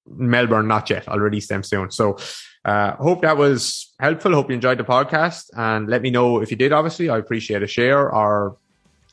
Melbourne, 0.09 0.69
not 0.69 0.91
yet. 0.91 1.05
I'll 1.07 1.19
release 1.19 1.49
them 1.49 1.63
soon. 1.63 1.91
So, 1.91 2.17
uh, 2.65 2.97
hope 2.97 3.23
that 3.23 3.37
was 3.37 3.95
helpful. 4.01 4.33
Hope 4.33 4.49
you 4.49 4.55
enjoyed 4.55 4.79
the 4.79 4.85
podcast 4.85 5.51
and 5.57 5.89
let 5.89 6.03
me 6.03 6.11
know 6.11 6.41
if 6.43 6.51
you 6.51 6.57
did, 6.57 6.73
obviously. 6.73 7.09
I 7.09 7.19
appreciate 7.19 7.63
a 7.63 7.69
share 7.69 8.11
or 8.13 8.57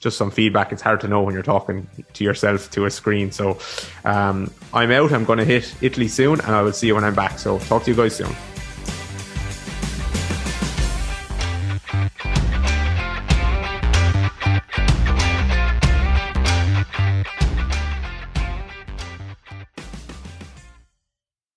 just 0.04 0.18
some 0.18 0.30
feedback. 0.30 0.72
It's 0.72 0.82
hard 0.82 1.02
to 1.02 1.08
know 1.08 1.24
when 1.24 1.34
you're 1.34 1.44
talking 1.44 1.88
to 2.14 2.24
yourself 2.24 2.70
to 2.72 2.86
a 2.86 2.92
screen. 2.92 3.32
So 3.32 3.58
um, 4.06 4.52
I'm 4.74 4.92
out. 4.92 5.12
I'm 5.12 5.26
going 5.26 5.40
to 5.40 5.46
hit 5.46 5.74
Italy 5.82 6.10
soon, 6.10 6.42
and 6.42 6.52
I 6.52 6.62
will 6.62 6.74
see 6.74 6.88
you 6.88 6.96
when 6.96 7.04
I'm 7.04 7.16
back. 7.16 7.40
So 7.40 7.58
talk 7.60 7.84
to 7.86 7.92
you 7.92 7.98
guys 7.98 8.16
soon. 8.16 8.36